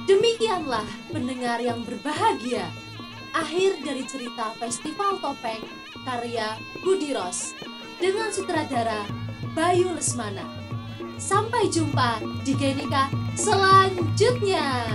[0.03, 0.83] Demikianlah
[1.16, 2.67] pendengar yang berbahagia.
[3.32, 5.64] Akhir dari cerita Festival Topeng
[6.03, 7.56] karya Budi Ros
[8.03, 9.08] dengan sutradara
[9.56, 10.59] Bayu Lesmana.
[11.19, 14.88] Sampai jumpa di Genika selanjutnya.